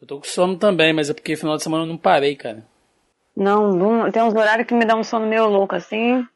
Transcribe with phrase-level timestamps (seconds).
[0.00, 2.64] Eu tô com sono também, mas é porque final de semana eu não parei, cara.
[3.36, 6.26] Não, não tem uns horários que me dá um sono meio louco assim.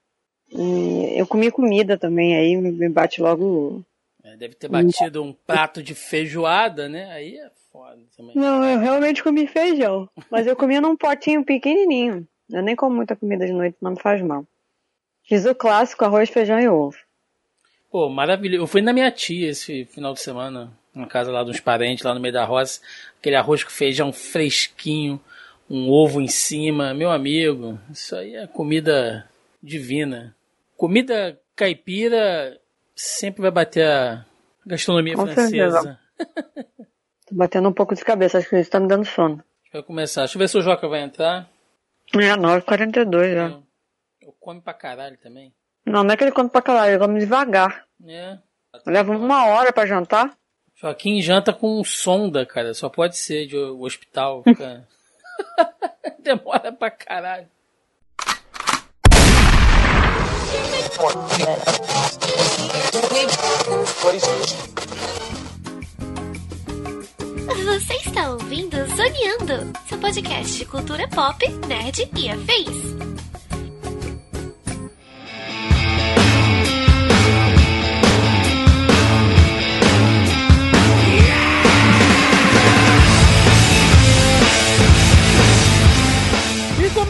[0.51, 3.85] E eu comi comida também, aí me bate logo.
[4.25, 7.11] É, deve ter batido um prato de feijoada, né?
[7.13, 8.35] Aí é foda também.
[8.35, 10.09] Não, eu realmente comi feijão.
[10.31, 12.27] Mas eu comia num potinho pequenininho.
[12.51, 14.45] Eu nem como muita comida de noite, não me faz mal.
[15.25, 16.97] Fiz o clássico arroz, feijão e ovo.
[17.91, 18.63] Pô, maravilhoso.
[18.63, 22.15] Eu fui na minha tia esse final de semana, na casa lá dos parentes, lá
[22.15, 22.81] no meio da roça.
[23.19, 25.21] Aquele arroz com feijão fresquinho,
[25.69, 26.95] um ovo em cima.
[26.95, 29.29] Meu amigo, isso aí é comida
[29.63, 30.35] divina.
[30.77, 32.59] Comida caipira
[32.95, 34.25] sempre vai bater a
[34.67, 35.99] gastronomia Com francesa.
[37.27, 39.45] Tô batendo um pouco de cabeça, acho que isso tá me dando sono.
[39.73, 40.23] Vai começar.
[40.23, 41.49] Deixa eu ver se o Joca vai entrar.
[42.15, 43.49] É, 9h42 já.
[43.49, 43.63] Eu,
[44.23, 45.53] eu come pra caralho também.
[45.85, 47.87] Não, não é que ele come pra caralho, ele come devagar.
[48.07, 48.39] É.
[48.87, 50.37] Leva uma hora pra jantar.
[50.81, 52.73] Joaquim janta com sonda, cara.
[52.73, 54.43] Só pode ser de hospital.
[54.47, 54.87] Fica...
[56.23, 57.49] Demora pra caralho.
[67.65, 73.28] Você está ouvindo Zoneando, seu podcast de cultura pop, nerd e afins.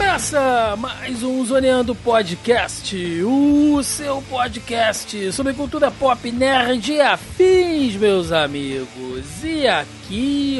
[0.09, 8.31] Começa mais um Zoneando Podcast, o seu podcast sobre cultura pop, nerd e afins, meus
[8.31, 9.43] amigos.
[9.43, 9.98] E aqui,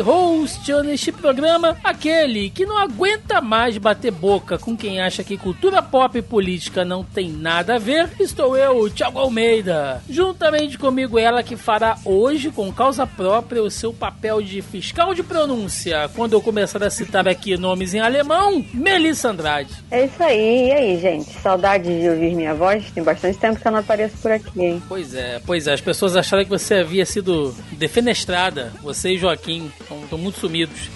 [0.02, 5.82] hosteando este programa, aquele que não aguenta mais bater boca com quem acha que cultura
[5.82, 10.02] pop e política não tem nada a ver, estou eu, Thiago Almeida.
[10.10, 15.24] Juntamente comigo, ela que fará hoje, com causa própria, o seu papel de fiscal de
[15.24, 19.74] pronúncia, quando eu começar a citar aqui nomes em alemão, Melissa Andrade.
[19.90, 21.30] É isso aí, e aí, gente?
[21.42, 22.90] Saudade de ouvir minha voz?
[22.92, 24.82] Tem bastante tempo que eu não apareço por aqui, hein?
[24.88, 29.39] Pois é, pois é, as pessoas acharam que você havia sido defenestrada, você e Joaquim,
[29.48, 30.90] estão muito sumidos.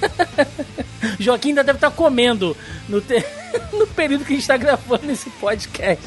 [1.19, 2.55] Joaquim ainda deve estar comendo
[2.87, 3.23] no, te...
[3.71, 6.03] no período que a gente está gravando esse podcast.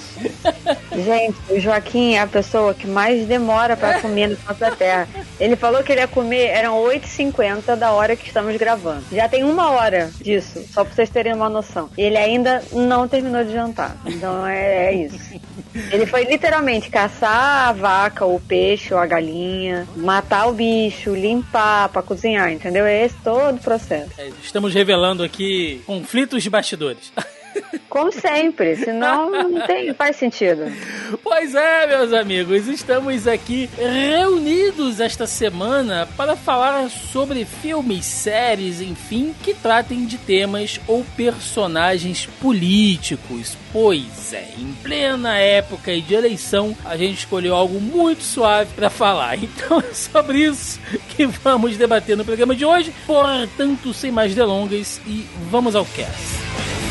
[0.92, 5.08] Gente, o Joaquim é a pessoa que mais demora para comer no da terra.
[5.38, 9.04] Ele falou que ele ia comer, eram 8h50 da hora que estamos gravando.
[9.12, 11.90] Já tem uma hora disso, só pra vocês terem uma noção.
[11.96, 13.96] E ele ainda não terminou de jantar.
[14.06, 15.40] Então é, é isso.
[15.92, 21.88] Ele foi literalmente caçar a vaca, o peixe ou a galinha, matar o bicho, limpar
[21.90, 22.84] pra cozinhar, entendeu?
[22.84, 24.10] É esse todo o processo.
[24.18, 27.12] É, estamos revelando aqui conflitos de bastidores.
[27.88, 30.70] Como sempre, senão não tem, faz sentido.
[31.22, 39.34] Pois é, meus amigos, estamos aqui reunidos esta semana para falar sobre filmes, séries, enfim,
[39.42, 43.56] que tratem de temas ou personagens políticos.
[43.72, 49.36] Pois é, em plena época de eleição, a gente escolheu algo muito suave para falar.
[49.56, 50.78] Então é sobre isso
[51.08, 52.92] que vamos debater no programa de hoje.
[53.06, 56.85] Portanto, sem mais delongas e vamos ao cast.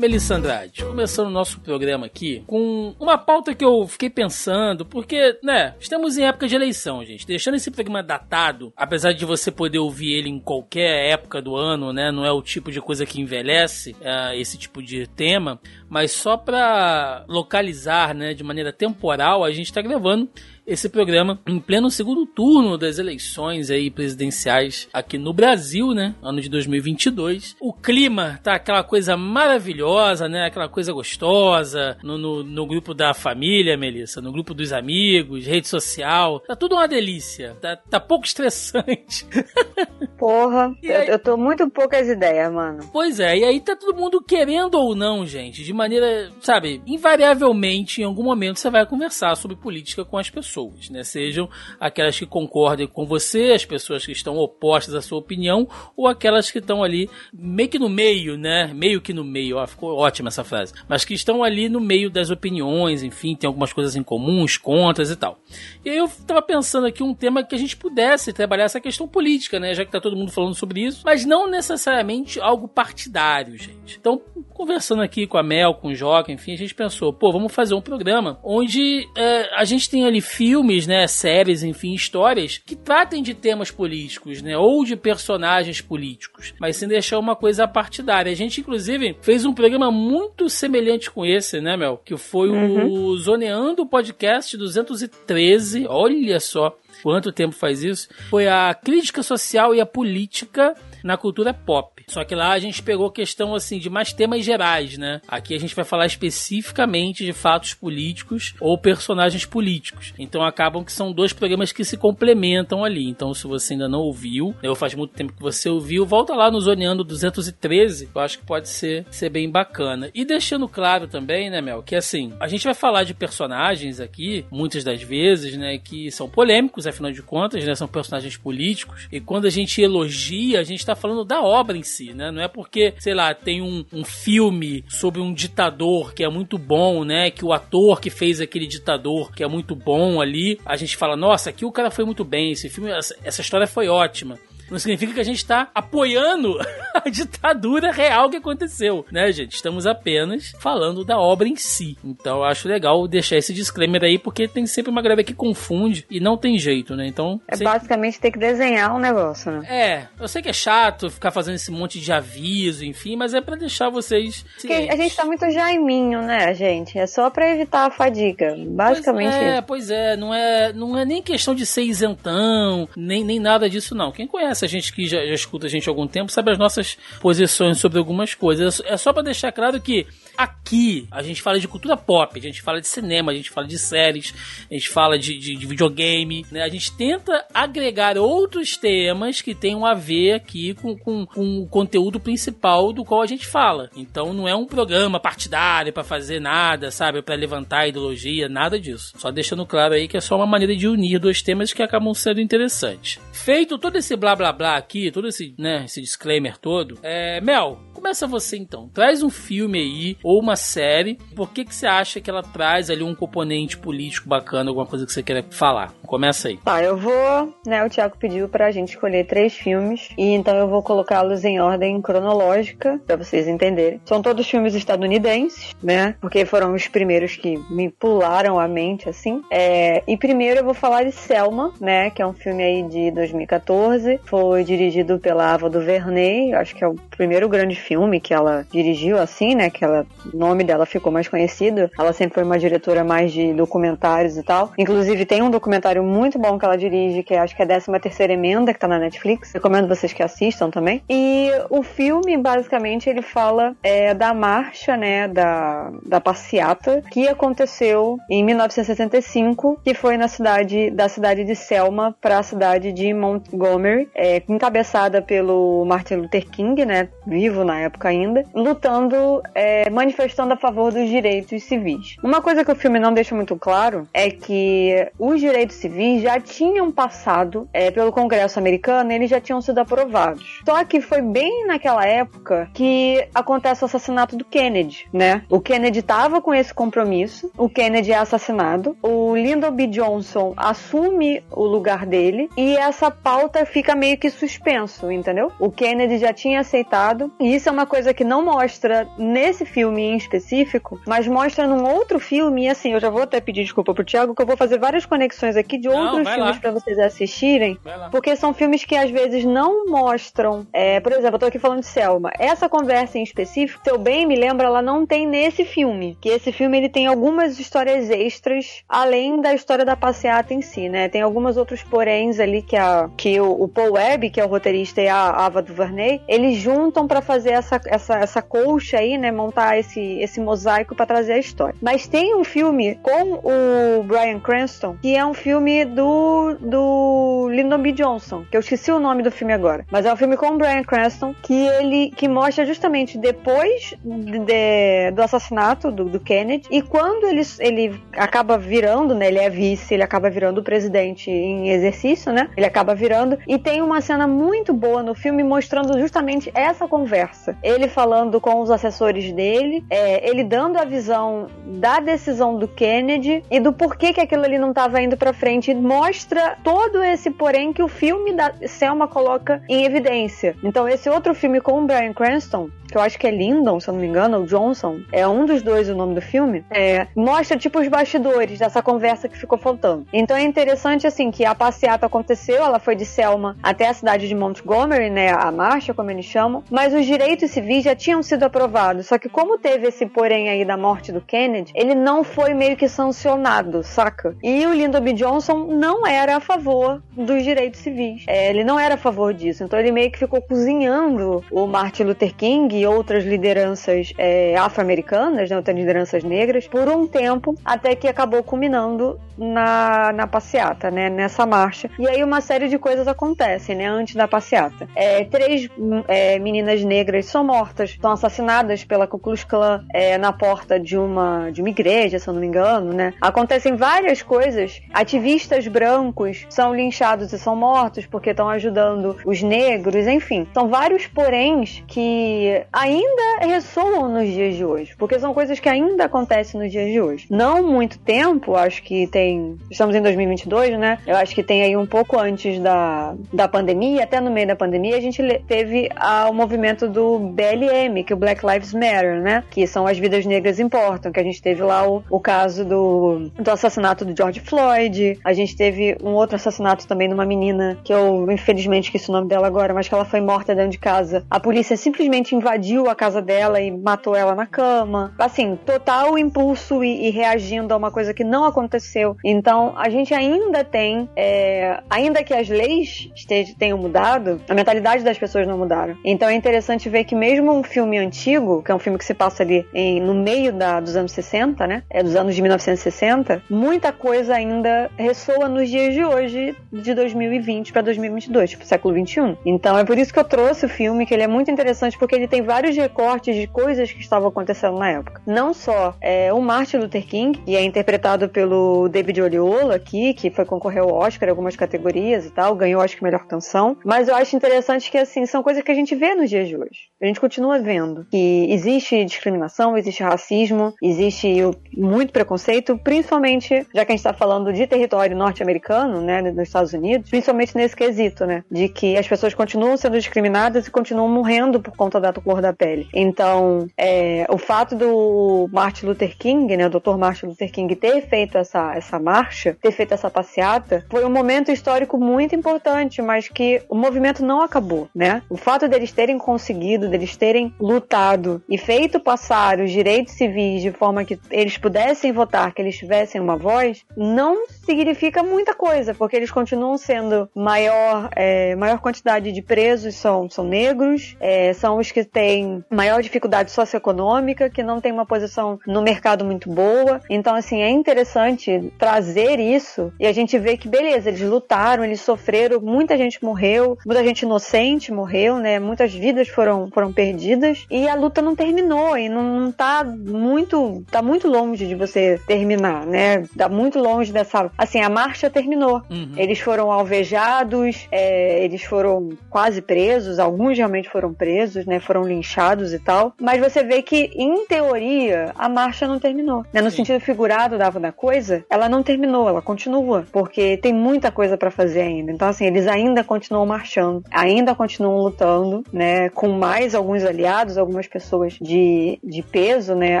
[0.08, 5.38] Melissa Andrade, começando o nosso programa aqui com uma pauta que eu fiquei pensando, porque,
[5.42, 7.26] né, estamos em época de eleição, gente.
[7.26, 11.92] Deixando esse programa datado, apesar de você poder ouvir ele em qualquer época do ano,
[11.92, 15.60] né, não é o tipo de coisa que envelhece é, esse tipo de tema,
[15.90, 20.26] mas só para localizar, né, de maneira temporal, a gente está gravando
[20.68, 26.14] esse programa em pleno segundo turno das eleições aí presidenciais aqui no Brasil, né?
[26.22, 27.56] Ano de 2022.
[27.58, 30.44] O clima tá aquela coisa maravilhosa, né?
[30.44, 35.66] Aquela coisa gostosa no, no, no grupo da família, Melissa, no grupo dos amigos, rede
[35.66, 36.40] social.
[36.40, 37.56] Tá tudo uma delícia.
[37.62, 39.26] Tá, tá pouco estressante.
[40.18, 41.08] Porra, eu, aí...
[41.08, 42.80] eu tô muito poucas ideias, mano.
[42.92, 48.02] Pois é, e aí tá todo mundo querendo ou não, gente, de maneira, sabe, invariavelmente
[48.02, 51.04] em algum momento você vai conversar sobre política com as pessoas pessoas, né?
[51.04, 56.08] Sejam aquelas que concordem com você, as pessoas que estão opostas à sua opinião, ou
[56.08, 58.72] aquelas que estão ali meio que no meio, né?
[58.74, 60.72] Meio que no meio, ó, ficou ótima essa frase.
[60.88, 65.10] Mas que estão ali no meio das opiniões, enfim, tem algumas coisas em comuns, contras
[65.10, 65.38] e tal.
[65.84, 69.06] E aí eu tava pensando aqui um tema que a gente pudesse trabalhar essa questão
[69.06, 69.74] política, né?
[69.74, 73.98] Já que tá todo mundo falando sobre isso, mas não necessariamente algo partidário, gente.
[74.00, 74.20] Então,
[74.54, 77.74] conversando aqui com a Mel, com o Joca, enfim, a gente pensou, pô, vamos fazer
[77.74, 82.74] um programa onde é, a gente tem ali filmes filmes, né, séries, enfim, histórias que
[82.74, 88.32] tratem de temas políticos, né, ou de personagens políticos, mas sem deixar uma coisa partidária.
[88.32, 92.00] A gente, inclusive, fez um programa muito semelhante com esse, né, Mel?
[92.02, 92.86] Que foi uhum.
[92.86, 95.84] o Zoneando Podcast 213.
[95.86, 98.08] Olha só quanto tempo faz isso.
[98.30, 100.74] Foi a crítica social e a política
[101.04, 101.97] na cultura pop.
[102.08, 105.20] Só que lá a gente pegou questão assim de mais temas gerais, né?
[105.28, 110.12] Aqui a gente vai falar especificamente de fatos políticos ou personagens políticos.
[110.18, 113.08] Então acabam que são dois programas que se complementam ali.
[113.08, 116.50] Então se você ainda não ouviu, eu faz muito tempo que você ouviu, volta lá
[116.50, 120.10] no Zoneando 213, eu acho que pode ser, ser bem bacana.
[120.14, 124.44] E deixando claro também, né, Mel, que assim, a gente vai falar de personagens aqui,
[124.50, 129.08] muitas das vezes, né, que são polêmicos, afinal de contas, né, são personagens políticos.
[129.12, 132.30] E quando a gente elogia, a gente tá falando da obra em si, né?
[132.30, 136.56] Não é porque, sei lá, tem um, um filme sobre um ditador que é muito
[136.58, 137.30] bom, né?
[137.30, 141.16] Que o ator que fez aquele ditador que é muito bom ali, a gente fala,
[141.16, 144.38] nossa, aqui o cara foi muito bem, esse filme, essa, essa história foi ótima
[144.70, 146.58] não significa que a gente está apoiando
[146.94, 149.54] a ditadura real que aconteceu, né, gente?
[149.54, 151.96] Estamos apenas falando da obra em si.
[152.04, 156.06] Então eu acho legal deixar esse disclaimer aí, porque tem sempre uma galera que confunde
[156.10, 157.06] e não tem jeito, né?
[157.06, 157.40] Então.
[157.48, 159.66] É basicamente ter que desenhar um negócio, né?
[159.68, 163.40] É, eu sei que é chato ficar fazendo esse monte de aviso, enfim, mas é
[163.40, 164.44] para deixar vocês.
[164.60, 166.98] Porque a gente tá muito jaiminho, né, gente?
[166.98, 168.56] É só para evitar a fadiga.
[168.66, 169.62] Basicamente pois é, isso.
[169.66, 173.94] pois é, não é, não é nem questão de ser isentão, nem, nem nada disso,
[173.94, 174.12] não.
[174.12, 176.58] Quem conhece a gente que já, já escuta a gente há algum tempo, sabe as
[176.58, 178.80] nossas posições sobre algumas coisas.
[178.84, 180.06] É só para deixar claro que
[180.38, 183.66] aqui a gente fala de cultura pop, a gente fala de cinema, a gente fala
[183.66, 184.32] de séries,
[184.70, 186.62] a gente fala de, de, de videogame, né?
[186.62, 191.66] A gente tenta agregar outros temas que tenham a ver aqui com, com, com o
[191.66, 193.90] conteúdo principal do qual a gente fala.
[193.96, 197.18] Então não é um programa partidário para fazer nada, sabe?
[197.22, 199.12] para levantar ideologia, nada disso.
[199.18, 202.14] Só deixando claro aí que é só uma maneira de unir dois temas que acabam
[202.14, 203.20] sendo interessantes.
[203.32, 207.80] Feito todo esse blá blá blá aqui, todo esse, né, esse disclaimer todo, é, Mel,
[207.98, 208.88] começa você então.
[208.94, 211.18] Traz um filme aí, ou uma série.
[211.34, 215.04] Por que que você acha que ela traz ali um componente político bacana, alguma coisa
[215.04, 215.92] que você queira falar?
[216.06, 216.58] Começa aí.
[216.58, 220.68] Tá, eu vou, né, o Thiago pediu pra gente escolher três filmes, e então eu
[220.68, 224.00] vou colocá-los em ordem cronológica, para vocês entenderem.
[224.04, 229.42] São todos filmes estadunidenses, né, porque foram os primeiros que me pularam a mente, assim.
[229.50, 233.10] É, e primeiro eu vou falar de Selma, né, que é um filme aí de
[233.10, 234.20] 2014.
[234.24, 237.87] Foi dirigido pela Ava DuVernay, acho que é o primeiro grande filme
[238.20, 241.90] que ela dirigiu assim, né, que ela, o nome dela ficou mais conhecido.
[241.98, 244.72] Ela sempre foi uma diretora mais de documentários e tal.
[244.76, 247.68] Inclusive tem um documentário muito bom que ela dirige, que é, acho que é a
[247.68, 249.52] 13 terceira emenda, que tá na Netflix.
[249.52, 251.02] Recomendo vocês que assistam também.
[251.08, 258.18] E o filme, basicamente, ele fala é, da marcha, né, da, da passeata que aconteceu
[258.30, 264.08] em 1965, que foi na cidade, da cidade de Selma para a cidade de Montgomery,
[264.14, 270.56] é, encabeçada pelo Martin Luther King, né, vivo na época ainda, lutando, é, manifestando a
[270.56, 272.16] favor dos direitos civis.
[272.22, 276.40] Uma coisa que o filme não deixa muito claro é que os direitos civis já
[276.40, 280.60] tinham passado é, pelo Congresso americano, eles já tinham sido aprovados.
[280.64, 285.42] Só que foi bem naquela época que acontece o assassinato do Kennedy, né?
[285.50, 289.86] O Kennedy estava com esse compromisso, o Kennedy é assassinado, o Lyndon B.
[289.86, 295.52] Johnson assume o lugar dele e essa pauta fica meio que suspenso, entendeu?
[295.58, 300.02] O Kennedy já tinha aceitado, e isso é uma coisa que não mostra nesse filme
[300.02, 303.94] em específico, mas mostra num outro filme, e assim, eu já vou até pedir desculpa
[303.94, 306.98] pro Thiago, que eu vou fazer várias conexões aqui de outros não, filmes para vocês
[306.98, 307.78] assistirem,
[308.10, 310.66] porque são filmes que às vezes não mostram.
[310.72, 312.30] É, por exemplo, eu tô aqui falando de Selma.
[312.38, 316.16] Essa conversa em específico, se eu bem me lembro, ela não tem nesse filme.
[316.20, 320.88] Que esse filme ele tem algumas histórias extras, além da história da passeata em si,
[320.88, 321.08] né?
[321.08, 324.48] Tem algumas outros poréns ali que, a, que o, o Paul Webb, que é o
[324.48, 329.30] roteirista, e a Ava DuVernay, eles juntam para fazer essa, essa, essa colcha aí, né?
[329.30, 331.74] Montar esse, esse mosaico para trazer a história.
[331.80, 337.78] Mas tem um filme com o Brian Cranston, que é um filme do, do Lyndon
[337.78, 337.92] B.
[337.92, 339.84] Johnson, que eu esqueci o nome do filme agora.
[339.90, 344.38] Mas é um filme com o Brian Cranston, que ele que mostra justamente depois de,
[344.38, 349.28] de, do assassinato do, do, Kennedy, e quando ele, ele acaba virando, né?
[349.28, 352.50] Ele é vice, ele acaba virando o presidente em exercício, né?
[352.56, 357.37] Ele acaba virando, e tem uma cena muito boa no filme mostrando justamente essa conversa.
[357.62, 363.42] Ele falando com os assessores dele, é, ele dando a visão da decisão do Kennedy
[363.50, 365.74] e do porquê que aquilo ali não estava indo para frente.
[365.74, 370.56] Mostra todo esse porém que o filme da Selma coloca em evidência.
[370.62, 373.88] Então esse outro filme com o Brian Cranston, que eu acho que é Lyndon, se
[373.88, 377.06] eu não me engano, ou Johnson, é um dos dois o nome do filme, é,
[377.14, 380.06] mostra tipo os bastidores dessa conversa que ficou faltando.
[380.12, 384.26] Então é interessante assim que a passeata aconteceu, ela foi de Selma até a cidade
[384.26, 388.44] de Montgomery, né, a marcha como eles chamam, mas os direitos civis já tinham sido
[388.44, 389.06] aprovados.
[389.06, 392.76] Só que como teve esse porém aí da morte do Kennedy, ele não foi meio
[392.76, 394.36] que sancionado, saca?
[394.42, 395.12] E o Lyndon B.
[395.12, 398.24] Johnson não era a favor dos direitos civis.
[398.26, 399.64] É, ele não era a favor disso.
[399.64, 405.50] Então ele meio que ficou cozinhando o Martin Luther King e outras lideranças é, afro-americanas,
[405.50, 411.08] né, outras lideranças negras, por um tempo, até que acabou culminando na, na passeata, né,
[411.08, 411.90] nessa marcha.
[411.98, 414.88] E aí uma série de coisas acontecem, né, antes da passeata.
[414.94, 415.68] É, três
[416.08, 420.96] é, meninas negras são mortas, são assassinadas pela Ku Klux Klan é, na porta de
[420.96, 423.14] uma, de uma igreja, se eu não me engano, né.
[423.20, 424.80] Acontecem várias coisas.
[424.92, 430.46] Ativistas brancos são linchados e são mortos porque estão ajudando os negros, enfim.
[430.52, 436.04] São vários poréns que ainda ressoam nos dias de hoje, porque são coisas que ainda
[436.04, 437.26] acontecem nos dias de hoje.
[437.30, 439.56] Não muito tempo, acho que tem.
[439.70, 440.98] Estamos em 2022, né?
[441.06, 444.56] Eu acho que tem aí um pouco antes da, da pandemia, até no meio da
[444.56, 445.88] pandemia, a gente teve
[446.28, 449.44] o movimento do BLM, que é o Black Lives Matter, né?
[449.50, 453.30] Que são as vidas negras importam, que a gente teve lá o, o caso do,
[453.38, 457.92] do assassinato do George Floyd, a gente teve um outro assassinato também numa menina que
[457.92, 461.24] eu infelizmente esqueci o nome dela agora, mas que ela foi morta dentro de casa.
[461.30, 465.14] A polícia simplesmente invadiu a casa dela e matou ela na cama.
[465.18, 469.16] Assim, total impulso e, e reagindo a uma coisa que não aconteceu.
[469.24, 475.04] Então, a gente ainda tem, é, ainda que as leis estejam, tenham mudado, a mentalidade
[475.04, 475.96] das pessoas não mudaram.
[476.04, 479.14] Então é interessante ver que mesmo um filme antigo, que é um filme que se
[479.14, 481.82] passa ali em, no meio da, dos anos 60, né?
[481.90, 487.72] É dos anos de 1960, muita coisa ainda ressoa nos dias de hoje, de 2020
[487.72, 489.36] para 2022, tipo século 21.
[489.44, 492.14] Então é por isso que eu trouxe o filme, que ele é muito interessante porque
[492.14, 495.20] ele tem vários recortes de coisas que estavam acontecendo na época.
[495.26, 500.30] Não só é, o Martin Luther King, e é interpretado pelo David Oliola aqui, que
[500.30, 503.76] foi concorrer ao Oscar em algumas categorias e tal, ganhou acho que melhor canção.
[503.84, 506.56] Mas eu acho interessante que assim são coisas que a gente vê nos dias de
[506.56, 506.87] hoje.
[507.00, 511.42] A gente continua vendo que existe discriminação, existe racismo, existe
[511.76, 516.72] muito preconceito, principalmente já que a gente está falando de território norte-americano, né, nos Estados
[516.72, 521.60] Unidos, principalmente nesse quesito, né, de que as pessoas continuam sendo discriminadas e continuam morrendo
[521.60, 522.88] por conta da cor da pele.
[522.92, 526.96] Então, é, o fato do Martin Luther King, né, o Dr.
[526.96, 531.52] Martin Luther King ter feito essa, essa marcha, ter feito essa passeata, foi um momento
[531.52, 535.22] histórico muito importante, mas que o movimento não acabou, né?
[535.30, 540.70] O fato deles terem conseguido, deles terem lutado e feito passar os direitos civis de
[540.70, 546.14] forma que eles pudessem votar, que eles tivessem uma voz, não significa muita coisa, porque
[546.14, 551.90] eles continuam sendo maior, é, maior quantidade de presos são, são negros, é, são os
[551.90, 557.00] que têm maior dificuldade socioeconômica, que não tem uma posição no mercado muito boa.
[557.08, 562.00] Então, assim, é interessante trazer isso e a gente vê que, beleza, eles lutaram, eles
[562.00, 565.58] sofreram, muita gente morreu, muita gente inocente morreu, né?
[565.58, 570.84] Muitas vidas foram, foram perdidas e a luta não terminou e não, não tá muito,
[570.90, 573.24] tá muito longe de você terminar, né?
[573.36, 575.82] Tá muito longe dessa, assim, a marcha terminou.
[575.90, 576.12] Uhum.
[576.16, 581.80] Eles foram alvejados, é, eles foram quase presos, alguns realmente foram presos, né?
[581.80, 583.12] Foram linchados e tal.
[583.20, 586.44] Mas você vê que, em teoria, a marcha não terminou.
[586.52, 586.60] Né?
[586.60, 586.78] No Sim.
[586.78, 590.06] sentido figurado da, da coisa, ela não terminou, ela continua.
[590.12, 592.12] Porque tem muita coisa para fazer ainda.
[592.12, 596.08] Então, assim, eles ainda continuam marchando, ainda continuam lutando, né?
[596.10, 600.00] Com mais alguns aliados, algumas pessoas de, de peso, né?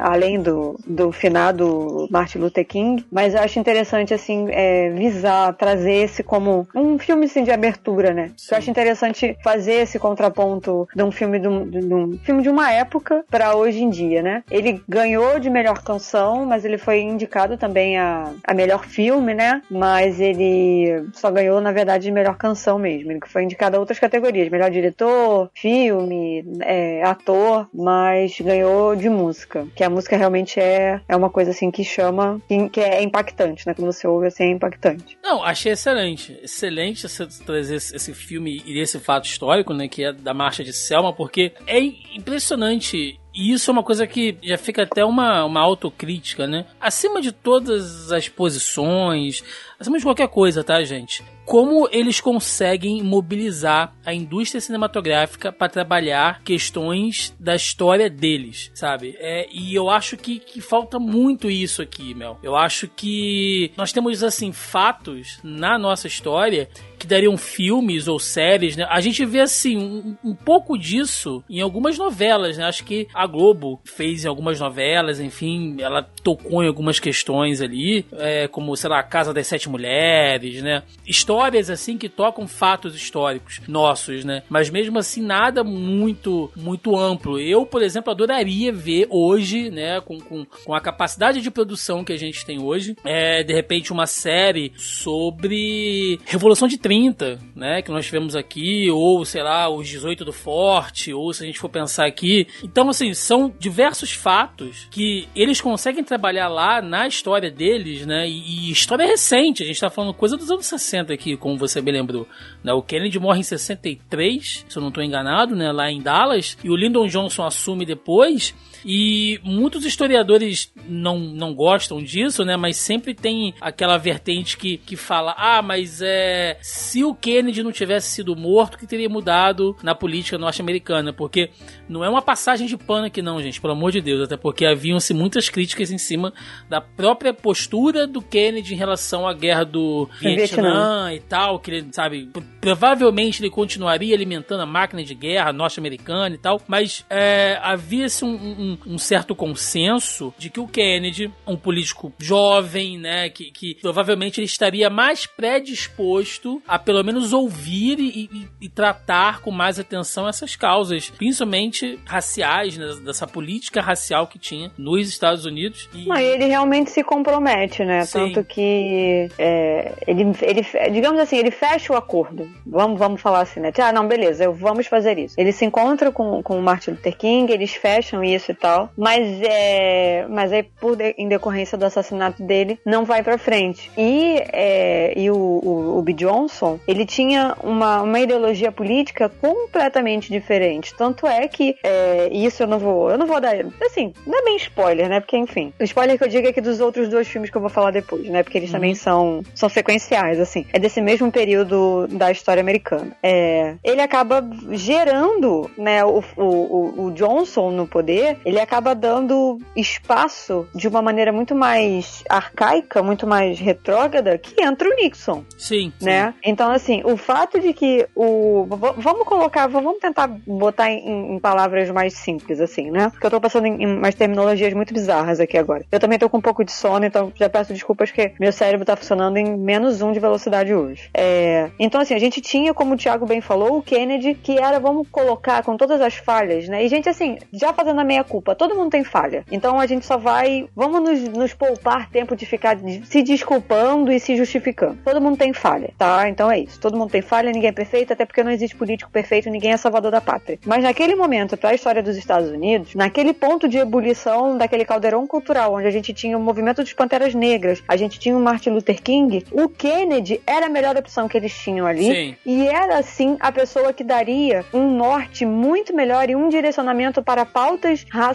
[0.00, 3.04] Além do, do finado Martin Luther King.
[3.10, 8.12] Mas eu acho interessante, assim, é, visar, trazer esse como um filme, assim, de abertura,
[8.14, 8.30] né?
[8.36, 8.46] Sim.
[8.52, 12.48] Eu acho interessante fazer esse contraponto de um filme de um, de um filme de
[12.48, 14.44] uma época para hoje em dia, né?
[14.48, 19.62] Ele ganhou de melhor canção, mas ele foi indicado também a, a melhor filme, né?
[19.68, 23.10] Mas ele só ganhou, na verdade, de melhor canção mesmo.
[23.10, 29.66] Ele foi indicado a outras categorias, melhor diretor, filme, é, ator, mas ganhou de música,
[29.74, 33.66] que a música realmente é, é uma coisa assim que chama, que, que é impactante,
[33.66, 33.74] né?
[33.74, 35.18] Quando você ouve assim é impactante.
[35.22, 36.38] Não, achei excelente.
[36.42, 39.88] Excelente você trazer esse, esse filme e esse fato histórico, né?
[39.88, 41.78] Que é da Marcha de Selma, porque é
[42.14, 46.64] impressionante E isso é uma coisa que já fica até uma, uma autocrítica, né?
[46.80, 49.44] Acima de todas as posições,
[49.78, 51.22] acima de qualquer coisa, tá, gente?
[51.44, 59.14] Como eles conseguem mobilizar a indústria cinematográfica para trabalhar questões da história deles, sabe?
[59.18, 62.38] É, e eu acho que, que falta muito isso aqui, Mel.
[62.42, 68.74] Eu acho que nós temos, assim, fatos na nossa história que dariam filmes ou séries,
[68.76, 68.86] né?
[68.88, 72.64] A gente vê, assim, um, um, pouco disso em algumas novelas, né?
[72.64, 78.04] Acho que a Globo fez em algumas novelas, enfim, ela tocou em algumas questões ali,
[78.12, 80.82] é, como, sei lá, Casa das Sete Mulheres, né?
[81.06, 84.42] Histórias, assim, que tocam fatos históricos nossos, né?
[84.48, 87.38] Mas mesmo assim, nada muito, muito amplo.
[87.38, 92.12] Eu, por exemplo, adoraria ver hoje, né, com, com, com a capacidade de produção que
[92.12, 97.90] a gente tem hoje, é, de repente, uma série sobre Revolução de 30, né, que
[97.90, 101.68] nós tivemos aqui, ou sei lá, os 18 do Forte, ou se a gente for
[101.68, 102.46] pensar aqui.
[102.62, 108.68] Então, assim, são diversos fatos que eles conseguem trabalhar lá na história deles, né, e,
[108.68, 111.90] e história recente, a gente tá falando coisa dos anos 60 aqui, como você me
[111.90, 112.26] lembrou.
[112.62, 116.58] Né, o Kennedy morre em 63, se eu não estou enganado, né, lá em Dallas,
[116.62, 118.54] e o Lyndon Johnson assume depois.
[118.88, 122.56] E muitos historiadores não, não gostam disso, né?
[122.56, 126.56] Mas sempre tem aquela vertente que, que fala: ah, mas é.
[126.62, 131.12] Se o Kennedy não tivesse sido morto, o que teria mudado na política norte-americana?
[131.12, 131.50] Porque
[131.88, 134.22] não é uma passagem de pano aqui, não, gente, pelo amor de Deus.
[134.22, 136.32] Até porque haviam-se muitas críticas em cima
[136.68, 141.12] da própria postura do Kennedy em relação à guerra do Vietnã, Vietnã.
[141.12, 141.58] e tal.
[141.58, 146.62] Que ele, sabe, provavelmente ele continuaria alimentando a máquina de guerra norte-americana e tal.
[146.68, 148.28] Mas é, havia-se um,
[148.72, 154.40] um um, certo consenso de que o Kennedy, um político jovem, né, que, que provavelmente
[154.40, 160.28] ele estaria mais predisposto a pelo menos ouvir e, e, e tratar com mais atenção
[160.28, 165.88] essas causas, principalmente raciais, né, dessa política racial que tinha nos Estados Unidos.
[165.94, 166.06] E...
[166.06, 168.04] Não, ele realmente se compromete, né?
[168.04, 168.32] Sim.
[168.32, 172.48] Tanto que é, ele, ele, digamos assim, ele fecha o acordo.
[172.66, 173.72] Vamos, vamos falar assim, né?
[173.78, 175.34] Ah, não, beleza, vamos fazer isso.
[175.38, 178.90] Ele se encontra com, com o Martin Luther King, eles fecham isso e tal.
[178.96, 180.26] Mas é.
[180.28, 183.90] Mas aí, por de, em decorrência do assassinato dele, não vai pra frente.
[183.96, 186.12] E, é, e o, o, o B.
[186.12, 190.94] Johnson, ele tinha uma, uma ideologia política completamente diferente.
[190.94, 193.10] Tanto é que é, isso eu não vou.
[193.10, 193.54] Eu não vou dar.
[193.84, 195.20] Assim, não é bem spoiler, né?
[195.20, 195.72] Porque, enfim.
[195.78, 197.90] O spoiler que eu digo é que dos outros dois filmes que eu vou falar
[197.90, 198.42] depois, né?
[198.42, 198.76] Porque eles uhum.
[198.76, 200.66] também são, são sequenciais, assim.
[200.72, 203.16] É desse mesmo período da história americana.
[203.22, 210.68] É, ele acaba gerando, né, o, o, o Johnson no poder ele acaba dando espaço
[210.72, 215.42] de uma maneira muito mais arcaica, muito mais retrógrada, que entra o Nixon.
[215.58, 215.92] Sim.
[216.00, 216.30] Né?
[216.30, 216.34] Sim.
[216.44, 218.64] Então, assim, o fato de que o.
[218.98, 223.10] Vamos colocar, vamos tentar botar em, em palavras mais simples, assim, né?
[223.10, 225.84] Porque eu tô passando em, em umas terminologias muito bizarras aqui agora.
[225.90, 228.86] Eu também tô com um pouco de sono, então já peço desculpas que meu cérebro
[228.86, 231.10] tá funcionando em menos um de velocidade hoje.
[231.12, 231.68] É...
[231.80, 235.08] Então, assim, a gente tinha, como o Thiago bem falou, o Kennedy, que era, vamos
[235.08, 236.84] colocar, com todas as falhas, né?
[236.84, 238.54] E, gente, assim, já fazendo a meia culpa desculpa.
[238.54, 239.44] Todo mundo tem falha.
[239.50, 240.68] Então a gente só vai.
[240.74, 244.98] Vamos nos, nos poupar tempo de ficar se desculpando e se justificando.
[245.04, 246.28] Todo mundo tem falha, tá?
[246.28, 246.78] Então é isso.
[246.80, 249.76] Todo mundo tem falha, ninguém é perfeito, até porque não existe político perfeito, ninguém é
[249.76, 250.58] salvador da pátria.
[250.66, 255.26] Mas naquele momento, para a história dos Estados Unidos, naquele ponto de ebulição daquele caldeirão
[255.26, 258.70] cultural, onde a gente tinha o movimento dos Panteras Negras, a gente tinha o Martin
[258.70, 262.04] Luther King, o Kennedy era a melhor opção que eles tinham ali.
[262.04, 262.36] Sim.
[262.44, 267.44] E era, sim, a pessoa que daria um norte muito melhor e um direcionamento para
[267.44, 268.25] pautas raciais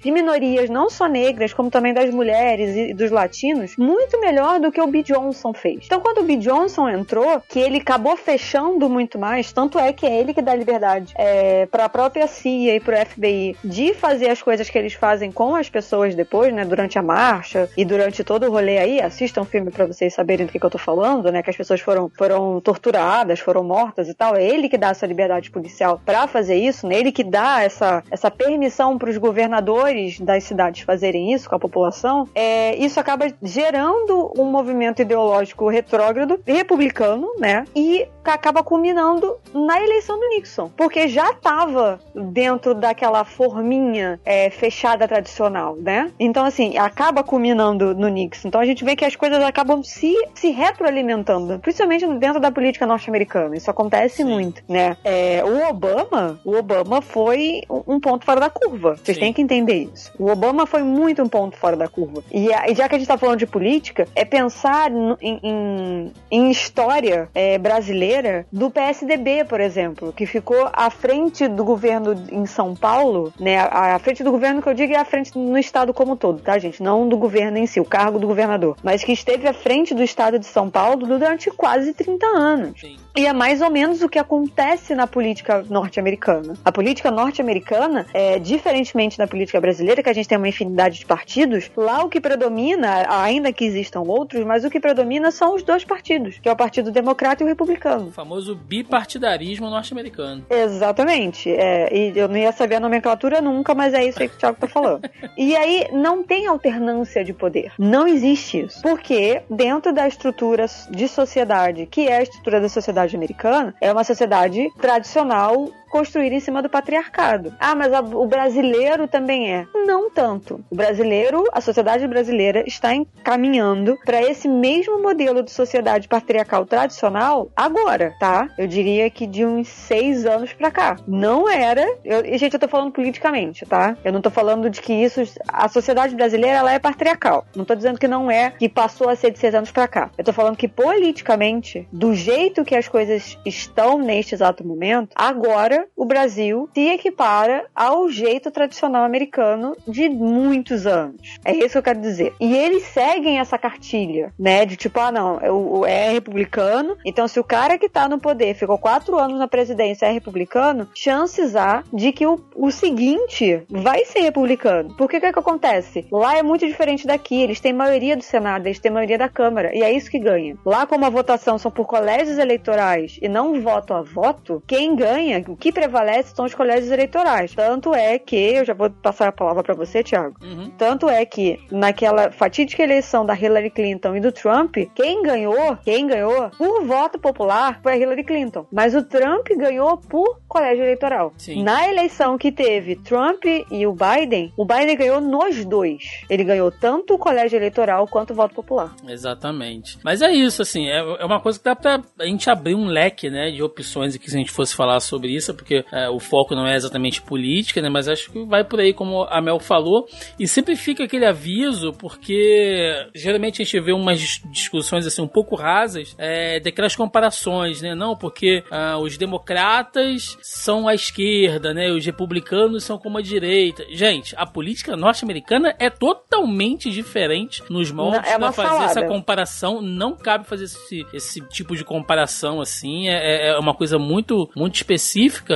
[0.00, 4.70] de minorias não só negras, como também das mulheres e dos latinos, muito melhor do
[4.70, 5.02] que o B.
[5.02, 5.84] Johnson fez.
[5.86, 6.36] Então, quando o B.
[6.36, 10.54] Johnson entrou, que ele acabou fechando muito mais, tanto é que é ele que dá
[10.54, 14.78] liberdade é, para a própria CIA e para o FBI de fazer as coisas que
[14.78, 18.78] eles fazem com as pessoas depois, né, durante a marcha e durante todo o rolê
[18.78, 19.00] aí.
[19.00, 21.56] Assistam o filme para vocês saberem do que, que eu tô falando, né, que as
[21.56, 24.36] pessoas foram, foram torturadas, foram mortas e tal.
[24.36, 28.02] É ele que dá essa liberdade policial para fazer isso, né, ele que dá essa,
[28.10, 33.26] essa permissão para os governadores das cidades fazerem isso com a população, é, isso acaba
[33.42, 37.64] gerando um movimento ideológico retrógrado, republicano, né?
[37.74, 45.08] E acaba culminando na eleição do Nixon, porque já estava dentro daquela forminha é, fechada
[45.08, 46.10] tradicional, né?
[46.18, 48.48] Então, assim, acaba culminando no Nixon.
[48.48, 52.86] Então a gente vê que as coisas acabam se, se retroalimentando, principalmente dentro da política
[52.86, 53.56] norte-americana.
[53.56, 54.24] Isso acontece Sim.
[54.24, 54.96] muito, né?
[55.04, 58.96] É, o Obama, o Obama foi um ponto fora da curva.
[59.02, 60.12] Vocês têm que entender isso.
[60.18, 62.22] O Obama foi muito um ponto fora da curva.
[62.30, 66.50] E, e já que a gente está falando de política, é pensar em, em, em
[66.50, 68.11] história é, brasileira
[68.52, 73.58] do PSDB, por exemplo, que ficou à frente do governo em São Paulo, né?
[73.58, 76.58] À frente do governo que eu digo é à frente no estado como todo, tá,
[76.58, 76.82] gente?
[76.82, 80.02] Não do governo em si, o cargo do governador, mas que esteve à frente do
[80.02, 82.80] estado de São Paulo durante quase 30 anos.
[82.80, 82.96] Sim.
[83.14, 86.54] E é mais ou menos o que acontece na política norte-americana.
[86.64, 91.04] A política norte-americana, é, diferentemente da política brasileira, que a gente tem uma infinidade de
[91.04, 95.62] partidos, lá o que predomina, ainda que existam outros, mas o que predomina são os
[95.62, 98.01] dois partidos, que é o Partido Democrata e o Republicano.
[98.06, 100.44] O famoso bipartidarismo norte-americano.
[100.48, 101.50] Exatamente.
[101.50, 104.38] É, e eu não ia saber a nomenclatura nunca, mas é isso aí que o
[104.38, 105.08] Thiago tá falando.
[105.36, 107.72] e aí não tem alternância de poder.
[107.78, 108.82] Não existe isso.
[108.82, 114.04] Porque dentro da estrutura de sociedade, que é a estrutura da sociedade americana, é uma
[114.04, 117.54] sociedade tradicional construída em cima do patriarcado.
[117.60, 119.66] Ah, mas a, o brasileiro também é.
[119.86, 120.64] Não tanto.
[120.70, 127.50] O brasileiro, a sociedade brasileira está encaminhando para esse mesmo modelo de sociedade patriarcal tradicional
[127.54, 128.48] agora, tá?
[128.56, 130.96] Eu diria que de uns seis anos para cá.
[131.06, 131.86] Não era.
[132.02, 133.94] Eu, gente, eu tô falando politicamente, tá?
[134.02, 135.20] Eu não tô falando de que isso.
[135.46, 137.44] A sociedade brasileira, ela é patriarcal.
[137.54, 140.10] Não tô dizendo que não é, que passou a ser de seis anos para cá.
[140.16, 145.81] Eu tô falando que politicamente, do jeito que as coisas estão neste exato momento, agora
[145.96, 151.38] o Brasil se equipara ao jeito tradicional americano de muitos anos.
[151.44, 152.34] É isso que eu quero dizer.
[152.40, 154.64] E eles seguem essa cartilha, né?
[154.64, 158.54] De tipo, ah, não, é, é republicano, então se o cara que tá no poder
[158.54, 164.04] ficou quatro anos na presidência é republicano, chances há de que o, o seguinte vai
[164.04, 164.94] ser republicano.
[164.96, 166.06] Porque o que, é que acontece?
[166.10, 167.42] Lá é muito diferente daqui.
[167.42, 169.74] Eles têm maioria do Senado, eles têm maioria da Câmara.
[169.74, 170.56] E é isso que ganha.
[170.64, 175.44] Lá, como a votação são por colégios eleitorais e não voto a voto, quem ganha,
[175.48, 177.54] o que prevalece são os colégios eleitorais.
[177.54, 180.36] Tanto é que, eu já vou passar a palavra para você, Thiago.
[180.42, 180.70] Uhum.
[180.76, 186.06] Tanto é que naquela fatídica eleição da Hillary Clinton e do Trump, quem ganhou, quem
[186.06, 188.66] ganhou por voto popular foi a Hillary Clinton.
[188.70, 191.32] Mas o Trump ganhou por colégio eleitoral.
[191.38, 191.62] Sim.
[191.62, 196.22] Na eleição que teve Trump e o Biden, o Biden ganhou nos dois.
[196.28, 198.94] Ele ganhou tanto o colégio eleitoral quanto o voto popular.
[199.08, 199.98] Exatamente.
[200.04, 202.86] Mas é isso, assim, é, é uma coisa que dá pra a gente abrir um
[202.86, 206.18] leque, né, de opções aqui se a gente fosse falar sobre isso, porque é, o
[206.18, 207.88] foco não é exatamente política, né?
[207.88, 210.06] Mas acho que vai por aí, como a Mel falou.
[210.38, 215.54] E sempre fica aquele aviso, porque geralmente a gente vê umas discussões assim um pouco
[215.54, 217.94] rasas é, daquelas comparações, né?
[217.94, 221.90] Não, porque ah, os democratas são a esquerda, né?
[221.90, 223.84] Os republicanos são como a direita.
[223.90, 229.80] Gente, a política norte-americana é totalmente diferente nos moldes é para fazer essa comparação.
[229.80, 233.08] Não cabe fazer esse, esse tipo de comparação assim.
[233.08, 235.51] É, é, é uma coisa muito, muito específica.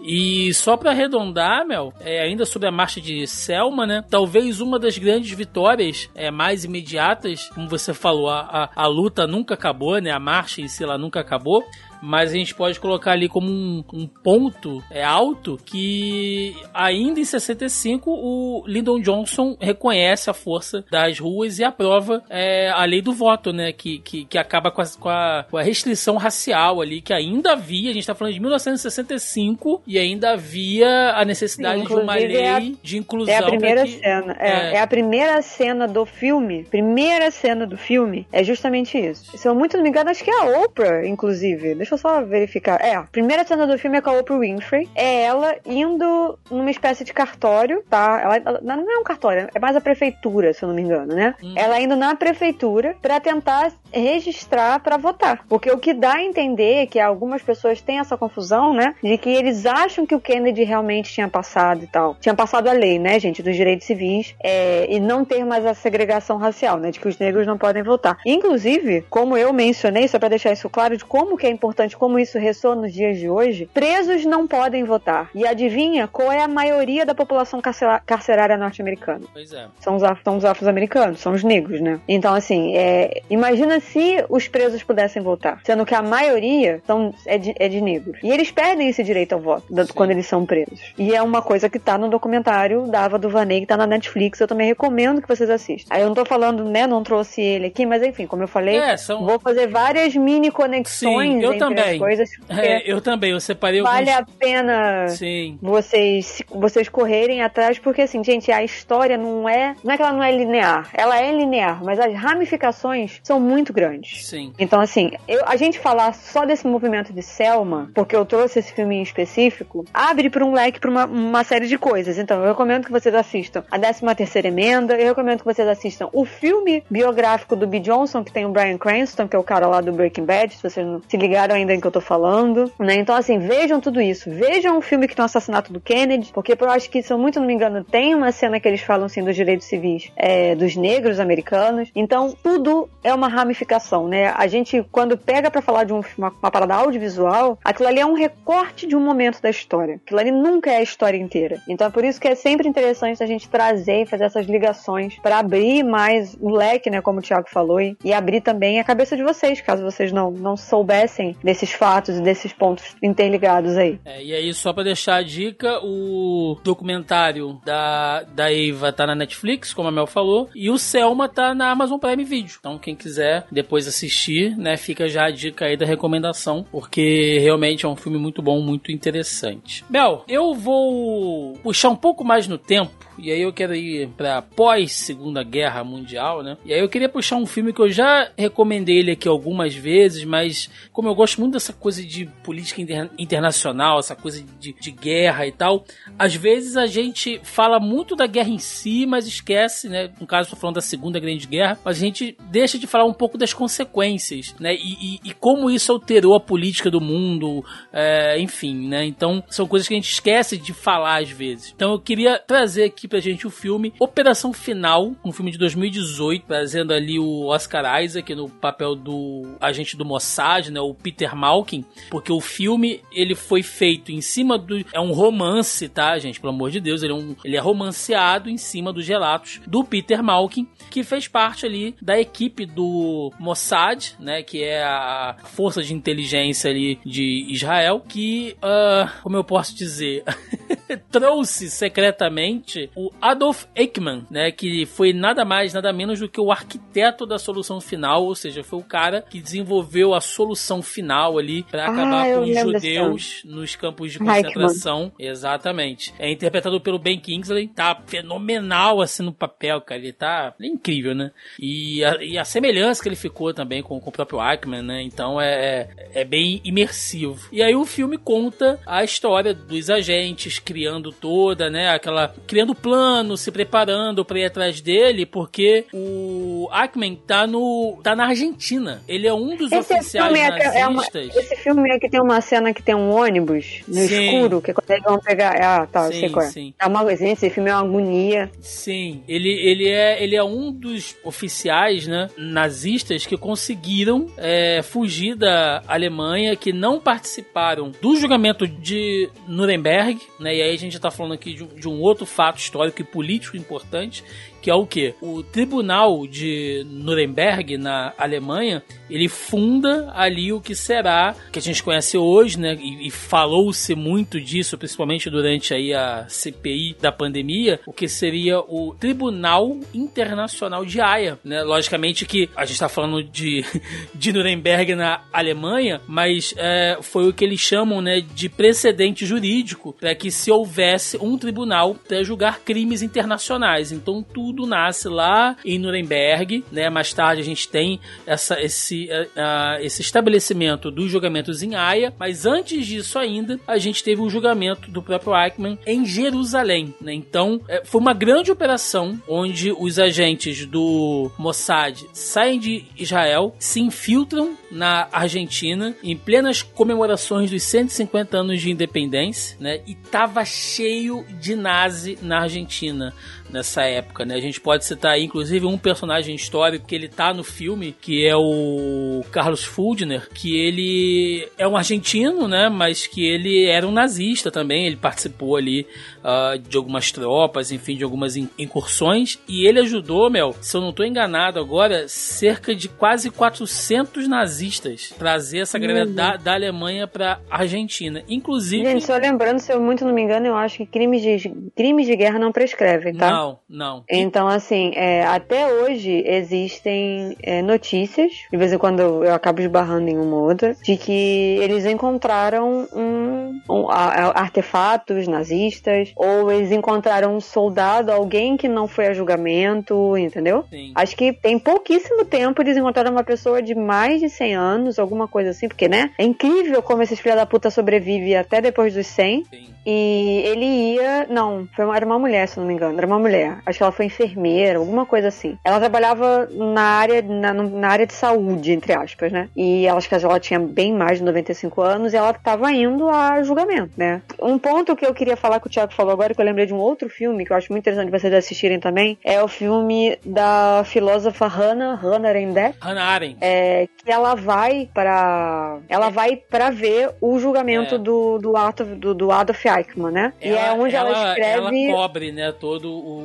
[0.00, 4.04] E só para arredondar, Mel, é, ainda sobre a marcha de Selma, né?
[4.08, 8.40] Talvez uma das grandes vitórias é, mais imediatas, como você falou, a,
[8.74, 10.10] a, a luta nunca acabou, né?
[10.10, 11.64] A marcha em si ela nunca acabou
[12.02, 17.24] mas a gente pode colocar ali como um, um, ponto é, alto que ainda em
[17.24, 23.12] 65 o Lyndon Johnson reconhece a força das ruas e aprova é, a lei do
[23.12, 23.72] voto, né?
[23.72, 27.52] Que, que, que acaba com a, com, a, com a, restrição racial ali, que ainda
[27.52, 32.14] havia, a gente está falando de 1965 e ainda havia a necessidade Sim, de uma
[32.14, 33.34] lei é a, de inclusão.
[33.34, 34.36] É a primeira que, cena.
[34.38, 36.64] É, é, é, a primeira cena do filme.
[36.64, 39.36] Primeira cena do filme é justamente isso.
[39.36, 41.74] Se eu muito não me engano, acho que é a Oprah, inclusive.
[41.74, 42.80] Deixa Deixa eu só verificar.
[42.80, 44.88] É, a primeira cena do filme é com a Oprah Winfrey.
[44.94, 48.20] É ela indo numa espécie de cartório, tá?
[48.22, 51.14] Ela, ela não é um cartório, é mais a prefeitura, se eu não me engano,
[51.14, 51.34] né?
[51.42, 51.54] Hum.
[51.56, 55.44] Ela indo na prefeitura para tentar registrar para votar.
[55.48, 58.94] Porque o que dá a entender é que algumas pessoas têm essa confusão, né?
[59.02, 62.16] De que eles acham que o Kennedy realmente tinha passado e tal.
[62.20, 65.74] Tinha passado a lei, né, gente, dos direitos civis é, e não ter mais a
[65.74, 66.90] segregação racial, né?
[66.90, 68.18] De que os negros não podem votar.
[68.24, 71.96] Inclusive, como eu mencionei, só para deixar isso claro, de como que é importante importante
[71.96, 75.30] como isso ressoa nos dias de hoje, presos não podem votar.
[75.34, 77.60] E adivinha qual é a maioria da população
[78.04, 79.24] carcerária norte-americana?
[79.32, 79.66] Pois é.
[79.78, 82.00] São os, são os afro-americanos, são os negros, né?
[82.08, 87.38] Então, assim, é, imagina se os presos pudessem votar, sendo que a maioria são, é,
[87.38, 88.18] de, é de negros.
[88.22, 90.80] E eles perdem esse direito ao voto quando eles são presos.
[90.98, 94.40] E é uma coisa que tá no documentário da Ava DuVernay, que tá na Netflix.
[94.40, 95.94] Eu também recomendo que vocês assistam.
[95.94, 98.76] Aí eu não tô falando, né, não trouxe ele aqui, mas enfim, como eu falei,
[98.76, 99.24] é, são...
[99.24, 101.98] vou fazer várias mini conexões Sim, eu também também.
[101.98, 102.30] coisas.
[102.48, 104.34] É, eu também, eu separei Vale alguns...
[104.34, 105.58] a pena Sim.
[105.60, 109.74] vocês vocês correrem atrás, porque assim, gente, a história não é.
[109.82, 110.90] Não é que ela não é linear.
[110.92, 114.26] Ela é linear, mas as ramificações são muito grandes.
[114.26, 114.52] Sim.
[114.58, 118.72] Então, assim, eu, a gente falar só desse movimento de Selma, porque eu trouxe esse
[118.72, 122.18] filme em específico, abre para um leque para uma, uma, série de coisas.
[122.18, 126.08] Então, eu recomendo que vocês assistam a 13 terceira emenda, eu recomendo que vocês assistam
[126.12, 127.80] o filme biográfico do B.
[127.80, 130.62] Johnson, que tem o Brian Cranston, que é o cara lá do Breaking Bad, se
[130.62, 132.96] vocês não se ligaram ainda em que eu tô falando, né?
[132.96, 134.30] Então, assim, vejam tudo isso.
[134.30, 137.18] Vejam o filme que tem o assassinato do Kennedy, porque eu acho que, se eu
[137.18, 140.54] muito não me engano, tem uma cena que eles falam, assim, dos direitos civis é,
[140.54, 141.90] dos negros americanos.
[141.94, 143.59] Então, tudo é uma ramificação,
[144.08, 144.28] né?
[144.36, 148.06] A gente, quando pega para falar de um, uma, uma parada audiovisual, aquilo ali é
[148.06, 150.00] um recorte de um momento da história.
[150.04, 151.60] Aquilo ali nunca é a história inteira.
[151.68, 155.18] Então, é por isso que é sempre interessante a gente trazer e fazer essas ligações
[155.22, 157.00] para abrir mais o leque, né?
[157.00, 160.56] Como o Thiago falou, e, abrir também a cabeça de vocês, caso vocês não, não
[160.56, 163.98] soubessem desses fatos e desses pontos interligados aí.
[164.04, 169.14] É, e aí, só para deixar a dica, o documentário da, da Eva tá na
[169.14, 172.56] Netflix, como a Mel falou, e o Selma tá na Amazon Prime Video.
[172.58, 177.84] Então, quem quiser depois assistir, né, fica já a dica aí da recomendação, porque realmente
[177.84, 179.84] é um filme muito bom, muito interessante.
[179.88, 184.42] Mel, eu vou puxar um pouco mais no tempo e aí eu quero ir pra
[184.42, 186.56] pós Segunda Guerra Mundial, né?
[186.64, 190.24] E aí eu queria puxar um filme que eu já recomendei ele aqui algumas vezes,
[190.24, 194.90] mas como eu gosto muito dessa coisa de política inter internacional, essa coisa de, de
[194.90, 195.84] guerra e tal,
[196.18, 200.10] às vezes a gente fala muito da guerra em si, mas esquece, né?
[200.20, 203.14] No caso, estou falando da Segunda Grande Guerra, mas a gente deixa de falar um
[203.14, 204.74] pouco das consequências, né?
[204.74, 209.04] E, e, e como isso alterou a política do mundo, é, enfim, né?
[209.04, 211.72] Então, são coisas que a gente esquece de falar às vezes.
[211.74, 216.46] Então, eu queria trazer aqui pra gente o filme Operação Final, um filme de 2018,
[216.46, 221.84] trazendo ali o Oscar Isaac no papel do agente do Mossad, né, o Peter Malkin,
[222.08, 226.52] porque o filme ele foi feito em cima do é um romance, tá, gente, pelo
[226.52, 230.22] amor de Deus, ele é um ele é romanceado em cima dos relatos do Peter
[230.22, 235.92] Malkin, que fez parte ali da equipe do Mossad, né, que é a força de
[235.92, 240.22] inteligência ali de Israel, que, uh, como eu posso dizer,
[240.96, 246.50] trouxe secretamente o Adolf Eichmann, né, que foi nada mais, nada menos do que o
[246.50, 251.62] arquiteto da solução final, ou seja, foi o cara que desenvolveu a solução final ali
[251.62, 254.42] para acabar Ah, com os judeus nos campos de Eichmann.
[254.42, 255.12] concentração.
[255.18, 256.12] Exatamente.
[256.18, 260.00] É interpretado pelo Ben Kingsley, tá fenomenal assim no papel, cara.
[260.00, 261.30] Ele tá ele é incrível, né?
[261.58, 265.02] E a, e a semelhança que ele ficou também com, com o próprio Eichmann, né?
[265.02, 267.48] Então é, é bem imersivo.
[267.52, 271.90] E aí o filme conta a história dos agentes criando toda, né?
[271.90, 278.16] Aquela criando plano, se preparando para ir atrás dele, porque o Eichmann tá no tá
[278.16, 279.02] na Argentina.
[279.06, 282.20] Ele é um dos Esse oficiais filme, é, é uma, esse filme é que tem
[282.20, 284.24] uma cena que tem um ônibus no Sim.
[284.24, 285.54] escuro, que quando eles vão pegar.
[285.60, 286.48] Ah, tá, eu Sim, sei qual é.
[286.48, 286.74] sim.
[286.78, 288.50] É uma, esse filme é uma agonia.
[288.60, 295.34] Sim, ele, ele, é, ele é um dos oficiais né, nazistas que conseguiram é, fugir
[295.34, 301.10] da Alemanha, que não participaram do julgamento de Nuremberg, né, e aí a gente está
[301.10, 304.24] falando aqui de, de um outro fato histórico e político importante,
[304.60, 305.14] que é o que?
[305.20, 311.82] O Tribunal de Nuremberg, na Alemanha, ele funda ali o que será, que a gente
[311.82, 312.76] conhece hoje, né?
[312.80, 318.60] E, e falou-se muito disso, principalmente durante aí a CPI da pandemia, o que seria
[318.60, 321.62] o Tribunal Internacional de Haia, né?
[321.62, 323.64] Logicamente que a gente está falando de,
[324.14, 329.92] de Nuremberg na Alemanha, mas é, foi o que eles chamam, né, de precedente jurídico
[329.92, 333.92] para que se houvesse um tribunal para julgar crimes internacionais.
[333.92, 336.88] Então tudo nasce lá em Nuremberg, né?
[336.90, 342.46] Mais tarde a gente tem essa, esse, ah, esse estabelecimento dos julgamentos em Haia, mas
[342.46, 347.12] antes disso ainda a gente teve o julgamento do próprio Eichmann em Jerusalém, né?
[347.12, 353.80] Então eh, foi uma grande operação onde os agentes do Mossad saem de Israel, se
[353.80, 359.80] infiltram na Argentina em plenas comemorações dos 150 anos de independência, né?
[359.86, 363.14] E tava cheio de nazi na Argentina
[363.52, 364.34] nessa época, né?
[364.34, 368.26] A gente pode citar aí, inclusive, um personagem histórico que ele tá no filme, que
[368.26, 372.68] é o Carlos Fuldner, que ele é um argentino, né?
[372.68, 375.86] Mas que ele era um nazista também, ele participou ali
[376.24, 380.80] ah, de algumas tropas, enfim, de algumas in- incursões, e ele ajudou, Mel, se eu
[380.80, 386.14] não tô enganado agora, cerca de quase 400 nazistas trazer essa galera Uhum.
[386.14, 388.22] da, da Alemanha pra Argentina.
[388.28, 388.84] Inclusive...
[388.84, 392.06] Gente, só lembrando, se eu muito não me engano, eu acho que crimes de, crimes
[392.06, 393.30] de guerra não prescrevem, tá?
[393.30, 394.04] Não, não.
[394.10, 399.60] Então, assim, é, até hoje existem é, notícias, de vez em quando eu, eu acabo
[399.60, 406.12] esbarrando em uma ou outra, de que eles encontraram um, um- a- a- artefatos nazistas,
[406.16, 410.64] ou eles encontraram um soldado, alguém que não foi a julgamento, entendeu?
[410.70, 410.92] Sim.
[410.94, 415.26] Acho que tem pouquíssimo tempo eles encontraram uma pessoa de mais de 100 anos, alguma
[415.28, 416.10] coisa assim, porque, né?
[416.18, 419.44] É incrível como esses filha da puta sobrevivem até depois dos 100.
[419.44, 419.70] Sim.
[419.86, 421.26] E ele ia.
[421.30, 422.98] Não, foi uma- era uma mulher, se eu não me engano.
[422.98, 423.58] Era uma mulher mulher.
[423.64, 425.56] Acho que ela foi enfermeira, alguma coisa assim.
[425.64, 429.48] Ela trabalhava na área, na, na área de saúde, entre aspas, né?
[429.56, 433.08] E ela, acho que ela tinha bem mais de 95 anos e ela estava indo
[433.08, 434.22] a julgamento, né?
[434.40, 436.74] Um ponto que eu queria falar que o Thiago falou agora, que eu lembrei de
[436.74, 440.82] um outro filme que eu acho muito interessante vocês assistirem também, é o filme da
[440.84, 442.74] filósofa Hannah, Hannah Arendt.
[442.80, 443.38] Hannah Arendt.
[443.40, 447.98] É, que ela vai para ela vai para ver o julgamento É.
[447.98, 450.32] do, do, Adolf, do, do Adolf Eichmann, né?
[450.40, 451.88] e é onde ela, escreve...
[451.88, 453.19] Ela cobre, né, todo o,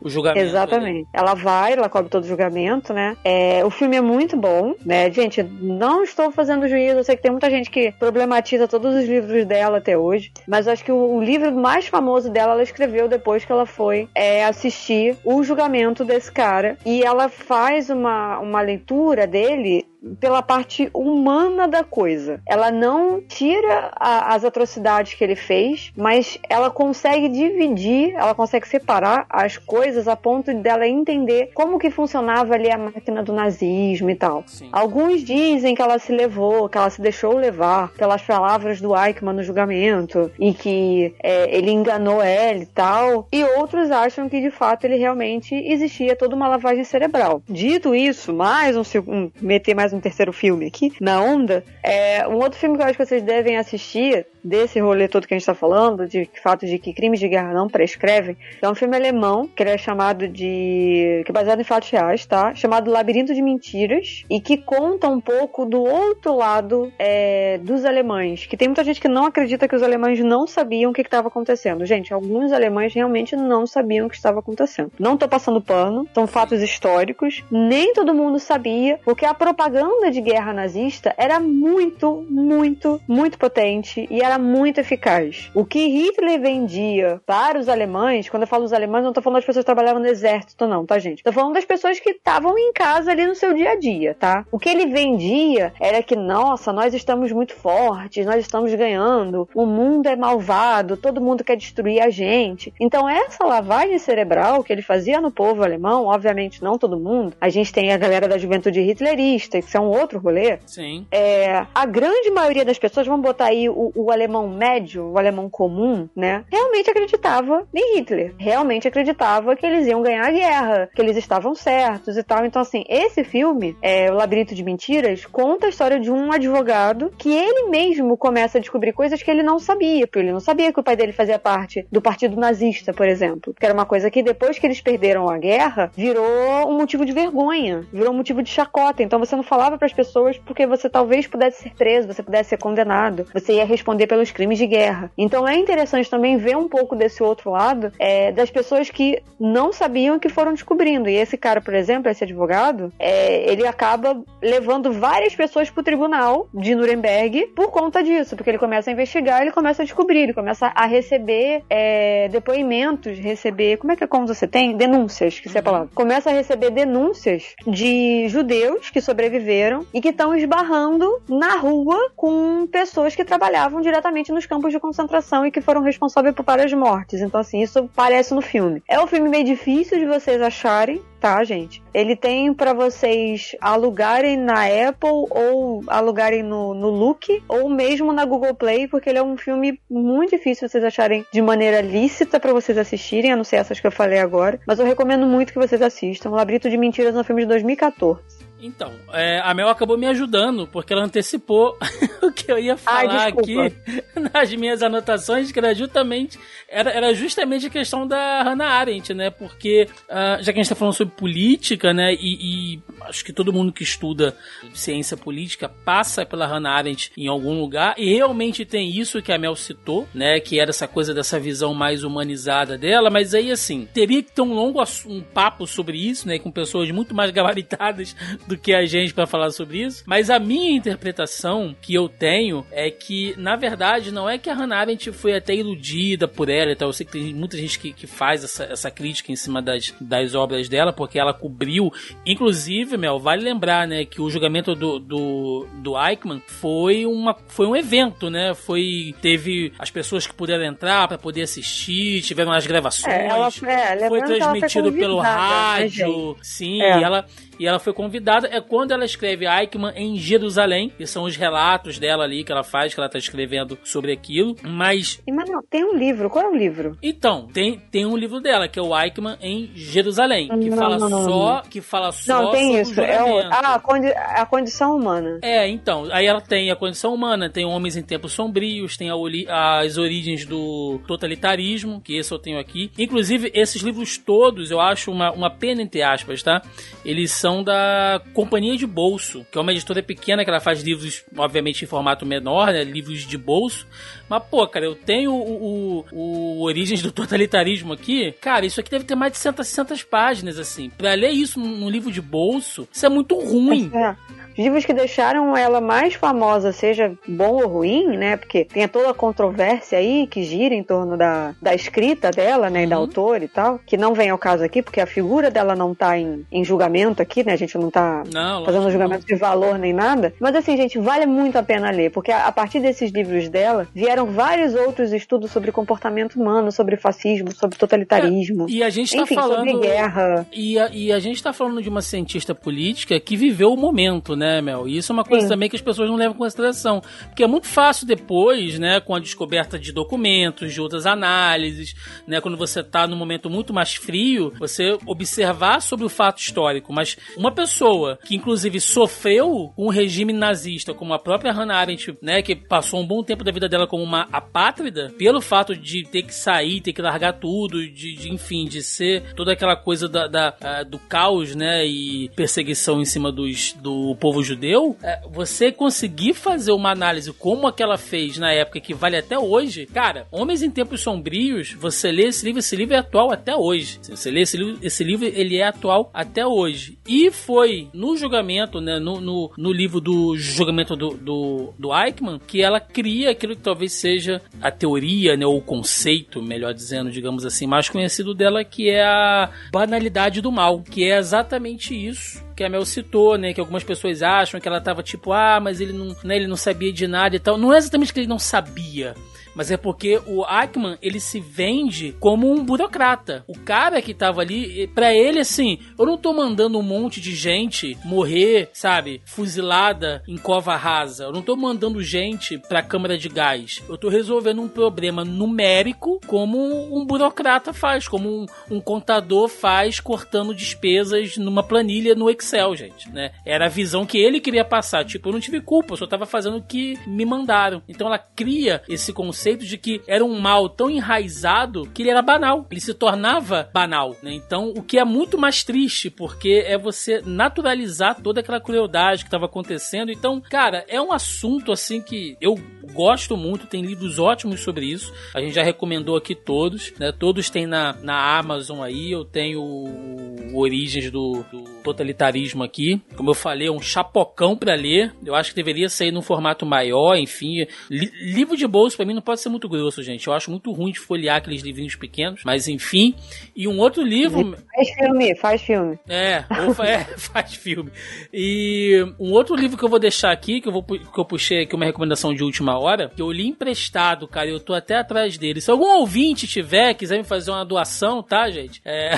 [0.00, 0.46] o julgamento.
[0.46, 1.08] Exatamente.
[1.12, 3.16] Ela vai, ela cobre todo o julgamento, né?
[3.24, 5.10] É, o filme é muito bom, né?
[5.10, 6.98] Gente, não estou fazendo juízo.
[6.98, 10.68] Eu sei que tem muita gente que problematiza todos os livros dela até hoje, mas
[10.68, 14.44] acho que o, o livro mais famoso dela ela escreveu depois que ela foi é,
[14.44, 16.76] assistir o julgamento desse cara.
[16.84, 22.40] E ela faz uma, uma leitura dele pela parte humana da coisa.
[22.46, 28.66] Ela não tira a- as atrocidades que ele fez, mas ela consegue dividir, ela consegue
[28.66, 34.08] separar as coisas a ponto dela entender como que funcionava ali a máquina do nazismo
[34.10, 34.44] e tal.
[34.46, 34.68] Sim.
[34.72, 39.36] Alguns dizem que ela se levou, que ela se deixou levar pelas palavras do Eichmann
[39.36, 43.28] no julgamento e que é, ele enganou ela e tal.
[43.32, 47.42] E outros acham que de fato ele realmente existia toda uma lavagem cerebral.
[47.48, 52.36] Dito isso, mais um, um meter mais um terceiro filme aqui na onda, é um
[52.36, 55.46] outro filme que eu acho que vocês devem assistir desse rolê todo que a gente
[55.46, 59.46] tá falando, de fato de que crimes de guerra não prescrevem, é um filme alemão
[59.46, 61.22] que ele é chamado de.
[61.24, 62.54] que é baseado em fatos reais, tá?
[62.54, 68.46] Chamado Labirinto de Mentiras e que conta um pouco do outro lado é, dos alemães.
[68.46, 71.28] Que tem muita gente que não acredita que os alemães não sabiam o que estava
[71.28, 71.84] acontecendo.
[71.84, 74.92] Gente, alguns alemães realmente não sabiam o que estava acontecendo.
[74.98, 77.44] Não tô passando pano, são fatos históricos.
[77.50, 79.79] Nem todo mundo sabia, porque a propaganda
[80.10, 85.50] de guerra nazista era muito, muito, muito potente e era muito eficaz.
[85.54, 89.36] O que Hitler vendia para os alemães, quando eu falo os alemães, não tô falando
[89.36, 91.22] das pessoas que trabalhavam no exército, não, tá, gente?
[91.22, 94.44] Tô falando das pessoas que estavam em casa ali no seu dia a dia, tá?
[94.50, 99.64] O que ele vendia era que, nossa, nós estamos muito fortes, nós estamos ganhando, o
[99.64, 102.74] mundo é malvado, todo mundo quer destruir a gente.
[102.80, 107.48] Então, essa lavagem cerebral que ele fazia no povo alemão, obviamente não todo mundo, a
[107.48, 111.06] gente tem a galera da juventude hitlerista, que isso é um outro rolê, Sim.
[111.12, 115.48] é, a grande maioria das pessoas, vamos botar aí o, o alemão médio, o alemão
[115.48, 116.44] comum, né?
[116.50, 118.34] Realmente acreditava em Hitler.
[118.36, 122.44] Realmente acreditava que eles iam ganhar a guerra, que eles estavam certos e tal.
[122.44, 127.12] Então, assim, esse filme, é, O Labirinto de Mentiras, conta a história de um advogado
[127.16, 130.72] que ele mesmo começa a descobrir coisas que ele não sabia, porque ele não sabia
[130.72, 133.54] que o pai dele fazia parte do partido nazista, por exemplo.
[133.54, 137.12] Que era uma coisa que depois que eles perderam a guerra, virou um motivo de
[137.12, 139.00] vergonha, virou um motivo de chacota.
[139.04, 142.48] Então você não falava para as pessoas porque você talvez pudesse ser preso, você pudesse
[142.48, 145.12] ser condenado, você ia responder pelos crimes de guerra.
[145.18, 149.70] Então é interessante também ver um pouco desse outro lado é, das pessoas que não
[149.70, 151.10] sabiam e que foram descobrindo.
[151.10, 156.48] E esse cara, por exemplo, esse advogado, é, ele acaba levando várias pessoas pro tribunal
[156.54, 160.32] de Nuremberg por conta disso, porque ele começa a investigar, ele começa a descobrir, ele
[160.32, 164.74] começa a receber é, depoimentos, receber, como é que é como você tem?
[164.74, 165.90] Denúncias, que isso é a palavra.
[165.94, 169.49] Começa a receber denúncias de judeus que sobreviveram
[169.92, 175.44] e que estão esbarrando na rua com pessoas que trabalhavam diretamente nos campos de concentração
[175.44, 177.20] e que foram responsáveis por várias mortes.
[177.20, 178.82] Então, assim, isso aparece no filme.
[178.88, 181.82] É um filme meio difícil de vocês acharem, tá, gente?
[181.92, 188.24] Ele tem pra vocês alugarem na Apple ou alugarem no, no Look ou mesmo na
[188.24, 192.52] Google Play, porque ele é um filme muito difícil vocês acharem de maneira lícita pra
[192.52, 194.60] vocês assistirem, a não ser essas que eu falei agora.
[194.66, 196.30] Mas eu recomendo muito que vocês assistam.
[196.30, 198.39] O Labirinto de Mentiras é um filme de 2014.
[198.62, 201.76] Então, é, a Mel acabou me ajudando, porque ela antecipou
[202.22, 203.66] o que eu ia Ai, falar desculpa.
[203.66, 209.14] aqui nas minhas anotações, que era justamente, era, era justamente a questão da Hannah Arendt,
[209.14, 209.30] né?
[209.30, 212.12] Porque, ah, já que a gente tá falando sobre política, né?
[212.14, 214.36] E, e acho que todo mundo que estuda
[214.74, 219.38] ciência política passa pela Hannah Arendt em algum lugar, e realmente tem isso que a
[219.38, 220.38] Mel citou, né?
[220.40, 224.42] Que era essa coisa dessa visão mais humanizada dela, mas aí, assim, teria que ter
[224.42, 226.38] um longo um papo sobre isso, né?
[226.38, 228.14] Com pessoas muito mais gabaritadas
[228.50, 230.02] do que a gente pra falar sobre isso.
[230.04, 234.54] Mas a minha interpretação que eu tenho é que, na verdade, não é que a
[234.54, 236.88] Hannah Arendt foi até iludida por ela e tal.
[236.88, 239.94] Eu sei que tem muita gente que, que faz essa, essa crítica em cima das,
[240.00, 241.92] das obras dela, porque ela cobriu,
[242.26, 247.66] inclusive, Mel, vale lembrar, né, que o julgamento do, do, do Eichmann foi, uma, foi
[247.66, 248.52] um evento, né?
[248.54, 249.14] Foi.
[249.22, 253.14] Teve as pessoas que puderam entrar para poder assistir, tiveram as gravações.
[253.14, 256.30] É, ela, é, foi transmitido pelo né, rádio.
[256.30, 256.98] Né, sim, é.
[256.98, 257.24] e ela
[257.60, 258.48] e ela foi convidada.
[258.50, 262.64] É quando ela escreve Eichmann em Jerusalém, que são os relatos dela ali que ela
[262.64, 264.56] faz, que ela tá escrevendo sobre aquilo.
[264.62, 265.20] Mas.
[265.28, 266.30] Não, tem um livro.
[266.30, 266.96] Qual é o livro?
[267.02, 270.98] Então, tem, tem um livro dela, que é o Eichmann em Jerusalém, que não, fala
[270.98, 271.62] não, não, só.
[271.68, 272.44] Que fala só.
[272.44, 272.98] Não, tem isso.
[272.98, 275.38] É o, ah, a, condi a condição humana.
[275.42, 276.08] É, então.
[276.12, 280.46] Aí ela tem a condição humana, tem Homens em Tempos Sombrios, tem a, as origens
[280.46, 282.90] do totalitarismo, que esse eu tenho aqui.
[282.98, 286.62] Inclusive, esses livros todos, eu acho uma, uma pena, entre aspas, tá?
[287.04, 290.82] Eles são edição da Companhia de Bolso, que é uma editora pequena que ela faz
[290.82, 292.84] livros, obviamente, em formato menor, né?
[292.84, 293.86] Livros de bolso.
[294.30, 298.30] Mas, pô, cara, eu tenho o, o, o Origens do Totalitarismo aqui.
[298.40, 300.88] Cara, isso aqui deve ter mais de 160 páginas, assim.
[300.96, 303.90] Pra ler isso num livro de bolso, isso é muito ruim.
[303.92, 304.14] É
[304.60, 308.36] livros que deixaram ela mais famosa, seja bom ou ruim, né?
[308.36, 312.80] Porque tem toda a controvérsia aí que gira em torno da, da escrita dela, né?
[312.80, 312.84] Uhum.
[312.84, 315.74] E da autora e tal, que não vem ao caso aqui, porque a figura dela
[315.74, 317.52] não tá em, em julgamento aqui, né?
[317.52, 319.34] A gente não tá não, fazendo julgamento não.
[319.34, 320.32] de valor nem nada.
[320.38, 323.88] Mas assim, gente, vale muito a pena ler, porque a, a partir desses livros dela
[323.94, 328.66] vieram vários outros estudos sobre comportamento humano, sobre fascismo, sobre totalitarismo.
[328.68, 329.70] É, e a gente tá enfim, falando.
[329.70, 330.46] Sobre guerra.
[330.52, 334.36] E a, e a gente tá falando de uma cientista política que viveu o momento,
[334.36, 334.50] né?
[334.50, 334.88] né, Mel?
[334.88, 335.52] E isso é uma coisa Sim.
[335.52, 337.02] também que as pessoas não levam em consideração.
[337.26, 341.94] Porque é muito fácil depois, né, com a descoberta de documentos, de outras análises,
[342.26, 346.92] né, quando você está num momento muito mais frio, você observar sobre o fato histórico.
[346.92, 352.42] Mas uma pessoa que, inclusive, sofreu um regime nazista, como a própria Hannah Arendt, né,
[352.42, 356.22] que passou um bom tempo da vida dela como uma apátrida, pelo fato de ter
[356.22, 360.26] que sair, ter que largar tudo, de, de enfim, de ser toda aquela coisa da,
[360.26, 365.20] da uh, do caos, né, e perseguição em cima dos, do povo povo judeu, é,
[365.30, 370.26] você conseguir fazer uma análise como aquela fez na época que vale até hoje, cara,
[370.30, 373.98] Homens em Tempos Sombrios, você lê esse livro, esse livro é atual até hoje.
[374.02, 376.98] Você lê esse livro, esse livro ele é atual até hoje.
[377.06, 382.40] E foi no julgamento, né, no, no, no livro do julgamento do, do, do Eichmann,
[382.46, 387.10] que ela cria aquilo que talvez seja a teoria, né, ou o conceito, melhor dizendo,
[387.10, 392.42] digamos assim, mais conhecido dela, que é a banalidade do mal, que é exatamente isso
[392.56, 393.54] que a Mel citou, né?
[393.54, 396.56] Que algumas pessoas acham que ela tava tipo, ah, mas ele não, né, ele não
[396.56, 397.56] sabia de nada e tal.
[397.56, 399.14] Não é exatamente que ele não sabia
[399.54, 403.44] mas é porque o Ackman ele se vende como um burocrata.
[403.46, 407.34] O cara que tava ali, para ele assim, eu não tô mandando um monte de
[407.34, 411.24] gente morrer, sabe, fuzilada em cova rasa.
[411.24, 413.82] Eu não tô mandando gente pra câmara de gás.
[413.88, 420.00] Eu tô resolvendo um problema numérico como um burocrata faz, como um, um contador faz
[420.00, 423.32] cortando despesas numa planilha no Excel, gente, né?
[423.44, 425.04] Era a visão que ele queria passar.
[425.04, 427.82] Tipo, eu não tive culpa, eu só tava fazendo o que me mandaram.
[427.88, 432.10] Então ela cria esse conceito conceito de que era um mal tão enraizado que ele
[432.10, 432.66] era banal.
[432.70, 434.34] Ele se tornava banal, né?
[434.34, 439.28] Então, o que é muito mais triste, porque é você naturalizar toda aquela crueldade que
[439.28, 440.12] estava acontecendo.
[440.12, 442.54] Então, cara, é um assunto assim que eu
[442.92, 445.12] gosto muito, tem livros ótimos sobre isso.
[445.34, 447.10] A gente já recomendou aqui todos, né?
[447.10, 449.10] Todos tem na, na Amazon aí.
[449.10, 453.00] Eu tenho o, Origens do, do, Totalitarismo aqui.
[453.16, 455.14] Como eu falei, é um chapocão para ler.
[455.24, 457.66] Eu acho que deveria sair num formato maior, enfim.
[457.88, 460.26] Li, livro de bolso para mim não pode ser muito grosso, gente.
[460.26, 463.14] Eu acho muito ruim de folhear aqueles livrinhos pequenos, mas enfim.
[463.54, 464.56] E um outro livro.
[464.74, 465.98] Faz filme, faz filme.
[466.08, 467.92] É, ou, é faz filme.
[468.32, 471.62] E um outro livro que eu vou deixar aqui, que eu, vou, que eu puxei
[471.62, 475.38] aqui uma recomendação de última hora, que eu li emprestado, cara, eu tô até atrás
[475.38, 475.60] dele.
[475.60, 478.82] Se algum ouvinte tiver, quiser me fazer uma doação, tá, gente?
[478.84, 479.12] É.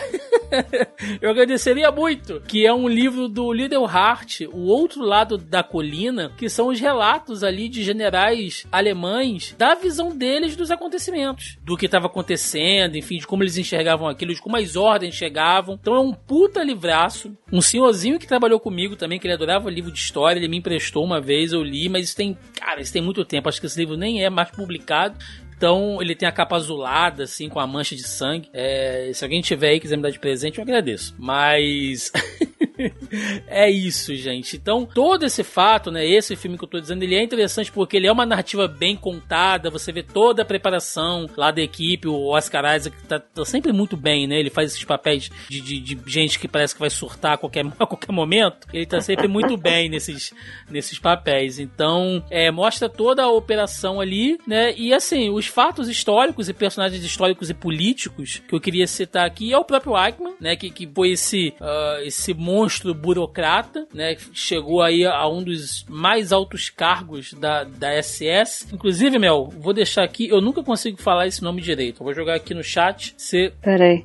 [1.22, 2.42] eu agradeceria muito.
[2.42, 6.78] Que é um livro do Liddell Hart, O Outro Lado da Colina, que são os
[6.78, 11.58] relatos ali de generais alemães da visão deles dos acontecimentos.
[11.62, 15.78] Do que estava acontecendo, enfim, de como eles enxergavam aquilo, de como as ordens chegavam.
[15.80, 17.36] Então é um puta livraço.
[17.52, 21.04] Um senhorzinho que trabalhou comigo também, que ele adorava livro de história, ele me emprestou
[21.04, 23.48] uma vez, eu li, mas isso tem, cara, isso tem muito tempo.
[23.48, 25.16] Acho que esse livro nem é mais publicado.
[25.56, 28.48] Então ele tem a capa azulada, assim, com a mancha de sangue.
[28.52, 31.14] É, se alguém tiver aí e quiser me dar de presente, eu agradeço.
[31.18, 32.10] Mas.
[33.46, 34.56] é isso, gente.
[34.56, 36.06] Então, todo esse fato, né?
[36.06, 38.96] Esse filme que eu tô dizendo, ele é interessante porque ele é uma narrativa bem
[38.96, 39.70] contada.
[39.70, 42.08] Você vê toda a preparação lá da equipe.
[42.08, 44.38] O Oscar Isaac tá, tá sempre muito bem, né?
[44.38, 47.64] Ele faz esses papéis de, de, de, gente que parece que vai surtar a qualquer,
[47.78, 48.66] a qualquer momento.
[48.72, 50.32] Ele tá sempre muito bem nesses,
[50.70, 51.58] nesses papéis.
[51.58, 54.74] Então, é, mostra toda a operação ali, né?
[54.76, 59.52] E assim, os fatos históricos e personagens históricos e políticos que eu queria citar aqui
[59.52, 60.56] é o próprio Eichmann, né?
[60.56, 64.16] Que, que foi esse, uh, esse monstro monstro burocrata, né?
[64.32, 68.66] Chegou aí a um dos mais altos cargos da, da SS.
[68.72, 72.00] Inclusive, Mel, vou deixar aqui, eu nunca consigo falar esse nome direito.
[72.00, 73.52] Eu vou jogar aqui no chat, você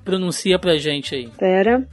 [0.03, 1.29] pronuncia pra gente aí.
[1.37, 1.87] Pera.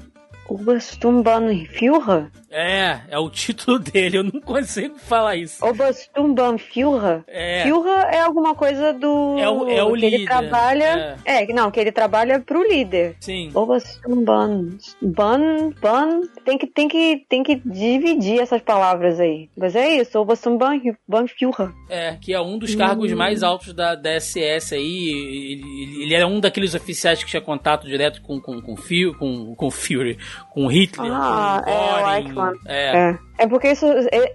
[0.48, 2.30] Obersturmbannführer?
[2.56, 5.64] É, é o título dele, eu não consigo falar isso.
[5.66, 7.22] Obersturmbannführer?
[7.26, 7.62] É.
[7.64, 9.36] Führer é alguma coisa do...
[9.38, 11.18] É o- é o que ele líder, trabalha...
[11.24, 11.46] É.
[11.52, 13.16] não, que ele trabalha pro líder.
[13.20, 13.50] Sim.
[13.54, 14.78] Obersturmbann...
[15.02, 15.70] Ban...
[15.80, 16.20] Ban...
[16.44, 19.48] Tem que, tem, que, tem que dividir essas palavras aí.
[19.56, 21.70] Mas é isso, Obersturmbannführer.
[21.88, 23.16] É, que é um dos cargos Hum.
[23.16, 25.08] mais altos da, da SS aí.
[25.08, 29.14] Ele, ele- ele era um daqueles oficiais que tinha contato direto com, com, com, Fu-
[29.18, 30.18] com, com Fury,
[30.52, 32.06] com Hitler, Ah, com é, o
[32.50, 32.60] Eichmann.
[32.66, 33.10] É.
[33.10, 33.18] É.
[33.36, 33.86] É porque isso,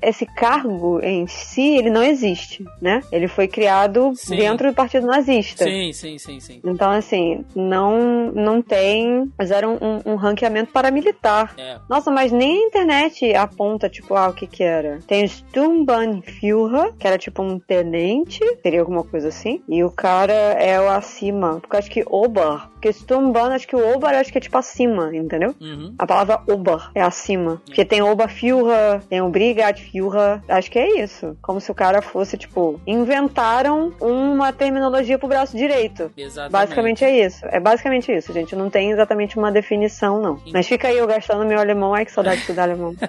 [0.01, 3.01] esse cargo em si, ele não existe, né?
[3.11, 4.35] Ele foi criado Sim.
[4.35, 5.63] dentro do Partido Nazista.
[5.63, 6.61] Sim, sim, sim, sim.
[6.65, 9.31] Então, assim, não, não tem.
[9.37, 11.53] Mas era um, um ranqueamento paramilitar.
[11.57, 11.77] É.
[11.89, 14.99] Nossa, mas nem a internet aponta, tipo, ah, o que que era.
[15.07, 19.61] Tem o Sturmbannführer, que era tipo um tenente, seria alguma coisa assim.
[19.67, 22.67] E o cara é o acima, porque eu acho que Ober.
[22.79, 25.53] Porque Sturmbann, acho que o Ober, acho que é tipo acima, entendeu?
[25.59, 25.93] Uhum.
[25.99, 27.61] A palavra Ober é acima.
[27.65, 30.41] Porque tem Oberführer, tem o Brigadführer.
[30.47, 31.37] Acho que é isso.
[31.41, 36.11] Como se o cara fosse, tipo, inventaram uma terminologia pro braço direito.
[36.17, 36.51] Exatamente.
[36.51, 37.45] Basicamente é isso.
[37.45, 38.55] É basicamente isso, gente.
[38.55, 40.41] Não tem exatamente uma definição, não.
[40.51, 41.93] Mas fica aí eu gastando meu alemão.
[41.93, 42.95] Ai, que saudade de estudar alemão.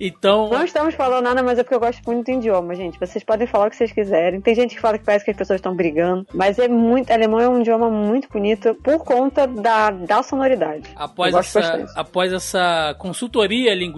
[0.00, 2.98] Então, Não estamos falando nada, mas é porque eu gosto muito do idioma, gente.
[2.98, 4.40] Vocês podem falar o que vocês quiserem.
[4.40, 6.26] Tem gente que fala que parece que as pessoas estão brigando.
[6.32, 7.10] Mas é muito.
[7.12, 10.90] Alemão é um idioma muito bonito por conta da, da sonoridade.
[10.96, 13.93] após essa, após essa consultoria linguística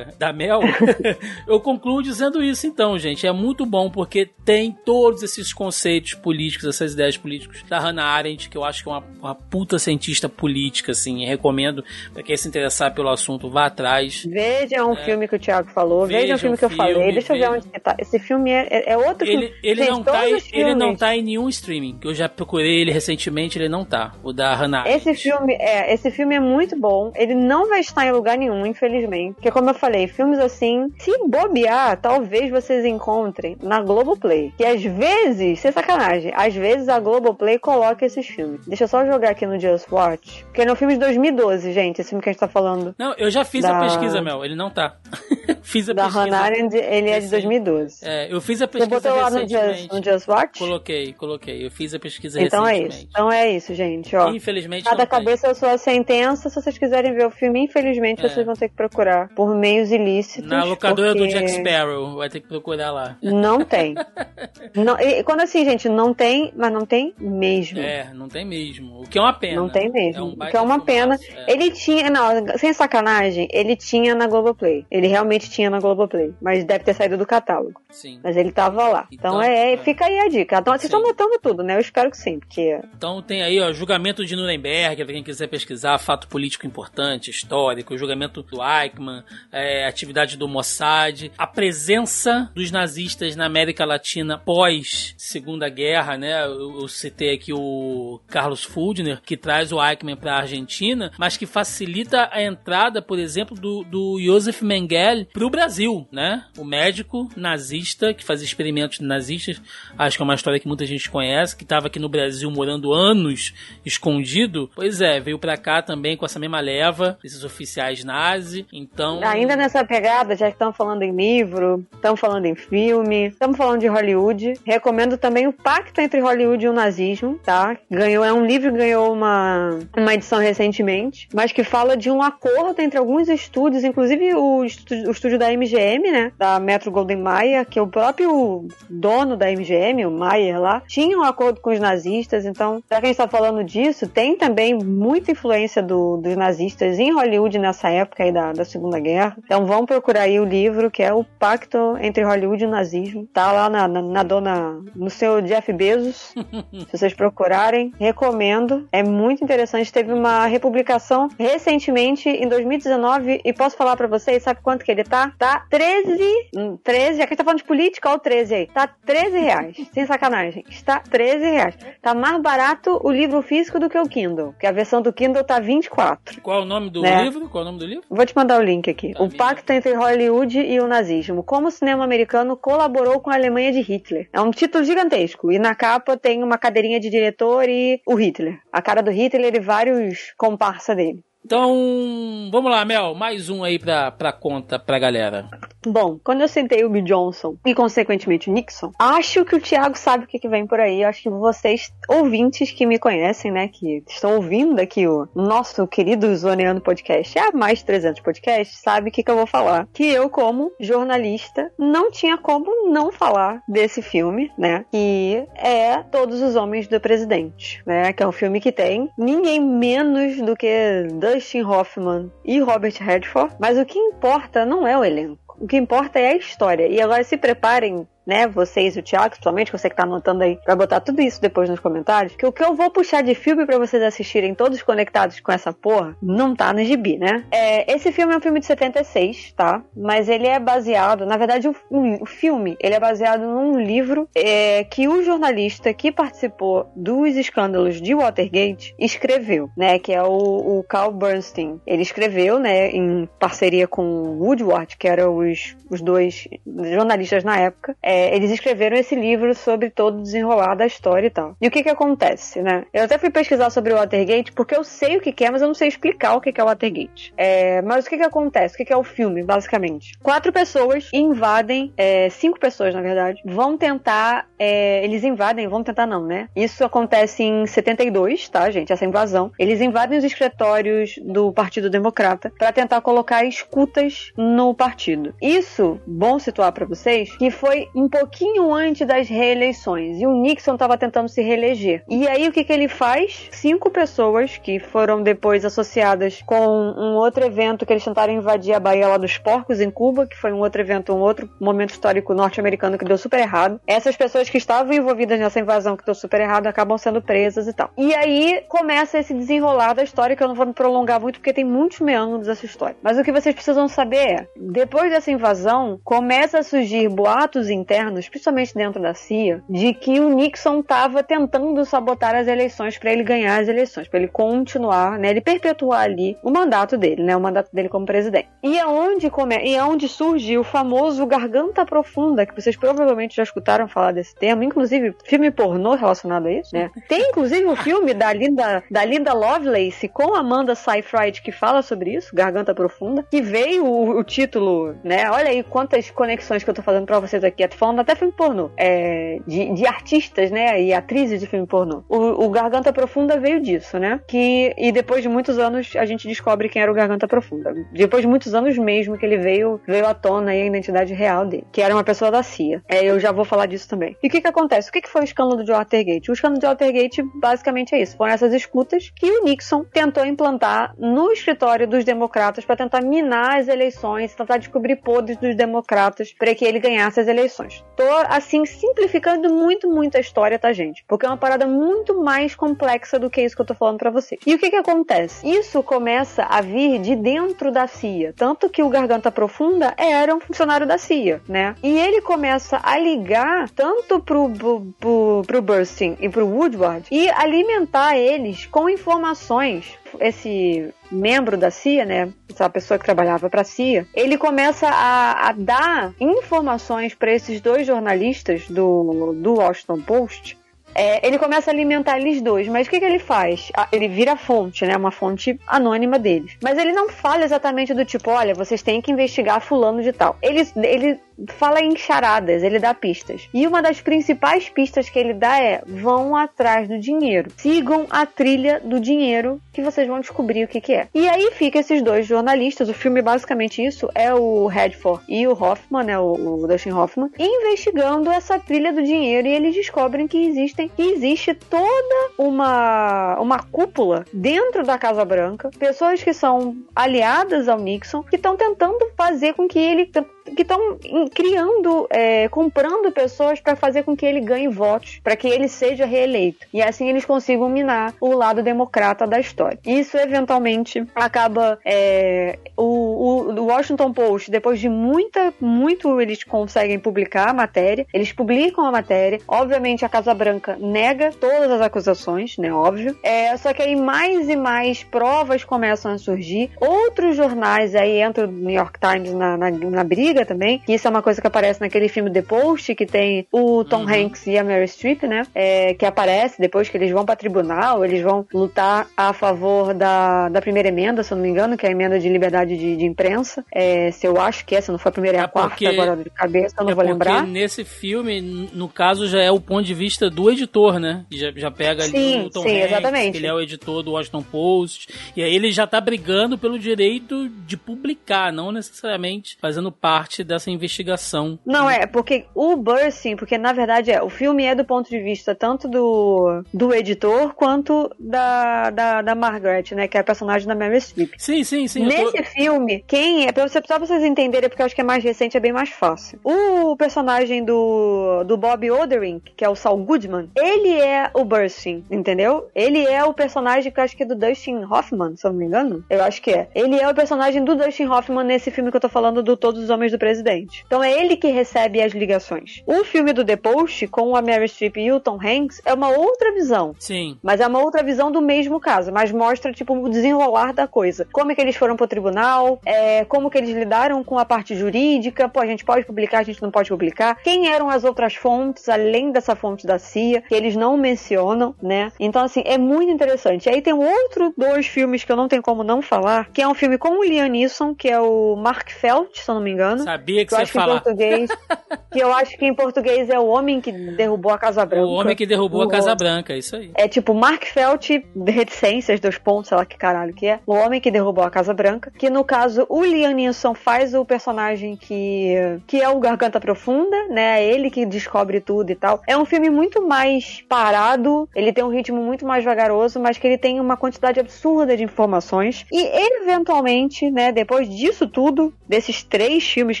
[0.18, 0.60] da Mel,
[1.46, 3.26] eu concluo dizendo isso então, gente.
[3.26, 8.48] É muito bom porque tem todos esses conceitos políticos, essas ideias políticas da Hannah Arendt,
[8.48, 11.24] que eu acho que é uma, uma puta cientista política, assim.
[11.24, 14.24] Recomendo pra quem se interessar pelo assunto, vá atrás.
[14.24, 17.34] Veja um filme que o Thiago falou, veja, um filme que eu filme, falei, deixa
[17.34, 17.96] eu ver onde tá.
[17.98, 19.56] Esse filme é, é, é outro Ele, filme.
[19.62, 21.98] ele, Gente, não tá, ele não tá em nenhum streaming.
[21.98, 24.12] que Eu já procurei ele recentemente, ele não tá.
[24.22, 25.08] O da Hannah Arendt.
[25.08, 27.12] Esse filme, é, esse filme é muito bom.
[27.14, 29.31] Ele não vai estar em lugar nenhum, infelizmente.
[29.32, 34.52] Porque, como eu falei, filmes assim, se bobear, talvez vocês encontrem na Globoplay.
[34.56, 38.66] Que às vezes, sem sacanagem, às vezes a Globoplay coloca esses filmes.
[38.66, 40.44] Deixa eu só jogar aqui no Just Watch.
[40.44, 42.94] Porque ele é um filme de 2012, gente, esse filme que a gente tá falando.
[42.98, 44.44] Não, eu já fiz a Da- pesquisa, Mel.
[44.44, 44.96] Ele não tá.
[45.62, 46.24] fiz a Da pesquisa.
[46.24, 47.30] Hannah Arendt, ele é de Recente.
[47.30, 47.98] 2012.
[48.02, 49.40] É, eu fiz a Você pesquisa botou lá no.
[49.48, 50.58] Just, no Just Watch?
[50.58, 51.66] Coloquei, coloquei.
[51.66, 53.06] Eu fiz a pesquisa Então é isso.
[53.10, 54.30] Então é isso, gente, ó.
[54.30, 55.18] Infelizmente Cada não tem.
[55.18, 56.48] cabeça é a sua sentença.
[56.48, 58.28] Se vocês quiserem ver o filme, infelizmente É.
[58.28, 60.48] vocês vão ter que procurar por meios ilícitos.
[60.48, 63.16] Na locadora porque do Jack Sparrow, vai ter que procurar lá.
[63.22, 63.94] Não tem.
[64.74, 67.78] Não, e quando assim, gente, não tem, mas não tem mesmo.
[67.78, 69.00] É, não tem mesmo.
[69.02, 69.56] O que é uma pena.
[69.60, 70.24] Não tem É mesmo.
[70.24, 71.18] um o que é uma pena.
[71.36, 71.52] é.
[71.52, 74.86] Ele tinha, não, sem sacanagem, ele tinha na Globoplay.
[74.90, 76.32] Ele realmente tinha na Globoplay.
[76.40, 77.80] Mas deve ter saído do catálogo.
[77.90, 78.18] Sim.
[78.22, 79.06] Mas ele tava lá.
[79.12, 79.76] Então, Então, é, é.
[79.76, 80.58] fica aí a dica.
[80.58, 81.76] Então, vocês estão notando tudo, né?
[81.76, 85.48] Eu espero que sim, porque Então tem aí, ó, julgamento de Nuremberg, pra quem quiser
[85.48, 89.11] pesquisar, fato político importante, histórico, julgamento do Eichmann,
[89.50, 96.44] é, atividade do Mossad, a presença dos nazistas na América Latina pós Segunda Guerra, né?
[96.44, 101.46] Eu, eu citei aqui o Carlos Fuldner, que traz o Eichmann pra Argentina, mas que
[101.46, 106.44] facilita a entrada, por exemplo, do, do Josef Mengele pro Brasil, né?
[106.56, 109.60] O médico nazista que fazia experimentos nazistas,
[109.98, 112.92] acho que é uma história que muita gente conhece, que estava aqui no Brasil morando
[112.92, 113.52] anos
[113.84, 114.70] escondido.
[114.74, 118.66] Pois é, veio pra cá também com essa mesma leva, esses oficiais nazi.
[118.72, 123.56] Então, Ainda nessa pegada, já que estamos falando em livro, estamos falando em filme, estamos
[123.56, 124.54] falando de Hollywood.
[124.64, 127.76] Recomendo também o Pacto entre Hollywood e o Nazismo, tá?
[127.90, 132.80] Ganhou, é um livro ganhou uma, uma edição recentemente, mas que fala de um acordo
[132.80, 136.32] entre alguns estúdios, inclusive o, estúdio- o estúdio da MGM, né?
[136.38, 141.18] Da Metro Golden Mayer, que é o próprio dono da MGM, o Mayer lá, tinha
[141.18, 142.44] um acordo com os nazistas.
[142.46, 146.98] Então, já que a gente está falando disso, tem também muita influência do- dos nazistas
[146.98, 149.36] em Hollywood nessa época aí da, da Segunda Guerra.
[149.44, 153.26] Então, vão procurar aí o livro que é o Pacto entre Hollywood e o Nazismo.
[153.32, 156.34] Tá lá na, na, na dona, no seu Jeff Bezos.
[156.90, 158.88] Se vocês procurarem, recomendo.
[158.92, 159.92] É muito interessante.
[159.92, 165.04] Teve uma republicação recentemente, em 2019, e posso falar pra vocês, sabe quanto que ele
[165.04, 165.32] tá?
[165.38, 166.22] Tá 13,
[166.56, 168.66] hum, 13, já que a gente tá falando de política, olha o 13 aí.
[168.66, 169.76] Tá 13 reais.
[169.92, 170.64] Sem sacanagem.
[170.68, 171.76] Está 13 reais.
[172.00, 175.44] Tá mais barato o livro físico do que o Kindle, que a versão do Kindle
[175.44, 176.40] tá 24.
[176.40, 177.22] qual é o nome do Né?
[177.24, 177.48] livro?
[177.48, 178.04] Qual é o nome do livro?
[178.10, 179.12] Vou te mandar o link aqui.
[179.12, 179.30] Tá o.
[179.30, 181.42] Pacto entre Hollywood e o Nazismo.
[181.42, 184.28] Como o cinema americano colaborou com a Alemanha de Hitler.
[184.32, 185.50] É um título gigantesco.
[185.50, 188.60] E na capa tem uma cadeirinha de diretor e o Hitler.
[188.72, 191.22] A cara do Hitler e vários comparsa dele.
[191.44, 195.48] Então, vamos lá, Mel, mais um aí pra, pra conta pra galera.
[195.84, 199.98] Bom, quando eu sentei o Bill Johnson e, consequentemente, o Nixon, acho que o Thiago
[199.98, 201.02] sabe o que, que vem por aí.
[201.02, 206.34] Acho que vocês, ouvintes que me conhecem, né, que estão ouvindo aqui o nosso querido
[206.36, 209.88] Zoneando Podcast, há mais de 300 podcasts, sabe o que, que eu vou falar.
[209.92, 216.40] Que eu, como jornalista, não tinha como não falar desse filme, né, que é Todos
[216.40, 221.08] os Homens do Presidente, né, que é um filme que tem ninguém menos do que
[221.32, 225.56] Dustin Hoffman e Robert Redford, mas o que importa não é o elenco.
[225.58, 226.86] O que importa é a história.
[226.86, 230.76] E agora se preparem né, vocês, o Thiago, principalmente, você que tá anotando aí, pra
[230.76, 233.78] botar tudo isso depois nos comentários, que o que eu vou puxar de filme para
[233.78, 237.44] vocês assistirem todos conectados com essa porra, não tá no gibi, né?
[237.50, 239.82] É, esse filme é um filme de 76, tá?
[239.96, 241.74] Mas ele é baseado, na verdade, o,
[242.20, 248.00] o filme, ele é baseado num livro é, que o jornalista que participou dos escândalos
[248.00, 251.80] de Watergate escreveu, né, que é o, o Carl Bernstein.
[251.86, 257.96] Ele escreveu, né, em parceria com Woodward, que eram os, os dois jornalistas na época,
[258.02, 261.56] é, é, eles escreveram esse livro sobre todo o desenrolar da história e tal.
[261.58, 262.84] E o que que acontece, né?
[262.92, 265.62] Eu até fui pesquisar sobre o Watergate porque eu sei o que, que é, mas
[265.62, 267.32] eu não sei explicar o que, que é o Watergate.
[267.38, 268.74] É, mas o que que acontece?
[268.74, 270.12] O que, que é o filme, basicamente?
[270.22, 276.06] Quatro pessoas invadem, é, cinco pessoas, na verdade, vão tentar, é, eles invadem, vão tentar
[276.06, 276.48] não, né?
[276.54, 278.92] Isso acontece em 72, tá, gente?
[278.92, 279.52] Essa invasão.
[279.58, 285.34] Eles invadem os escritórios do Partido Democrata para tentar colocar escutas no partido.
[285.40, 290.74] Isso, bom situar para vocês, que foi um pouquinho antes das reeleições e o Nixon
[290.74, 292.02] estava tentando se reeleger.
[292.08, 293.48] E aí o que, que ele faz?
[293.52, 298.80] Cinco pessoas que foram depois associadas com um outro evento que eles tentaram invadir a
[298.80, 302.34] Baía lá dos Porcos em Cuba, que foi um outro evento, um outro momento histórico
[302.34, 303.80] norte-americano que deu super errado.
[303.86, 307.72] Essas pessoas que estavam envolvidas nessa invasão que deu super errado acabam sendo presas e
[307.72, 307.90] tal.
[307.96, 311.52] E aí começa esse desenrolar da história que eu não vou me prolongar muito porque
[311.52, 312.96] tem muitos meandros dessa história.
[313.00, 317.91] Mas o que vocês precisam saber é, depois dessa invasão, começa a surgir boatos internos
[317.92, 323.12] internos, principalmente dentro da CIA, de que o Nixon estava tentando sabotar as eleições para
[323.12, 327.36] ele ganhar as eleições, para ele continuar, né, ele perpetuar ali o mandato dele, né,
[327.36, 328.48] o mandato dele como presidente.
[328.62, 329.56] E é onde come...
[329.58, 334.62] e é surge o famoso garganta profunda, que vocês provavelmente já escutaram falar desse termo,
[334.62, 336.90] inclusive filme pornô relacionado a isso, né?
[337.08, 342.14] Tem inclusive um filme da Linda, da Linda Lovelace com Amanda Seyfried que fala sobre
[342.14, 345.30] isso, Garganta Profunda, que veio o, o título, né?
[345.30, 348.70] Olha aí quantas conexões que eu tô fazendo para vocês aqui falando até filme pornô,
[348.76, 352.04] é, de, de, artistas, né, e atrizes de filme pornô.
[352.08, 356.28] O, o, Garganta Profunda veio disso, né, que, e depois de muitos anos a gente
[356.28, 357.74] descobre quem era o Garganta Profunda.
[357.92, 361.66] Depois de muitos anos mesmo que ele veio, veio à tona a identidade real dele,
[361.72, 362.80] que era uma pessoa da CIA.
[362.88, 364.16] É, eu já vou falar disso também.
[364.22, 364.88] E o que que acontece?
[364.88, 366.30] O que que foi o escândalo de Watergate?
[366.30, 370.94] O escândalo de Watergate basicamente é isso, foram essas escutas que o Nixon tentou implantar
[370.96, 376.54] no escritório dos democratas para tentar minar as eleições, tentar descobrir podres dos democratas para
[376.54, 377.71] que ele ganhasse as eleições.
[377.96, 381.04] Tô, assim, simplificando muito, muito a história, tá, gente?
[381.06, 384.10] Porque é uma parada muito mais complexa do que isso que eu tô falando para
[384.10, 384.38] você.
[384.46, 385.46] E o que que acontece?
[385.46, 388.32] Isso começa a vir de dentro da CIA.
[388.36, 391.74] Tanto que o Garganta Profunda era um funcionário da CIA, né?
[391.82, 397.28] E ele começa a ligar tanto pro, pro, pro, pro Bursting e pro Woodward e
[397.30, 403.64] alimentar eles com informações esse membro da CIA, né, essa pessoa que trabalhava para a
[403.64, 410.61] CIA, ele começa a, a dar informações para esses dois jornalistas do, do Washington Post
[410.94, 413.70] é, ele começa a alimentar eles dois, mas o que, que ele faz?
[413.76, 414.96] Ah, ele vira fonte, né?
[414.96, 416.56] Uma fonte anônima deles.
[416.62, 420.36] Mas ele não fala exatamente do tipo, olha, vocês têm que investigar fulano de tal.
[420.42, 423.48] Ele, ele fala em charadas, ele dá pistas.
[423.52, 427.50] E uma das principais pistas que ele dá é: vão atrás do dinheiro.
[427.56, 431.08] Sigam a trilha do dinheiro que vocês vão descobrir o que, que é.
[431.14, 435.52] E aí fica esses dois jornalistas, o filme basicamente isso, é o Redford e o
[435.52, 440.38] Hoffman, né, o, o Dustin Hoffman, investigando essa trilha do dinheiro e eles descobrem que
[440.38, 447.68] existem que existe toda uma uma cúpula dentro da Casa Branca, pessoas que são aliadas
[447.68, 450.10] ao Nixon, que estão tentando fazer com que ele
[450.54, 450.98] que estão
[451.34, 456.04] criando, é, comprando pessoas para fazer com que ele ganhe votos, para que ele seja
[456.04, 456.66] reeleito.
[456.72, 459.78] E assim eles consigam minar o lado democrata da história.
[459.86, 461.78] Isso eventualmente acaba.
[461.84, 468.06] É, o, o, o Washington Post, depois de muita, muito eles conseguem publicar a matéria,
[468.12, 469.40] eles publicam a matéria.
[469.46, 472.72] Obviamente a Casa Branca nega todas as acusações, né?
[472.72, 473.16] Óbvio.
[473.22, 476.70] É, só que aí mais e mais provas começam a surgir.
[476.80, 481.06] Outros jornais, aí entra o New York Times na, na, na briga também, que isso
[481.06, 484.08] é uma coisa que aparece naquele filme The Post, que tem o Tom uhum.
[484.08, 485.46] Hanks e a Mary Streep, né?
[485.54, 490.48] É, que aparece depois que eles vão para tribunal, eles vão lutar a favor da,
[490.48, 492.96] da primeira emenda, se eu não me engano, que é a emenda de liberdade de,
[492.96, 493.64] de imprensa.
[493.72, 496.16] É, se eu acho que essa não foi a primeira, é a quarta, porque, agora
[496.16, 497.46] de cabeça, eu não é vou lembrar.
[497.46, 498.40] nesse filme,
[498.72, 500.61] no caso, já é o ponto de vista do editor,
[500.98, 501.24] né?
[501.30, 503.36] Já, já pega ali sim, o Tom sim, Hanks, exatamente.
[503.36, 507.48] ele é o editor do Washington Post, e aí ele já tá brigando pelo direito
[507.48, 511.58] de publicar, não necessariamente fazendo parte dessa investigação.
[511.64, 515.08] Não, é, porque o Burr, sim, porque na verdade é, o filme é do ponto
[515.08, 520.08] de vista tanto do, do editor quanto da, da, da Margaret, né?
[520.08, 521.32] Que é a personagem da Mary Streep.
[521.38, 522.04] Sim, sim, sim.
[522.04, 522.44] Nesse tô...
[522.44, 525.22] filme, quem é, pra você, só pra vocês entenderem, porque eu acho que é mais
[525.22, 526.38] recente, é bem mais fácil.
[526.44, 532.04] O personagem do, do Bob Odenkirk, que é o Saul Goodman, ele é o Bursting,
[532.10, 532.68] entendeu?
[532.74, 535.58] Ele é o personagem que eu acho que é do Dustin Hoffman, se eu não
[535.58, 536.04] me engano.
[536.08, 536.68] Eu acho que é.
[536.74, 539.82] Ele é o personagem do Dustin Hoffman nesse filme que eu tô falando do Todos
[539.82, 540.84] os Homens do Presidente.
[540.86, 542.82] Então é ele que recebe as ligações.
[542.86, 546.08] O filme do The Post, com a Mary Streep e o Tom Hanks, é uma
[546.10, 546.94] outra visão.
[546.98, 547.38] Sim.
[547.42, 551.26] Mas é uma outra visão do mesmo caso, mas mostra, tipo, o desenrolar da coisa.
[551.32, 554.74] Como é que eles foram pro tribunal, é, como que eles lidaram com a parte
[554.74, 557.36] jurídica, pô, a gente pode publicar, a gente não pode publicar.
[557.42, 562.12] Quem eram as outras fontes, além dessa fonte da CIA, que eles não mencionam, né?
[562.18, 563.68] Então, assim, é muito interessante.
[563.68, 566.74] Aí tem outro dois filmes que eu não tenho como não falar, que é um
[566.74, 570.02] filme com o Liam Neeson, que é o Mark Felt, se eu não me engano.
[570.04, 571.00] Sabia que, que você ia falar.
[571.00, 571.50] português,
[572.12, 575.06] que eu acho que em português é o homem que derrubou a Casa Branca.
[575.06, 576.90] O homem que derrubou a Casa Branca, isso aí.
[576.94, 578.08] É tipo Mark Felt,
[578.46, 580.60] reticências, dois pontos, sei lá que caralho que é.
[580.66, 582.12] O homem que derrubou a Casa Branca.
[582.18, 585.54] Que no caso, o Liam Neeson faz o personagem que,
[585.86, 587.62] que é o Garganta Profunda, né?
[587.62, 589.20] É ele que descobre tudo e tal.
[589.26, 590.31] É um filme muito mais
[590.68, 594.96] parado, ele tem um ritmo muito mais vagaroso, mas que ele tem uma quantidade absurda
[594.96, 595.84] de informações.
[595.90, 596.00] E
[596.42, 600.00] eventualmente, né, depois disso tudo, desses três filmes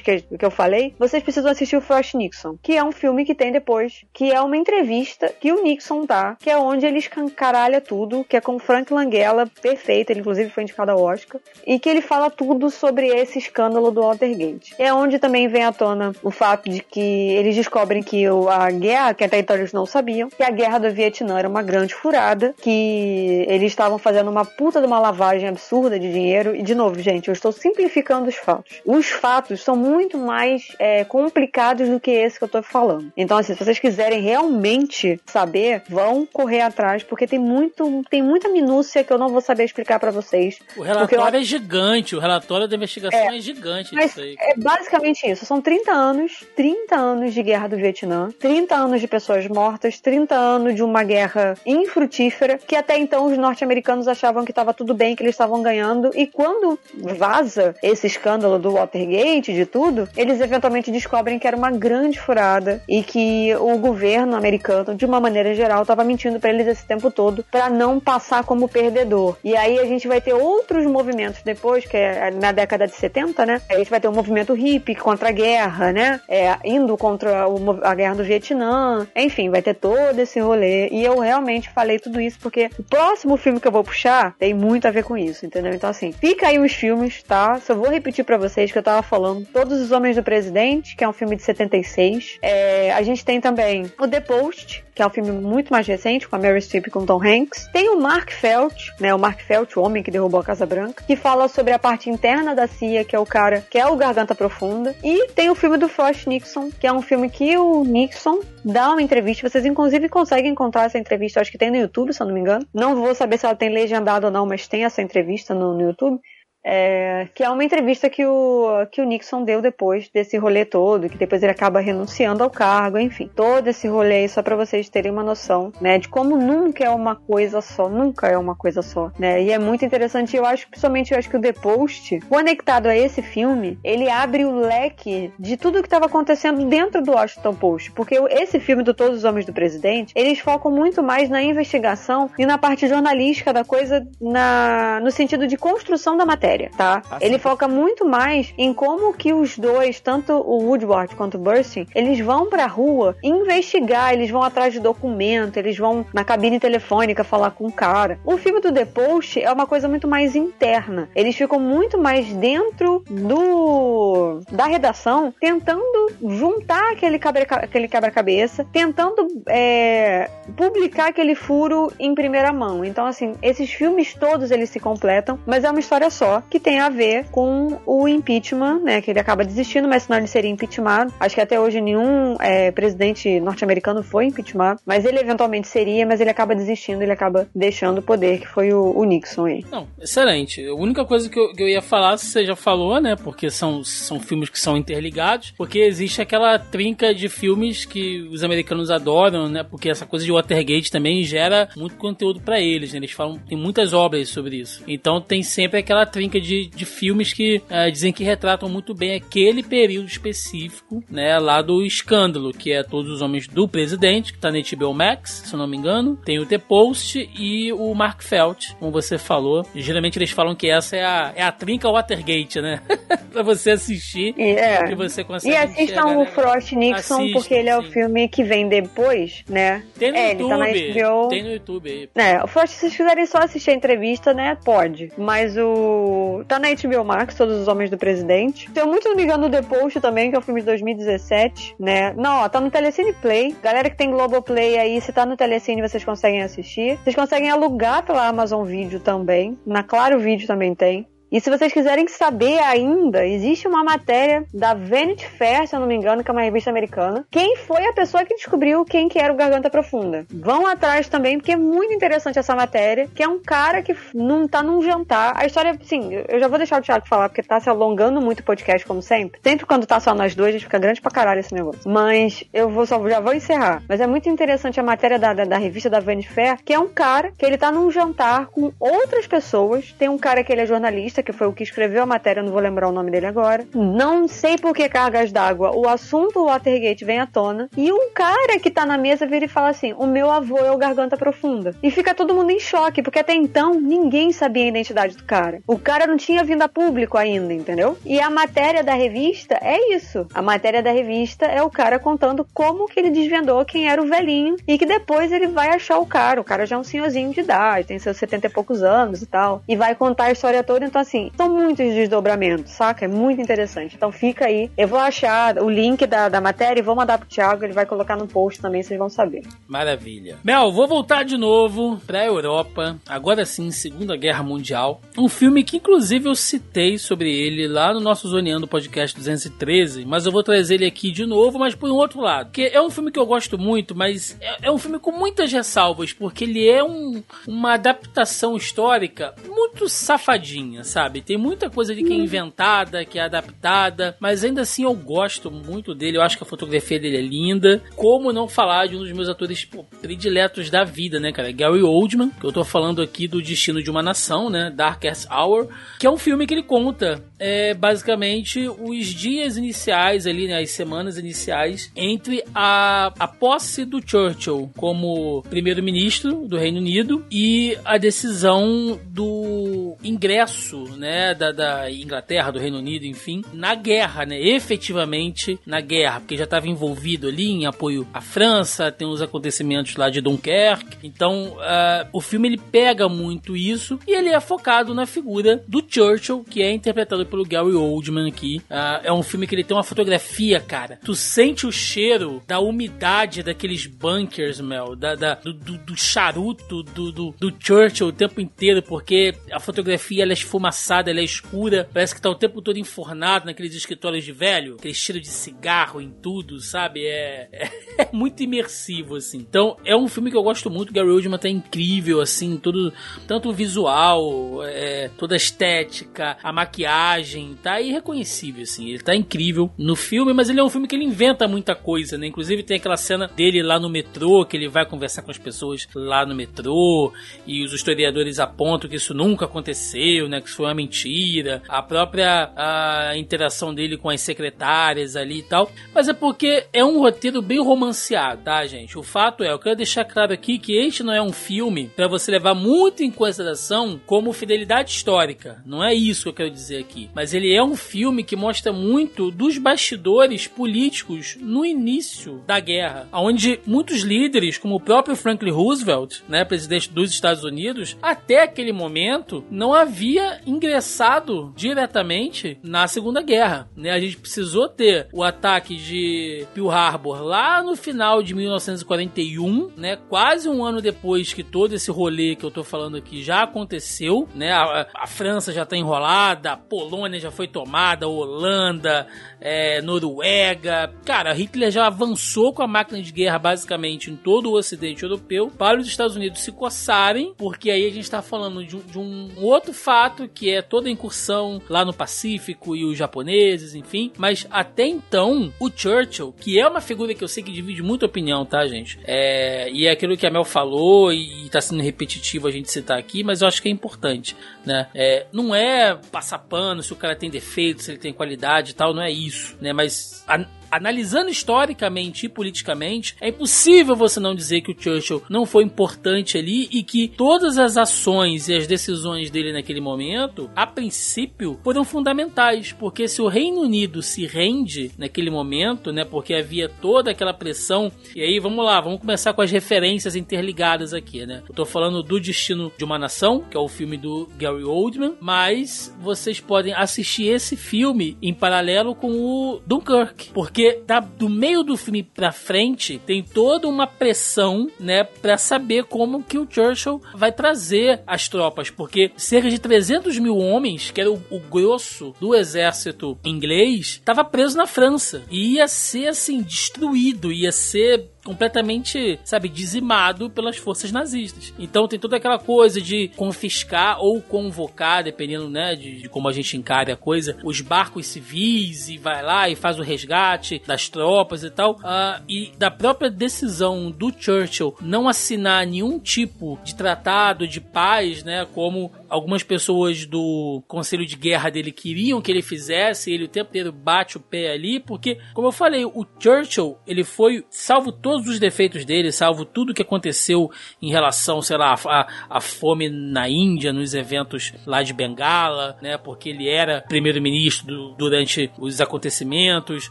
[0.00, 3.34] que, que eu falei, vocês precisam assistir o Frost Nixon, que é um filme que
[3.34, 7.80] tem depois, que é uma entrevista que o Nixon tá, que é onde ele escancaralha
[7.80, 11.88] tudo, que é com Frank Langella, perfeito, ele inclusive foi indicado ao Oscar, e que
[11.88, 14.74] ele fala tudo sobre esse escândalo do Watergate.
[14.78, 19.14] É onde também vem à tona o fato de que eles descobrem que a guerra,
[19.14, 22.54] que até então eles não sabiam, que a guerra do Vietnã era uma grande furada,
[22.60, 26.98] que eles estavam fazendo uma puta de uma lavagem absurda de dinheiro, e de novo,
[27.00, 28.80] gente, eu estou simplificando os fatos.
[28.84, 33.12] Os fatos são muito mais é, complicados do que esse que eu tô falando.
[33.16, 38.48] Então, assim, se vocês quiserem realmente saber, vão correr atrás, porque tem muito, tem muita
[38.48, 40.58] minúcia que eu não vou saber explicar para vocês.
[40.76, 41.40] O relatório eu...
[41.40, 43.94] é gigante, o relatório da investigação é, é gigante.
[43.94, 45.44] Mas é basicamente isso.
[45.44, 50.11] São 30 anos, 30 anos de guerra do Vietnã, 30 anos de pessoas mortas, 30
[50.30, 55.16] anos de uma guerra infrutífera, que até então os norte-americanos achavam que estava tudo bem,
[55.16, 60.90] que eles estavam ganhando, e quando vaza esse escândalo do Watergate, de tudo, eles eventualmente
[60.90, 65.82] descobrem que era uma grande furada e que o governo americano, de uma maneira geral,
[65.82, 69.36] estava mentindo para eles esse tempo todo para não passar como perdedor.
[69.42, 73.46] E aí a gente vai ter outros movimentos depois, que é na década de 70,
[73.46, 73.60] né?
[73.68, 76.20] A gente vai ter o um movimento hippie contra a guerra, né?
[76.28, 77.46] É, indo contra
[77.82, 79.06] a guerra do Vietnã.
[79.16, 80.88] Enfim, vai ter todo esse rolê.
[80.88, 84.54] E eu realmente falei tudo isso porque o próximo filme que eu vou puxar tem
[84.54, 85.72] muito a ver com isso, entendeu?
[85.72, 87.60] Então, assim, fica aí os filmes, tá?
[87.60, 89.46] Só vou repetir para vocês que eu tava falando.
[89.52, 92.38] Todos os Homens do Presidente, que é um filme de 76.
[92.42, 96.28] É, a gente tem também o The Post, que é um filme muito mais recente,
[96.28, 97.68] com a Mary Streep e com Tom Hanks.
[97.72, 101.02] Tem o Mark Felt, né, o Mark Felt, o homem que derrubou a Casa Branca,
[101.06, 103.96] que fala sobre a parte interna da CIA, que é o cara que é o
[103.96, 104.94] Garganta Profunda.
[105.02, 108.90] E tem o filme do Frost Nixon, que é um filme que o Nixon dá
[108.90, 109.48] uma entrevista.
[109.48, 112.40] Vocês, inclusive, conseguem encontrar essa entrevista, acho que tem no YouTube, se eu não me
[112.40, 112.66] engano.
[112.72, 115.82] Não vou saber se ela tem legendado ou não, mas tem essa entrevista no, no
[115.82, 116.20] YouTube.
[116.64, 121.08] É, que é uma entrevista que o, que o Nixon deu depois desse rolê todo,
[121.08, 123.28] que depois ele acaba renunciando ao cargo, enfim.
[123.34, 127.16] Todo esse rolê só para vocês terem uma noção, né, de como nunca é uma
[127.16, 129.42] coisa só, nunca é uma coisa só, né?
[129.42, 132.96] E é muito interessante, eu acho, principalmente eu acho que o The Post, conectado a
[132.96, 137.90] esse filme, ele abre o leque de tudo que estava acontecendo dentro do Washington Post,
[137.92, 142.30] porque esse filme do Todos os Homens do Presidente, eles focam muito mais na investigação
[142.38, 146.51] e na parte jornalística da coisa, na, no sentido de construção da matéria.
[146.76, 147.02] Tá?
[147.10, 151.38] Ah, Ele foca muito mais em como que os dois, tanto o Woodward quanto o
[151.40, 156.58] Burstyn, eles vão pra rua investigar, eles vão atrás de documento, eles vão na cabine
[156.60, 158.18] telefônica falar com o cara.
[158.24, 161.08] O filme do The Post é uma coisa muito mais interna.
[161.14, 169.26] Eles ficam muito mais dentro do da redação, tentando juntar aquele quebra- aquele quebra-cabeça, tentando
[169.48, 172.84] é, publicar aquele furo em primeira mão.
[172.84, 176.80] Então, assim, esses filmes todos eles se completam, mas é uma história só que tem
[176.80, 179.00] a ver com o impeachment, né?
[179.00, 181.12] Que ele acaba desistindo, mas senão ele seria impeachmentado.
[181.18, 186.20] Acho que até hoje nenhum é, presidente norte-americano foi impeachmentado, mas ele eventualmente seria, mas
[186.20, 189.64] ele acaba desistindo, ele acaba deixando o poder, que foi o, o Nixon aí.
[189.70, 190.64] Não, excelente.
[190.66, 193.16] A única coisa que eu, que eu ia falar, você já falou, né?
[193.16, 195.52] Porque são, são filmes que são interligados.
[195.56, 199.62] Porque existe aquela trinca de filmes que os americanos adoram, né?
[199.62, 202.98] Porque essa coisa de Watergate também gera muito conteúdo pra eles, né?
[202.98, 204.82] Eles falam, tem muitas obras sobre isso.
[204.86, 209.14] Então tem sempre aquela trinca de, de filmes que eh, dizem que retratam muito bem
[209.14, 211.38] aquele período específico, né?
[211.38, 215.42] Lá do escândalo, que é Todos os Homens do Presidente, que tá na HBO Max,
[215.46, 216.16] se eu não me engano.
[216.24, 219.66] Tem o The Post e o Mark Felt, como você falou.
[219.74, 222.80] Geralmente eles falam que essa é a, é a trinca Watergate, né?
[223.32, 224.34] pra você assistir.
[224.36, 224.84] E, é.
[224.84, 226.26] Que você consegue E assistam enxergar, o né?
[226.26, 227.90] Frost Nixon, Assistam, porque ele é o sim.
[227.90, 229.82] filme que vem depois, né?
[229.98, 231.02] Tem no é, ele tá na YouTube.
[231.02, 231.28] HBO.
[231.28, 232.08] Tem no YouTube aí.
[232.14, 234.56] É, o Frost, se vocês quiserem só assistir a entrevista, né?
[234.64, 235.12] Pode.
[235.16, 236.21] Mas o.
[236.46, 238.70] Tá na HBO Max, Todos os Homens do Presidente.
[238.70, 241.76] Tem muito, não me engano, o The Post também, que é um filme de 2017,
[241.78, 242.12] né?
[242.14, 243.56] Não, ó, tá no Telecine Play.
[243.62, 246.98] Galera que tem Globoplay aí, se tá no Telecine, vocês conseguem assistir.
[247.02, 249.58] Vocês conseguem alugar pela Amazon Video também.
[249.66, 251.06] Na Claro Video também tem.
[251.32, 255.86] E se vocês quiserem saber ainda, existe uma matéria da Vanity Fair, se eu não
[255.86, 257.24] me engano, que é uma revista americana.
[257.30, 260.26] Quem foi a pessoa que descobriu quem que era o Garganta Profunda?
[260.28, 264.46] Vão atrás também, porque é muito interessante essa matéria, que é um cara que não
[264.46, 265.32] tá num jantar.
[265.34, 268.40] A história, sim, eu já vou deixar o Thiago falar, porque tá se alongando muito
[268.40, 269.40] o podcast, como sempre.
[269.42, 271.90] Sempre quando tá só nós dois, a gente fica grande pra caralho esse negócio.
[271.90, 273.82] Mas eu vou só, já vou encerrar.
[273.88, 276.78] Mas é muito interessante a matéria da, da, da revista da Vanity Fair, que é
[276.78, 279.94] um cara que ele tá num jantar com outras pessoas.
[279.98, 282.52] Tem um cara que ele é jornalista, que foi o que escreveu a matéria, não
[282.52, 283.64] vou lembrar o nome dele agora.
[283.74, 285.74] Não sei por que cargas d'água.
[285.74, 287.68] O assunto Watergate vem à tona.
[287.76, 290.70] E um cara que tá na mesa vira e fala assim: O meu avô é
[290.70, 291.74] o Garganta Profunda.
[291.82, 295.60] E fica todo mundo em choque, porque até então ninguém sabia a identidade do cara.
[295.66, 297.96] O cara não tinha vindo a público ainda, entendeu?
[298.04, 300.26] E a matéria da revista é isso.
[300.34, 304.06] A matéria da revista é o cara contando como que ele desvendou quem era o
[304.06, 306.40] velhinho e que depois ele vai achar o cara.
[306.40, 309.26] O cara já é um senhorzinho de idade, tem seus 70 e poucos anos e
[309.26, 309.62] tal.
[309.68, 310.84] E vai contar a história toda.
[310.84, 313.04] Então, assim, são muitos desdobramentos, saca?
[313.04, 313.96] É muito interessante.
[313.96, 314.70] Então fica aí.
[314.76, 317.64] Eu vou achar o link da, da matéria e vou mandar pro Thiago.
[317.64, 319.42] Ele vai colocar no post também, vocês vão saber.
[319.66, 320.38] Maravilha.
[320.44, 325.00] Mel, vou voltar de novo pra Europa, agora sim, Segunda Guerra Mundial.
[325.16, 330.26] Um filme que, inclusive, eu citei sobre ele lá no nosso Zoneando Podcast 213, mas
[330.26, 332.46] eu vou trazer ele aqui de novo, mas por um outro lado.
[332.46, 335.52] Porque é um filme que eu gosto muito, mas é, é um filme com muitas
[335.52, 341.20] ressalvas, porque ele é um, uma adaptação histórica muito safadinha, sabe?
[341.20, 345.50] Tem muita coisa ali que é inventada, que é adaptada, mas ainda assim eu gosto
[345.50, 346.16] muito dele.
[346.16, 347.82] Eu acho que a fotografia dele é linda.
[347.96, 351.50] Como não falar de um dos meus atores pô, prediletos da vida, né, cara?
[351.50, 354.70] Gary Oldman, que eu tô falando aqui do Destino de uma Nação, né?
[354.74, 360.46] Darkest Hour, que é um filme que ele conta é, basicamente os dias iniciais ali,
[360.46, 367.24] né, as semanas iniciais entre a, a posse do Churchill como primeiro-ministro do Reino Unido
[367.28, 374.24] e a decisão do ingresso, né, da, da Inglaterra, do Reino Unido, enfim, na guerra,
[374.24, 379.22] né, efetivamente na guerra, porque já estava envolvido ali em apoio à França, tem os
[379.22, 384.40] acontecimentos lá de Dunkerque, então uh, o filme ele pega muito isso e ele é
[384.40, 388.58] focado na figura do Churchill, que é interpretado pelo Gary Oldman aqui.
[388.70, 390.98] Uh, é um filme que ele tem uma fotografia, cara.
[391.04, 396.82] Tu sente o cheiro da umidade daqueles bunkers, Mel, da, da do, do, do, charuto
[396.82, 400.36] do, do, do, Churchill o tempo inteiro, porque a fotografia ela é
[400.72, 404.74] esfumaçada, ela é escura, parece que tá o tempo todo enfornado naqueles escritórios de velho,
[404.74, 407.04] aquele cheiro de cigarro em tudo, sabe?
[407.04, 407.70] É, é,
[408.02, 409.38] é muito imersivo, assim.
[409.38, 412.92] Então, é um filme que eu gosto muito, Gary Oldman tá incrível, assim, todo,
[413.26, 418.88] tanto o visual, é, toda a estética, a maquiagem, tá irreconhecível, assim.
[418.88, 422.16] Ele tá incrível no filme, mas ele é um filme que ele inventa muita coisa,
[422.16, 422.26] né?
[422.26, 425.86] Inclusive tem aquela cena dele lá no metrô, que ele vai conversar com as pessoas
[425.94, 427.12] lá no metrô,
[427.46, 430.40] e os historiadores apontam que isso nunca aconteceu, né?
[430.40, 435.42] Que isso foi uma mentira, a própria a interação dele com as secretárias ali e
[435.42, 438.96] tal, mas é porque é um roteiro bem romanceado, tá, gente?
[438.96, 442.06] O fato é, eu quero deixar claro aqui que este não é um filme para
[442.06, 446.78] você levar muito em consideração como fidelidade histórica, não é isso que eu quero dizer
[446.78, 452.60] aqui, mas ele é um filme que mostra muito dos bastidores políticos no início da
[452.60, 458.44] guerra, onde muitos líderes, como o próprio Franklin Roosevelt, né, presidente dos Estados Unidos, até
[458.44, 463.68] aquele momento não havia ingressado diretamente na Segunda Guerra.
[463.76, 463.90] Né?
[463.90, 469.96] A gente precisou ter o ataque de Pearl Harbor lá no final de 1941, né?
[469.96, 474.28] quase um ano depois que todo esse rolê que eu tô falando aqui já aconteceu.
[474.34, 474.52] Né?
[474.52, 479.06] A, a França já tá enrolada, a Polônia já foi tomada, Holanda,
[479.40, 480.92] é, Noruega.
[481.04, 485.50] Cara, Hitler já avançou com a máquina de guerra basicamente em todo o ocidente europeu
[485.50, 489.30] para os Estados Unidos se coçarem, porque aí a gente está falando de, de, um
[489.36, 494.12] outro fato que é toda a incursão lá no Pacífico e os japoneses, enfim.
[494.16, 498.06] Mas até então, o Churchill, que é uma figura que eu sei que divide muita
[498.06, 498.98] opinião, tá, gente?
[499.04, 502.98] É, e é aquilo que a Mel falou e está sendo repetitivo a gente citar
[502.98, 504.88] aqui, mas eu acho que é importante, né?
[504.94, 508.74] É, não é passar pano se o cara tem defeito, se ele tem qualidade e
[508.74, 509.72] tal, não é isso, né?
[509.72, 515.44] Mas a, analisando historicamente e politicamente, é impossível você não dizer que o Churchill não
[515.44, 520.66] foi importante ali e que todas as ações e as decisões dele naquele momento, a
[520.66, 526.70] princípio, foram fundamentais, porque se o Reino Unido se rende naquele momento, né, porque havia
[526.70, 531.42] toda aquela pressão, e aí vamos lá, vamos começar com as referências interligadas aqui, né?
[531.46, 535.16] Eu tô falando do Destino de uma Nação, que é o filme do Gary Oldman,
[535.20, 541.28] mas vocês podem assistir esse filme em paralelo com o Dunkirk, porque porque da, do
[541.28, 546.46] meio do filme pra frente tem toda uma pressão, né, pra saber como que o
[546.48, 548.70] Churchill vai trazer as tropas.
[548.70, 554.24] Porque cerca de 300 mil homens, que era o, o grosso do exército inglês, estava
[554.24, 555.22] preso na França.
[555.30, 561.52] E ia ser, assim, destruído, ia ser completamente, sabe, dizimado pelas forças nazistas.
[561.58, 566.32] Então tem toda aquela coisa de confiscar ou convocar, dependendo, né, de, de, como a
[566.32, 570.88] gente encare a coisa, os barcos civis e vai lá e faz o resgate das
[570.88, 571.72] tropas e tal.
[571.72, 578.22] Uh, e da própria decisão do Churchill não assinar nenhum tipo de tratado de paz,
[578.22, 583.28] né, como algumas pessoas do conselho de guerra dele queriam que ele fizesse, ele o
[583.28, 587.92] tempo inteiro bate o pé ali, porque, como eu falei, o Churchill, ele foi, salvo
[588.12, 590.50] todos os defeitos dele, salvo tudo que aconteceu
[590.82, 595.96] em relação, sei lá, a, a fome na Índia, nos eventos lá de Bengala, né,
[595.96, 599.90] porque ele era primeiro-ministro durante os acontecimentos,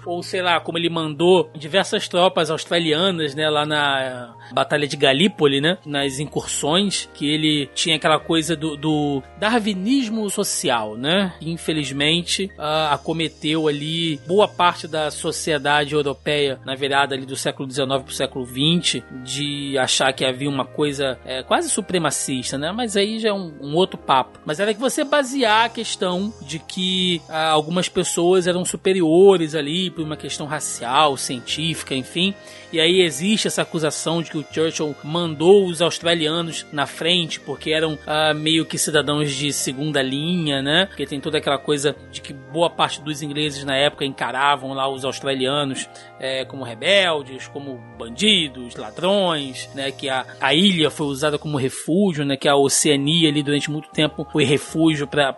[0.06, 5.60] ou sei lá, como ele mandou diversas tropas australianas, né, lá na Batalha de Galípoli,
[5.60, 11.34] né, nas incursões, que ele tinha aquela coisa do, do darwinismo social, né?
[11.42, 18.11] Infelizmente, uh, acometeu ali boa parte da sociedade europeia na virada ali do século XIX
[18.12, 22.72] para o século XX de achar que havia uma coisa é, quase supremacista, né?
[22.72, 24.40] Mas aí já é um, um, outro papo.
[24.46, 29.90] Mas era que você basear a questão de que uh, algumas pessoas eram superiores ali
[29.90, 32.34] por uma questão racial, científica, enfim.
[32.72, 37.72] E aí existe essa acusação de que o Churchill mandou os australianos na frente porque
[37.72, 40.86] eram uh, meio que cidadãos de segunda linha, né?
[40.86, 44.88] Porque tem toda aquela coisa de que boa parte dos ingleses na época encaravam lá
[44.88, 49.92] os australianos é, como rebeldes, como bandidos, ladrões, né?
[49.92, 52.38] Que a, a ilha foi usada como refúgio, né?
[52.38, 55.36] Que a Oceania ali durante muito tempo foi refúgio para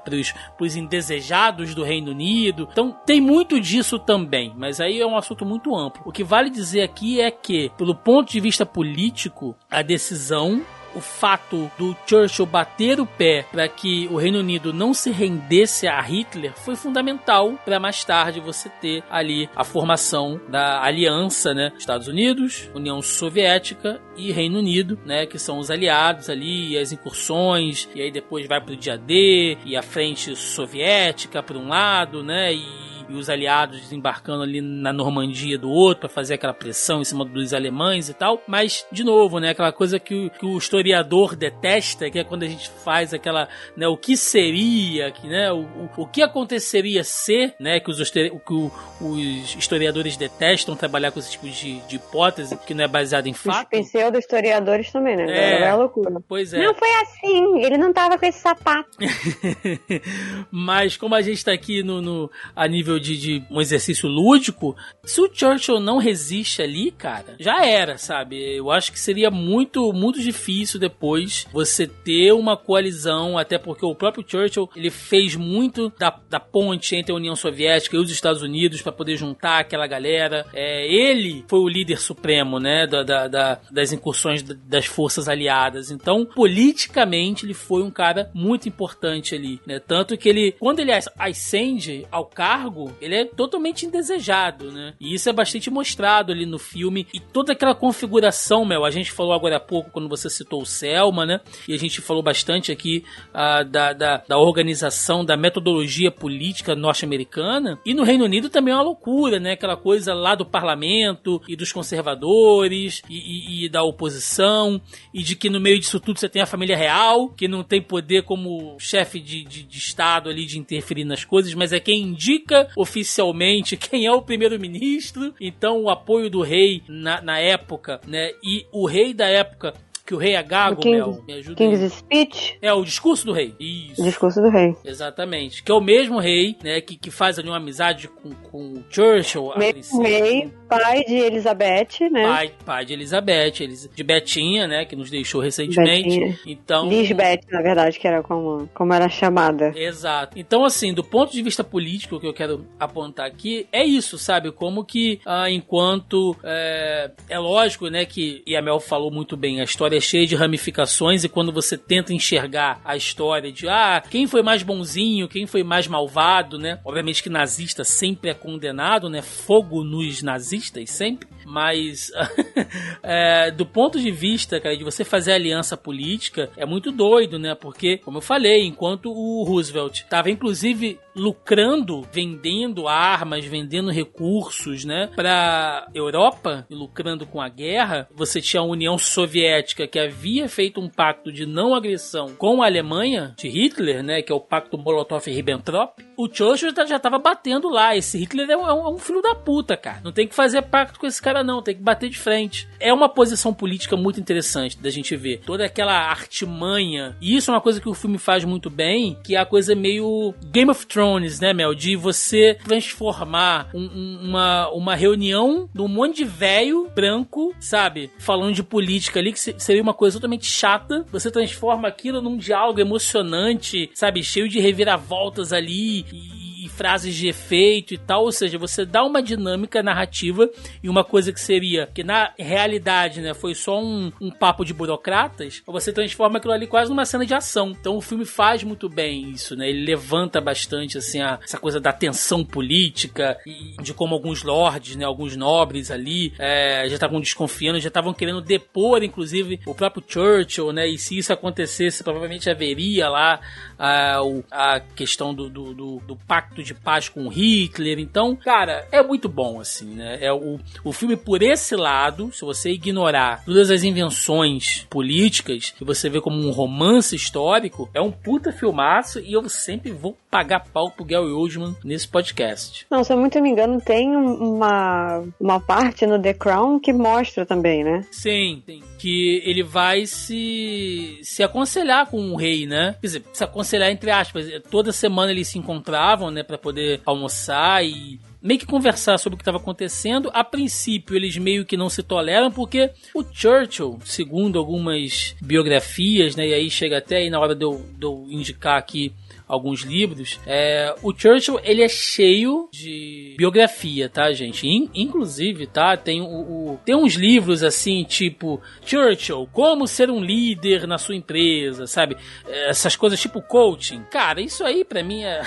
[0.60, 2.68] os indesejados do Reino Unido.
[2.72, 6.04] Então tem muito disso também, mas aí é um assunto muito amplo.
[6.06, 10.62] O que vale dizer aqui é que, pelo ponto de vista político, a decisão
[10.96, 15.88] o fato do Churchill bater o pé para que o Reino Unido não se rendesse
[15.88, 21.72] a Hitler foi fundamental para mais tarde você ter ali a formação da aliança, né?
[21.78, 25.26] Estados Unidos, União Soviética e Reino Unido, né?
[25.26, 29.58] Que são os aliados ali, as incursões, e aí depois vai para o dia D
[29.66, 32.54] e a frente soviética por um lado, né?
[32.54, 37.06] E e os aliados desembarcando ali na Normandia do outro para fazer aquela pressão em
[37.06, 38.42] cima dos alemães e tal.
[38.48, 42.44] Mas, de novo, né, aquela coisa que o, que o historiador detesta, que é quando
[42.44, 47.04] a gente faz aquela, né, o que seria, que, né, o, o, o que aconteceria
[47.04, 51.96] ser, né, que os, que o, os historiadores detestam trabalhar com esse tipo de, de
[51.96, 53.76] hipótese, que não é baseado em fato.
[53.76, 55.26] Os pseudo-historiadores também, né?
[55.30, 56.22] É, é loucura.
[56.28, 56.64] Pois é.
[56.64, 58.98] Não foi assim, ele não tava com esse sapato.
[60.52, 64.08] Mas como a gente tá aqui no, no a nível nível de, de, um exercício
[64.08, 68.38] lúdico, se o Churchill não resiste ali, cara, já era, sabe?
[68.58, 73.96] Eu acho que seria muito, muito difícil depois você ter uma coalizão, até porque o
[73.96, 78.42] próprio Churchill, ele fez muito da, da ponte entre a União Soviética e os Estados
[78.42, 80.46] Unidos para poder juntar aquela galera.
[80.54, 85.92] É, ele foi o líder supremo, né, da, da, da, das incursões das forças aliadas.
[85.92, 89.80] Então, politicamente, ele foi um cara muito importante ali, né?
[89.80, 94.94] Tanto que ele, quando ele ascende ao cargo, ele é totalmente indesejado, né?
[95.00, 97.08] E isso é bastante mostrado ali no filme.
[97.14, 100.66] E toda aquela configuração, Mel, a gente falou agora há pouco, quando você citou o
[100.66, 101.42] Selma, né?
[101.68, 107.80] E a gente falou bastante aqui uh, da, da, da organização, da metodologia política norte-americana.
[107.86, 109.54] E no Reino Unido também é uma loucura, né?
[109.54, 114.82] Aquela coisa lá do parlamento e dos conservadores e, e, e da oposição.
[115.14, 117.82] E de que no meio disso tudo você tem a família real, que não tem
[117.82, 122.02] poder como chefe de, de, de Estado ali de interferir nas coisas, mas é quem
[122.02, 125.34] indica oficialmente quem é o primeiro-ministro.
[125.40, 128.32] Então, o apoio do rei na, na época, né?
[128.44, 129.74] E o rei da época
[130.06, 131.24] que o rei é gago, King, Mel.
[131.26, 131.90] Me ajuda King's aí.
[131.90, 132.58] Speech?
[132.62, 133.56] É, o discurso do rei.
[133.58, 134.02] Isso.
[134.02, 134.76] O discurso do rei.
[134.84, 135.64] Exatamente.
[135.64, 138.84] Que é o mesmo rei, né, que, que faz ali uma amizade com, com o
[138.90, 139.54] Churchill.
[139.58, 142.24] Mesmo rei, pai de Elizabeth, né?
[142.24, 143.52] Pai, pai de Elizabeth,
[143.94, 146.20] de Betinha, né, que nos deixou recentemente.
[146.20, 146.40] Betinha.
[146.46, 149.74] Então, Lisbeth, na verdade, que era como, como era chamada.
[149.76, 150.38] Exato.
[150.38, 154.18] Então, assim, do ponto de vista político, o que eu quero apontar aqui é isso,
[154.18, 154.52] sabe?
[154.52, 156.36] Como que, ah, enquanto.
[156.44, 158.44] É, é lógico, né, que.
[158.46, 161.78] E a Mel falou muito bem, a história é cheia de ramificações, e quando você
[161.78, 166.80] tenta enxergar a história de, ah, quem foi mais bonzinho, quem foi mais malvado, né?
[166.86, 169.22] Obviamente que nazista sempre é condenado, né?
[169.22, 171.28] Fogo nos nazistas, sempre.
[171.46, 172.12] Mas,
[173.02, 177.56] é, do ponto de vista, cara, de você fazer aliança política, é muito doido, né?
[177.56, 185.12] Porque, como eu falei, enquanto o Roosevelt estava inclusive lucrando, vendendo armas, vendendo recursos, né,
[185.16, 190.82] para Europa, e lucrando com a guerra, você tinha a União Soviética que havia feito
[190.82, 194.76] um pacto de não agressão com a Alemanha de Hitler, né, que é o pacto
[194.76, 196.02] Molotov-Ribbentrop.
[196.18, 197.96] O Churchill já- já tava batendo lá.
[197.96, 200.02] Esse Hitler é um- é um filho da puta, cara.
[200.04, 201.62] Não tem que fazer pacto com esse cara, não.
[201.62, 202.68] Tem que bater de frente.
[202.82, 205.40] É uma posição política muito interessante da gente ver.
[205.46, 207.16] Toda aquela artimanha.
[207.22, 209.74] E isso é uma coisa que o filme faz muito bem, que é a coisa
[209.74, 211.74] meio Game of Thrones, né, Mel?
[211.74, 218.12] De você transformar um- um- uma, uma reunião de um monte de velho branco, sabe?
[218.20, 221.06] Falando de política ali, que se- seria uma coisa totalmente chata.
[221.12, 224.24] Você transforma aquilo num diálogo emocionante, sabe?
[224.24, 226.43] Cheio de reviravoltas ali e
[226.76, 230.50] frases de efeito e tal, ou seja, você dá uma dinâmica narrativa
[230.82, 234.74] e uma coisa que seria que na realidade, né, foi só um, um papo de
[234.74, 237.70] burocratas, você transforma aquilo ali quase numa cena de ação.
[237.80, 239.70] Então o filme faz muito bem isso, né?
[239.70, 244.96] Ele levanta bastante assim a- essa coisa da tensão política e de como alguns lords,
[244.96, 250.04] né, alguns nobres ali é, já estavam desconfiando, já estavam querendo depor, inclusive o próprio
[250.08, 250.88] Churchill, né?
[250.88, 253.40] E se isso acontecesse, provavelmente haveria lá
[253.78, 258.00] a, o- a questão do, do, do- do pacto de paz com Hitler.
[258.00, 260.18] Então, cara, é muito bom, assim, né?
[260.22, 265.84] É o, o filme, por esse lado, se você ignorar todas as invenções políticas, que
[265.84, 270.62] você vê como um romance histórico, é um puta filmaço e eu sempre vou pagar
[270.74, 272.88] pau pro Gary Oldman nesse podcast.
[272.90, 276.92] Não, se eu muito me engano, tem um- uma, uma parte no The Crown que
[276.92, 278.04] mostra também, né?
[278.10, 278.82] Sim, sim.
[278.98, 282.96] Que ele vai se, se aconselhar com o rei, né?
[283.00, 284.48] Quer dizer, se aconselhar entre aspas.
[284.72, 289.38] Toda semana eles se encontravam, né, Pra poder almoçar e meio que conversar sobre o
[289.38, 290.30] que estava acontecendo.
[290.34, 296.48] A princípio, eles meio que não se toleram, porque o Churchill, segundo algumas biografias, né,
[296.50, 299.14] e aí chega até aí na hora de eu, de eu indicar aqui
[299.48, 304.68] alguns livros, é, o Churchill ele é cheio de biografia, tá, gente?
[304.68, 310.20] In- inclusive, tá, tem, o, o- tem uns livros assim, tipo Churchill, como ser um
[310.24, 312.16] líder na sua empresa, sabe?
[312.48, 314.04] É, Essas coisas tipo coaching.
[314.10, 315.42] Cara, isso aí pra mim é.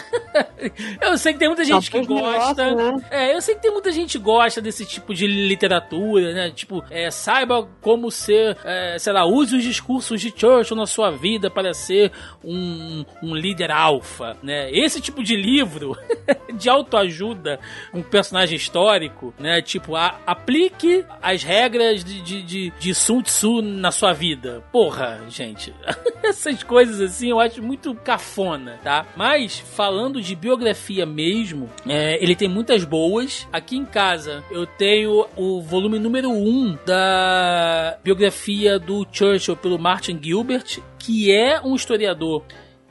[1.01, 2.65] eu sei que tem muita gente que gosta.
[2.67, 3.07] negócios, né?
[3.11, 6.51] É, eu sei que tem muita gente que gosta desse tipo de literatura, né?
[6.51, 11.11] Tipo, é, saiba como ser, é, sei lá, use os discursos de Churchill na sua
[11.11, 12.13] vida para ser
[12.45, 14.71] um, um líder alfa, né?
[14.71, 15.97] Esse tipo de livro
[16.55, 17.59] de autoajuda,
[17.93, 19.63] um personagem histórico, né?
[19.63, 24.63] Tipo, a- aplique as regras de, de, de, de Sun Tzu na sua vida.
[24.73, 25.73] Porra, gente.
[26.23, 29.07] Essas coisas assim eu acho muito cafona, tá?
[29.17, 33.47] Mas, falando de biografia mesmo, é, ele tem muitas boas.
[33.53, 39.79] Aqui em casa eu tenho o volume número 1 um da biografia do Churchill pelo
[39.79, 42.43] Martin Gilbert, que é um historiador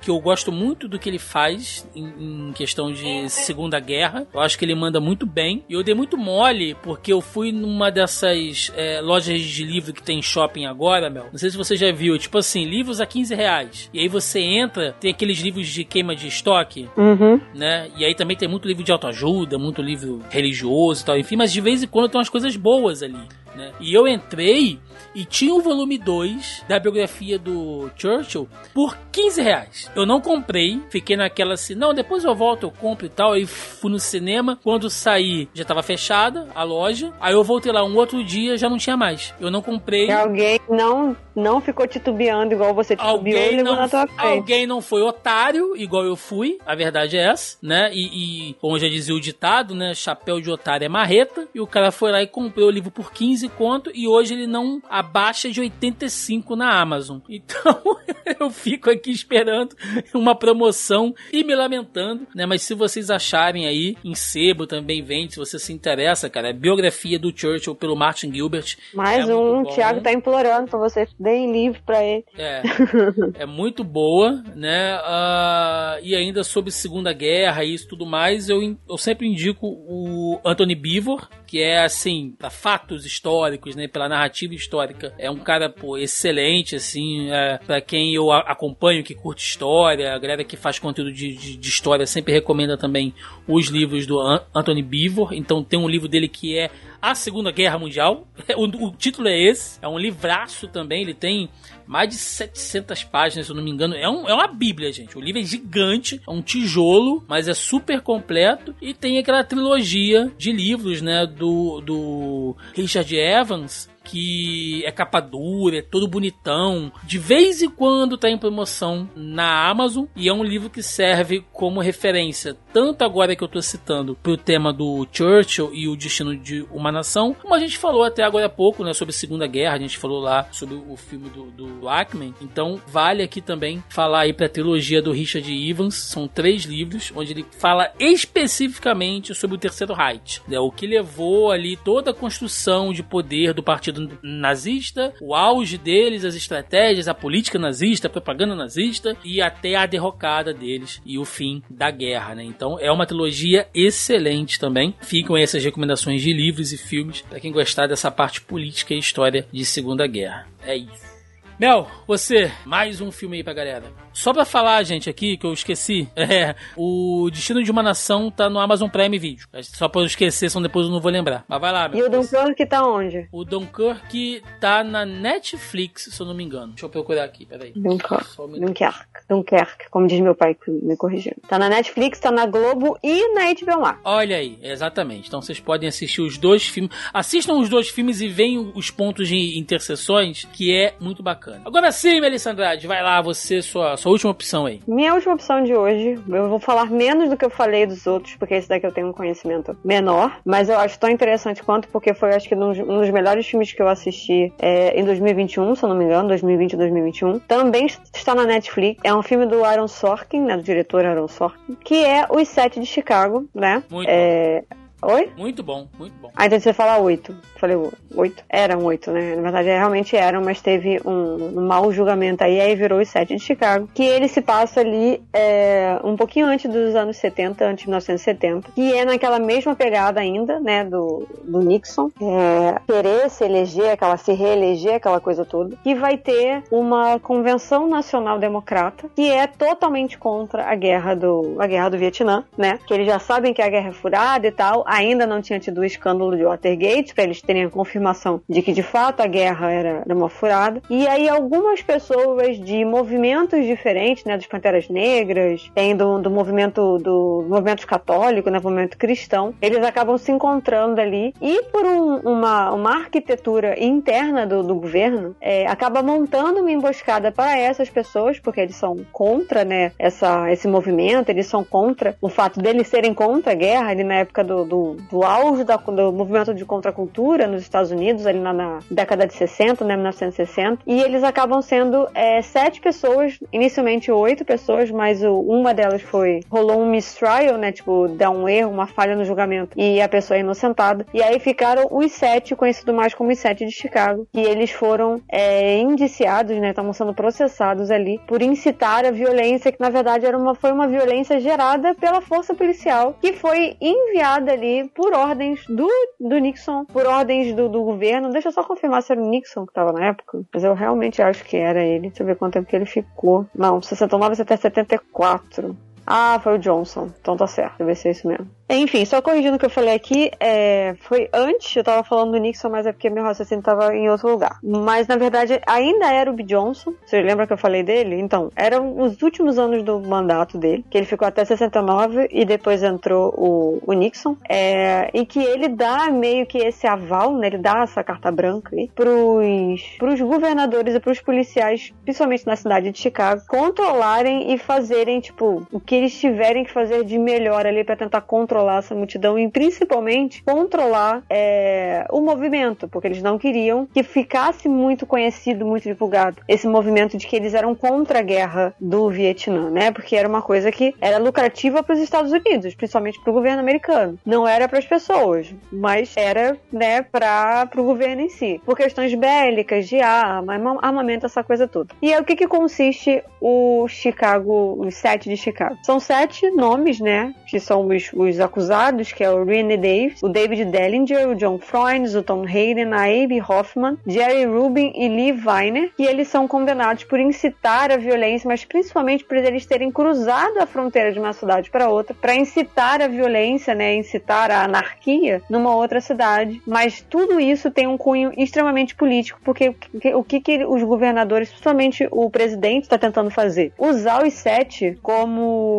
[0.05, 2.05] que eu gosto muito do que ele faz em,
[2.49, 4.27] em questão de Segunda Guerra.
[4.31, 5.63] Eu acho que ele manda muito bem.
[5.67, 10.03] E eu dei muito mole porque eu fui numa dessas é, lojas de livro que
[10.03, 11.25] tem shopping agora, Mel.
[11.31, 13.89] Não sei se você já viu, tipo assim, livros a 15 reais.
[13.91, 17.41] E aí você entra, tem aqueles livros de queima de estoque, Uhum.
[17.55, 17.89] né?
[17.97, 21.51] E aí também tem muito livro de autoajuda, muito livro religioso e tal, enfim, mas
[21.51, 23.17] de vez em quando tem umas coisas boas ali.
[23.55, 23.71] Né?
[23.79, 24.77] E eu entrei
[25.15, 29.91] e tinha o volume 2 da biografia do Churchill por 15 reais.
[29.95, 33.33] Eu não comprei, fiquei naquela assim, não, depois eu volto, eu compro e tal.
[33.33, 37.13] Aí fui no cinema, quando saí já tava fechada a loja.
[37.19, 39.33] Aí eu voltei lá um outro dia, já não tinha mais.
[39.39, 40.07] Eu não comprei.
[40.07, 44.19] E alguém não, não ficou titubeando igual você titubeou Alguém não, na tua frente.
[44.19, 47.89] alguém não foi otário, igual eu fui, a verdade é essa, né?
[47.93, 49.93] E, e como já dizia o ditado, né?
[49.93, 51.47] Chapéu de otário é marreta.
[51.53, 53.91] E o cara foi lá e comprou o livro por 15 conto.
[53.93, 57.19] E hoje ele não abaixa de 85 na Amazon.
[57.29, 57.79] Então
[58.39, 59.75] eu fico aqui esperando
[60.13, 62.45] uma promoção e me lamentando, né?
[62.45, 66.53] Mas se vocês acharem aí, em sebo também vende, se você se interessa, cara, é
[66.53, 68.77] biografia do Churchill pelo Martin Gilbert.
[68.93, 69.65] Mais É um, o.
[69.65, 72.25] Thiago tá implorando pra vocês deem livro pra ele.
[72.37, 72.63] É,
[73.43, 74.99] é muito boa, né?
[75.03, 78.59] Ah, e ainda sobre Segunda Guerra e isso tudo mais, eu,
[78.89, 83.87] eu sempre indico o Anthony Beevor, que é assim, pra fatos históricos, né?
[83.87, 85.13] Pela narrativa histórica.
[85.17, 90.19] É um cara, pô, excelente, assim, é, pra quem eu acompanho, que curte história, a
[90.19, 93.13] galera que faz conteúdo de, de, de história sempre recomenda também
[93.47, 95.33] os livros do An- Anthony Beevor.
[95.33, 96.69] Então tem um livro dele que é
[97.01, 98.27] A Segunda Guerra Mundial.
[98.57, 101.49] O, o título é esse, é um livraço também, ele tem
[101.87, 103.95] mais de 700 páginas, se eu não me engano.
[103.95, 105.17] É, um, é uma bíblia, gente.
[105.17, 108.75] O livro é gigante, é um tijolo, mas é super completo.
[108.81, 115.79] E tem aquela trilogia de livros, né, do, do Richard Evans, que é capa dura,
[115.79, 116.91] é todo bonitão.
[117.03, 121.43] De vez em quando tá em promoção na Amazon e é um livro que serve
[121.51, 126.35] como referência, tanto agora que eu tô citando pro tema do Churchill e o destino
[126.37, 129.47] de uma nação, como a gente falou até agora há pouco, né, sobre a Segunda
[129.47, 132.33] Guerra, a gente falou lá sobre o filme do, do Ackman.
[132.41, 137.31] Então, vale aqui também falar aí pra trilogia do Richard Evans, são três livros onde
[137.31, 142.93] ele fala especificamente sobre o Terceiro Reich, né, o que levou ali toda a construção
[142.93, 148.55] de poder do partido nazista, o auge deles, as estratégias, a política nazista, a propaganda
[148.55, 152.43] nazista e até a derrocada deles e o fim da guerra, né?
[152.43, 154.95] Então é uma trilogia excelente também.
[155.01, 159.45] Ficam essas recomendações de livros e filmes para quem gostar dessa parte política e história
[159.51, 160.47] de Segunda Guerra.
[160.63, 161.15] É isso.
[161.59, 164.04] Mel, você, mais um filme aí pra galera.
[164.15, 168.49] Só pra falar, gente, aqui, que eu esqueci, é, o Destino de uma Nação tá
[168.49, 169.45] no Amazon Prime Video.
[169.61, 171.43] Só pra eu esquecer, senão depois eu não vou lembrar.
[171.47, 172.05] Mas vai lá, E Mel.
[172.07, 173.27] o Dunkirk tá onde?
[173.31, 176.67] O Dunkirk tá na Netflix, se eu não me engano.
[176.69, 177.73] Deixa eu procurar aqui, peraí.
[177.75, 178.25] Dunkirk.
[178.39, 178.59] Um.
[178.59, 179.05] Dunkerque.
[179.29, 181.33] Dunkerque, como diz meu pai que me corrigiu.
[181.47, 183.99] Tá na Netflix, tá na Globo e na HBO Max.
[184.03, 185.27] Olha aí, exatamente.
[185.27, 186.91] Então vocês podem assistir os dois filmes.
[187.13, 191.61] Assistam os dois filmes e vejam os pontos de interseções, que é muito bacana.
[191.65, 194.81] Agora sim, Melissa Andrade, vai lá, você, sua, sua última opção aí.
[194.87, 198.35] Minha última opção de hoje, eu vou falar menos do que eu falei dos outros,
[198.35, 202.13] porque esse daqui eu tenho um conhecimento menor, mas eu acho tão interessante quanto, porque
[202.13, 205.89] foi, acho que, um dos- melhores filmes que eu assisti é, em 2021, se eu
[205.89, 207.39] não me engano, 2020 e 2021.
[207.39, 208.99] Também está na Netflix.
[209.03, 212.79] É um filme do Aaron Sorkin, né, do diretor Aaron Sorkin, que é Os Sete
[212.79, 213.81] de Chicago, né?
[213.89, 214.63] Muito É...
[215.05, 215.31] Oi?
[215.37, 216.31] Muito bom, muito bom.
[216.35, 217.35] Ah, então você fala oito.
[217.57, 217.77] Falei
[218.15, 218.43] oito?
[218.49, 219.35] Eram oito, né?
[219.35, 223.35] Na verdade, realmente eram, mas teve um, um mau julgamento aí, aí virou os sete
[223.35, 223.87] de Chicago.
[223.93, 228.71] Que ele se passa ali é, um pouquinho antes dos anos 70, antes de 1970.
[228.71, 230.83] Que é naquela mesma pegada ainda, né?
[230.83, 232.09] Do, do Nixon.
[232.19, 235.77] É, querer se eleger, aquela se reeleger, aquela coisa toda.
[235.85, 241.67] E vai ter uma convenção nacional democrata que é totalmente contra a guerra do, a
[241.67, 242.79] guerra do Vietnã, né?
[242.87, 244.83] Que eles já sabem que a guerra é furada e tal.
[244.95, 248.71] Ainda não tinha tido o escândalo de Watergate, para eles terem a confirmação de que
[248.71, 250.81] de fato a guerra era, era uma furada.
[250.89, 254.37] E aí algumas pessoas de movimentos diferentes, né?
[254.37, 258.59] Dos Panteras Negras, tem do, do movimento do movimento católico, né?
[258.63, 259.53] Movimento cristão.
[259.61, 265.35] Eles acabam se encontrando ali e por um- uma, uma arquitetura interna do, do governo,
[265.41, 269.91] é, acaba montando uma emboscada para essas pessoas, porque eles são contra, né?
[269.99, 274.15] Essa, esse movimento, eles são contra o fato deles serem contra a guerra, ali na
[274.15, 278.53] época do, do do, auge da, do movimento de contracultura nos Estados Unidos, ali na,
[278.53, 284.45] na década de 60, né, 1960, e eles acabam sendo é, sete pessoas, inicialmente oito
[284.45, 288.87] pessoas, mas o, uma delas foi, rolou um mistrial, né, tipo, dá um erro, uma
[288.87, 293.13] falha no julgamento, e a pessoa é inocentada, e aí ficaram os sete, conhecido mais
[293.13, 298.19] como os sete de Chicago, e eles foram é, indiciados, né, estavam sendo processados ali
[298.27, 302.53] por incitar a violência, que na verdade era uma, foi uma violência gerada pela força
[302.53, 305.89] policial, que foi enviada ali por ordens do,
[306.19, 308.31] do Nixon, por ordens do, do governo.
[308.31, 311.21] Deixa eu só confirmar se era o Nixon que estava na época, mas eu realmente
[311.21, 312.09] acho que era ele.
[312.09, 313.45] Deixa eu ver quanto tempo que ele ficou.
[313.53, 315.75] Não, 69 até 74.
[316.05, 317.09] Ah, foi o Johnson.
[317.19, 318.47] Então tá certo, deve ser isso mesmo.
[318.69, 322.39] Enfim, só corrigindo o que eu falei aqui, é, foi antes, eu tava falando do
[322.39, 324.57] Nixon, mas é porque meu raciocínio tava em outro lugar.
[324.63, 326.43] Mas na verdade ainda era o B.
[326.43, 326.93] Johnson.
[327.05, 328.19] Você lembra que eu falei dele?
[328.19, 332.81] Então, eram os últimos anos do mandato dele, que ele ficou até 69 e depois
[332.81, 334.35] entrou o, o Nixon.
[334.49, 337.47] É, e que ele dá meio que esse aval, né?
[337.47, 342.91] Ele dá essa carta branca aí pros, pros governadores e pros policiais, principalmente na cidade
[342.91, 347.83] de Chicago, controlarem e fazerem, tipo, o que eles tiverem que fazer de melhor ali
[347.83, 353.87] para tentar controlar essa multidão e principalmente controlar é, o movimento, porque eles não queriam
[353.93, 358.73] que ficasse muito conhecido, muito divulgado esse movimento de que eles eram contra a guerra
[358.79, 359.91] do Vietnã, né?
[359.91, 363.59] Porque era uma coisa que era lucrativa para os Estados Unidos, principalmente para o governo
[363.59, 364.17] americano.
[364.25, 369.13] Não era para as pessoas, mas era, né, para o governo em si, por questões
[369.13, 371.93] bélicas, de arma, armamento, essa coisa toda.
[372.01, 375.77] E aí, o que que consiste o Chicago, os sete de Chicago?
[375.85, 380.27] São sete nomes, né, que são os, os acusados, que é o Rene Davis, o
[380.27, 385.39] David Dellinger, o John Froines, o Tom Hayden, a Abe Hoffman, Jerry Rubin e Lee
[385.45, 390.57] Weiner, e eles são condenados por incitar a violência, mas principalmente por eles terem cruzado
[390.59, 395.43] a fronteira de uma cidade para outra para incitar a violência, né, incitar a anarquia
[395.47, 396.59] numa outra cidade.
[396.65, 399.75] Mas tudo isso tem um cunho extremamente político, porque
[400.15, 403.71] o que, que os governadores, principalmente o presidente, está tentando fazer?
[403.77, 405.74] Usar os sete como.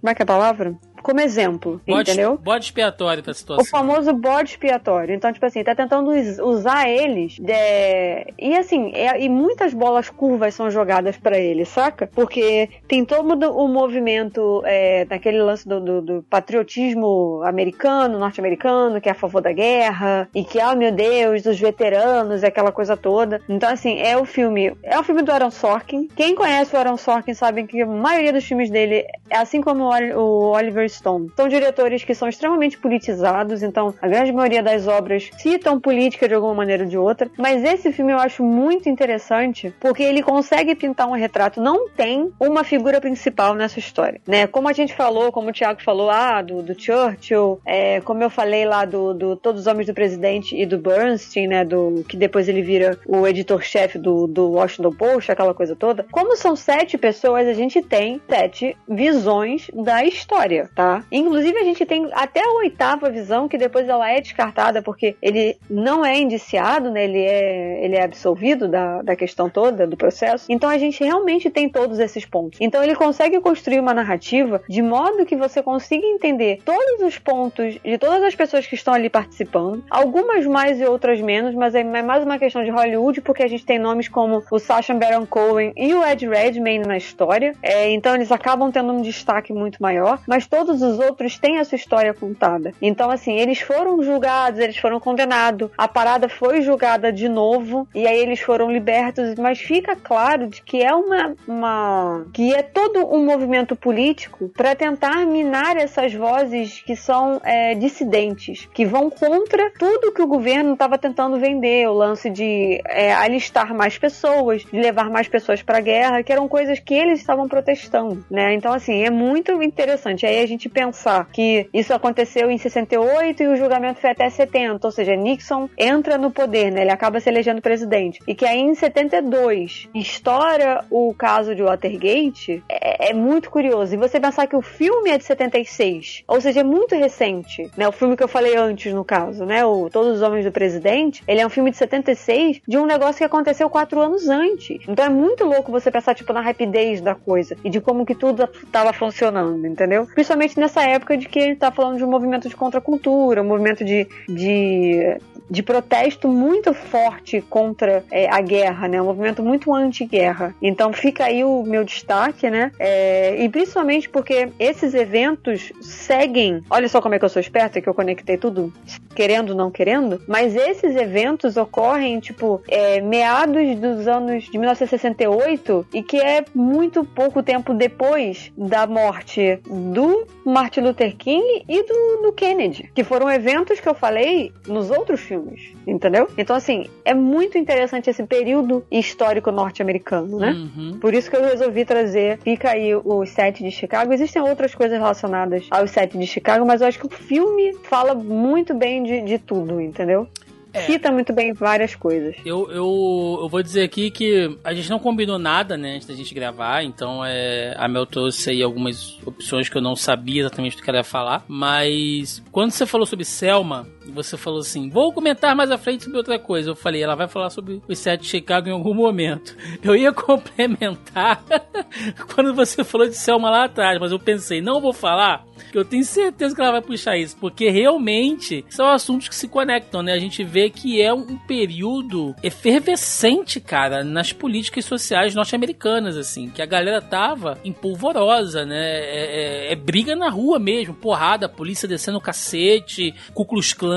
[0.00, 0.74] Como é que é a palavra?
[1.02, 2.38] Como exemplo, bode, entendeu?
[2.38, 3.62] Bode expiatório pra situação.
[3.62, 5.14] O famoso bode expiatório.
[5.14, 6.10] Então, tipo assim, tá tentando
[6.44, 8.34] usar eles de...
[8.38, 9.20] e assim, é...
[9.20, 12.06] e muitas bolas curvas são jogadas para eles, saca?
[12.06, 19.08] Porque tem todo o movimento é, daquele lance do, do, do patriotismo americano, norte-americano, que
[19.08, 23.40] é a favor da guerra, e que, oh meu Deus, os veteranos, aquela coisa toda.
[23.48, 26.08] Então, assim, é o filme, é o filme do Aaron Sorkin.
[26.16, 30.50] Quem conhece o Aaron Sorkin sabe que a maioria dos filmes dele, assim como o
[30.52, 31.30] Oliver Stone.
[31.36, 36.34] São diretores que são extremamente politizados, então a grande maioria das obras citam política de
[36.34, 40.74] alguma maneira ou de outra, mas esse filme eu acho muito interessante porque ele consegue
[40.74, 44.46] pintar um retrato, não tem uma figura principal nessa história, né?
[44.46, 48.30] Como a gente falou, como o Thiago falou, ah, do, do Churchill, é, como eu
[48.30, 52.16] falei lá do, do Todos os Homens do Presidente e do Bernstein, né, do que
[52.16, 56.06] depois ele vira o editor-chefe do, do Washington Post, aquela coisa toda.
[56.10, 61.02] Como são sete pessoas, a gente tem sete visões da história, tá?
[61.10, 65.56] Inclusive, a gente tem até a oitava visão, que depois ela é descartada porque ele
[65.68, 67.04] não é indiciado, né?
[67.04, 70.46] Ele é, ele é absolvido da, da questão toda, do processo.
[70.50, 72.58] Então a gente realmente tem todos esses pontos.
[72.60, 77.78] Então ele consegue construir uma narrativa de modo que você consiga entender todos os pontos
[77.82, 81.82] de todas as pessoas que estão ali participando, algumas mais e outras menos, mas é
[81.82, 85.72] mais uma questão de Hollywood, porque a gente tem nomes como o Sacha Baron Cohen
[85.74, 87.54] e o Ed Redmayne na história.
[87.62, 91.58] É, então eles acabam tendo um destaque muito maior, mas todos todos os outros têm
[91.58, 92.72] a sua história contada.
[92.82, 98.06] Então, assim, eles foram julgados, eles foram condenados, a parada foi julgada de novo, e
[98.06, 101.34] aí eles foram libertos, mas fica claro de que é uma.
[101.46, 107.74] uma que é todo um movimento político para tentar minar essas vozes que são é,
[107.74, 113.14] dissidentes, que vão contra tudo que o governo estava tentando vender, o lance de é,
[113.14, 117.20] alistar mais pessoas, de levar mais pessoas para a guerra, que eram coisas que eles
[117.20, 118.54] estavam protestando, né?
[118.54, 120.26] Então, assim, é muito interessante.
[120.26, 124.28] Aí a gente gente pensar que isso aconteceu em 68 e o julgamento foi até
[124.28, 126.80] 70, ou seja, Nixon entra no poder, né?
[126.82, 128.18] Ele acaba se elegendo presidente.
[128.26, 133.94] E que aí em 72 estoura o caso de Watergate, é, é muito curioso.
[133.94, 137.86] E você pensar que o filme é de 76, ou seja, é muito recente, né?
[137.86, 139.64] O filme que eu falei antes, no caso, né?
[139.64, 143.18] O Todos os Homens do Presidente, ele é um filme de 76 de um negócio
[143.18, 144.78] que aconteceu quatro anos antes.
[144.88, 148.14] Então é muito louco você pensar, tipo, na rapidez da coisa e de como que
[148.14, 150.06] tudo estava funcionando, entendeu?
[150.06, 153.84] Principalmente nessa época de que ele tá falando de um movimento de contracultura, um movimento
[153.84, 155.18] de, de,
[155.48, 159.00] de protesto muito forte contra é, a guerra, né?
[159.00, 160.54] Um movimento muito anti-guerra.
[160.60, 162.72] Então fica aí o meu destaque, né?
[162.78, 166.62] É, e principalmente porque esses eventos seguem.
[166.68, 168.72] Olha só como é que eu sou esperta, que eu conectei tudo,
[169.14, 170.20] querendo ou não querendo.
[170.26, 177.04] Mas esses eventos ocorrem, tipo, é, meados dos anos de 1968 e que é muito
[177.04, 183.28] pouco tempo depois da morte do Martin Luther King e do, do Kennedy, que foram
[183.28, 186.28] eventos que eu falei nos outros filmes, entendeu?
[186.38, 190.52] Então, assim, é muito interessante esse período histórico norte-americano, né?
[190.52, 190.98] Uhum.
[191.00, 194.12] Por isso que eu resolvi trazer, fica aí o set de Chicago.
[194.12, 198.14] Existem outras coisas relacionadas ao set de Chicago, mas eu acho que o filme fala
[198.14, 200.28] muito bem de, de tudo, entendeu?
[200.76, 200.86] É.
[200.86, 202.36] Cita muito bem várias coisas.
[202.44, 206.14] Eu, eu, eu vou dizer aqui que a gente não combinou nada, né, antes da
[206.14, 210.76] gente gravar, então é, a Mel trouxe aí algumas opções que eu não sabia exatamente
[210.76, 215.12] do que ela ia falar, mas quando você falou sobre Selma, você falou assim, vou
[215.12, 216.70] comentar mais à frente sobre outra coisa.
[216.70, 219.56] Eu falei, ela vai falar sobre o set de Chicago em algum momento.
[219.82, 221.42] Eu ia complementar
[222.34, 225.84] quando você falou de Selma lá atrás, mas eu pensei, não vou falar, que eu
[225.84, 230.12] tenho certeza que ela vai puxar isso, porque realmente são assuntos que se conectam, né?
[230.12, 236.62] A gente vê que é um período efervescente, cara, nas políticas sociais norte-americanas, assim, que
[236.62, 238.76] a galera tava empolvorosa, né?
[238.76, 243.95] É, é, é, briga na rua mesmo, porrada, polícia descendo o cacete, Klux Klan,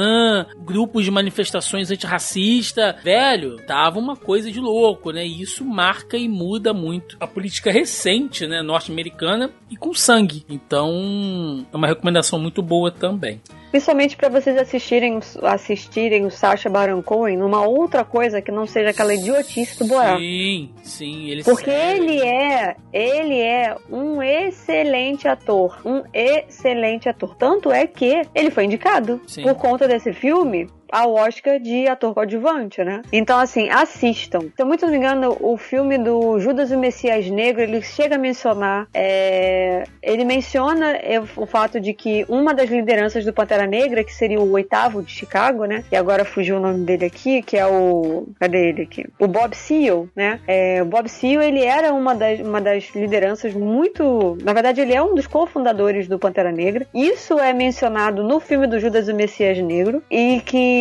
[0.59, 5.25] grupos de manifestações antirracista, velho, tava uma coisa de louco, né?
[5.25, 10.45] E isso marca e muda muito a política recente, né, norte-americana e com sangue.
[10.49, 13.41] Então, é uma recomendação muito boa também.
[13.71, 18.89] Principalmente para vocês assistirem, assistirem o Sacha Baron Cohen numa outra coisa que não seja
[18.89, 20.19] aquela idiotice do Borat.
[20.19, 27.35] Sim, sim, ele Porque ele é, ele é um excelente ator, um excelente ator.
[27.35, 29.43] Tanto é que ele foi indicado sim.
[29.43, 33.01] por conta desse filme ao Oscar de ator coadjuvante, né?
[33.11, 34.49] Então, assim, assistam.
[34.57, 38.15] Eu muito não me engano, o filme do Judas e o Messias Negro, ele chega
[38.15, 39.83] a mencionar, é...
[40.01, 44.39] ele menciona é, o fato de que uma das lideranças do Pantera Negra, que seria
[44.39, 45.83] o oitavo de Chicago, né?
[45.91, 48.27] E agora fugiu o nome dele aqui, que é o...
[48.39, 49.05] Cadê ele aqui?
[49.19, 50.39] O Bob Seale, né?
[50.47, 54.37] É, o Bob Seale, ele era uma das, uma das lideranças muito...
[54.43, 56.87] Na verdade, ele é um dos cofundadores do Pantera Negra.
[56.93, 60.78] Isso é mencionado no filme do Judas e o Messias Negro e que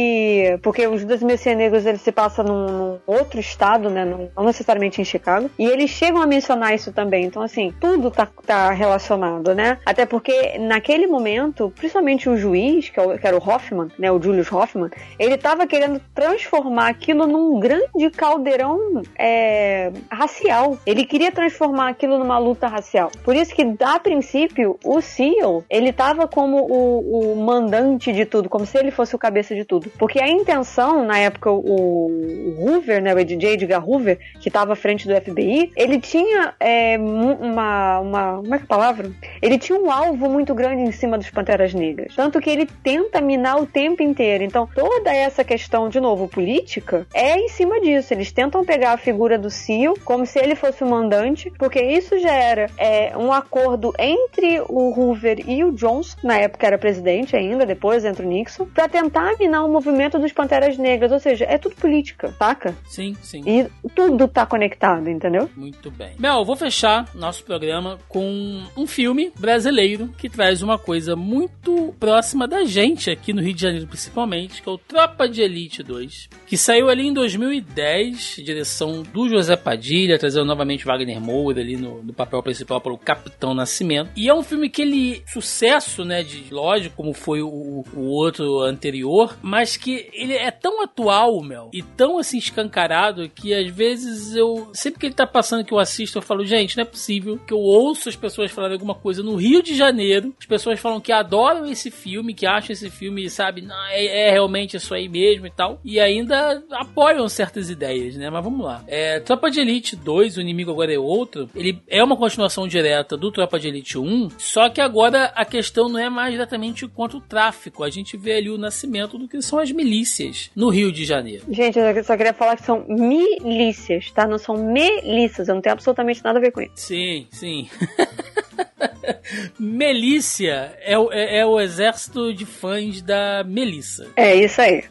[0.62, 4.04] porque os Judas Negros ele se passa num, num, outro estado, né?
[4.04, 5.50] Não necessariamente em Chicago.
[5.58, 7.24] E eles chegam a mencionar isso também.
[7.24, 9.78] Então, assim, tudo tá, tá relacionado, né?
[9.84, 14.10] Até porque naquele momento, principalmente o juiz, que, é que era o Hoffman, né?
[14.10, 20.78] O Julius Hoffman, ele tava querendo transformar aquilo num grande caldeirão é, racial.
[20.86, 23.10] Ele queria transformar aquilo numa luta racial.
[23.24, 28.48] Por isso que, a princípio, o Seal, ele tava como o, o mandante de tudo,
[28.48, 29.87] como se ele fosse o cabeça de tudo.
[29.98, 33.54] Porque a intenção, na época, o, Hoover, né, o J.
[33.54, 38.36] Edgar Hoover, que estava à frente do FBI, ele tinha é, uma, uma.
[38.36, 39.10] Como é que é a palavra?
[39.40, 42.14] Ele tinha um alvo muito grande em cima dos Panteras Negras.
[42.14, 44.44] Tanto que ele tenta minar o tempo inteiro.
[44.44, 48.12] Então, toda essa questão, de novo, política, é em cima disso.
[48.12, 52.18] Eles tentam pegar a figura do Seal como se ele fosse o mandante, porque isso
[52.18, 57.36] já era é, um acordo entre o Hoover e o Johnson, na época era presidente
[57.36, 61.12] ainda, depois entra o Nixon, para tentar minar o movimento dos Panteras Negras.
[61.12, 62.74] Ou seja, é tudo política, saca?
[62.86, 63.42] Sim, sim.
[63.46, 65.48] E tudo tá conectado, entendeu?
[65.56, 66.12] Muito bem.
[66.18, 72.48] Mel, vou fechar nosso programa com um filme brasileiro que traz uma coisa muito próxima
[72.48, 76.28] da gente aqui no Rio de Janeiro, principalmente, que é o Tropa de Elite 2,
[76.46, 82.02] que saiu ali em 2010, direção do José Padilha, trazendo novamente Wagner Moura ali no,
[82.02, 84.10] no papel principal pelo Capitão Nascimento.
[84.16, 88.60] E é um filme que ele, sucesso, né, de lógico, como foi o, o outro
[88.60, 94.34] anterior, mas que ele é tão atual, Mel, e tão assim escancarado que às vezes
[94.34, 97.38] eu, sempre que ele tá passando que eu assisto, eu falo, gente, não é possível
[97.38, 101.00] que eu ouço as pessoas falarem alguma coisa no Rio de Janeiro, as pessoas falam
[101.00, 105.08] que adoram esse filme, que acham esse filme, sabe, não, é, é realmente isso aí
[105.08, 108.30] mesmo e tal, e ainda apoiam certas ideias, né?
[108.30, 108.84] Mas vamos lá.
[108.86, 113.16] É, Tropa de Elite 2, o inimigo agora é outro, ele é uma continuação direta
[113.16, 117.16] do Tropa de Elite 1, só que agora a questão não é mais diretamente contra
[117.16, 120.92] o tráfico, a gente vê ali o nascimento do que são as milícias no Rio
[120.92, 121.44] de Janeiro.
[121.50, 124.26] Gente, eu só queria falar que são milícias, tá?
[124.26, 126.72] Não são milícias, eu não tenho absolutamente nada a ver com isso.
[126.76, 127.68] Sim, sim.
[129.58, 134.08] Melícia é o, é, é, o exército de fãs da Melissa.
[134.16, 134.84] É isso aí.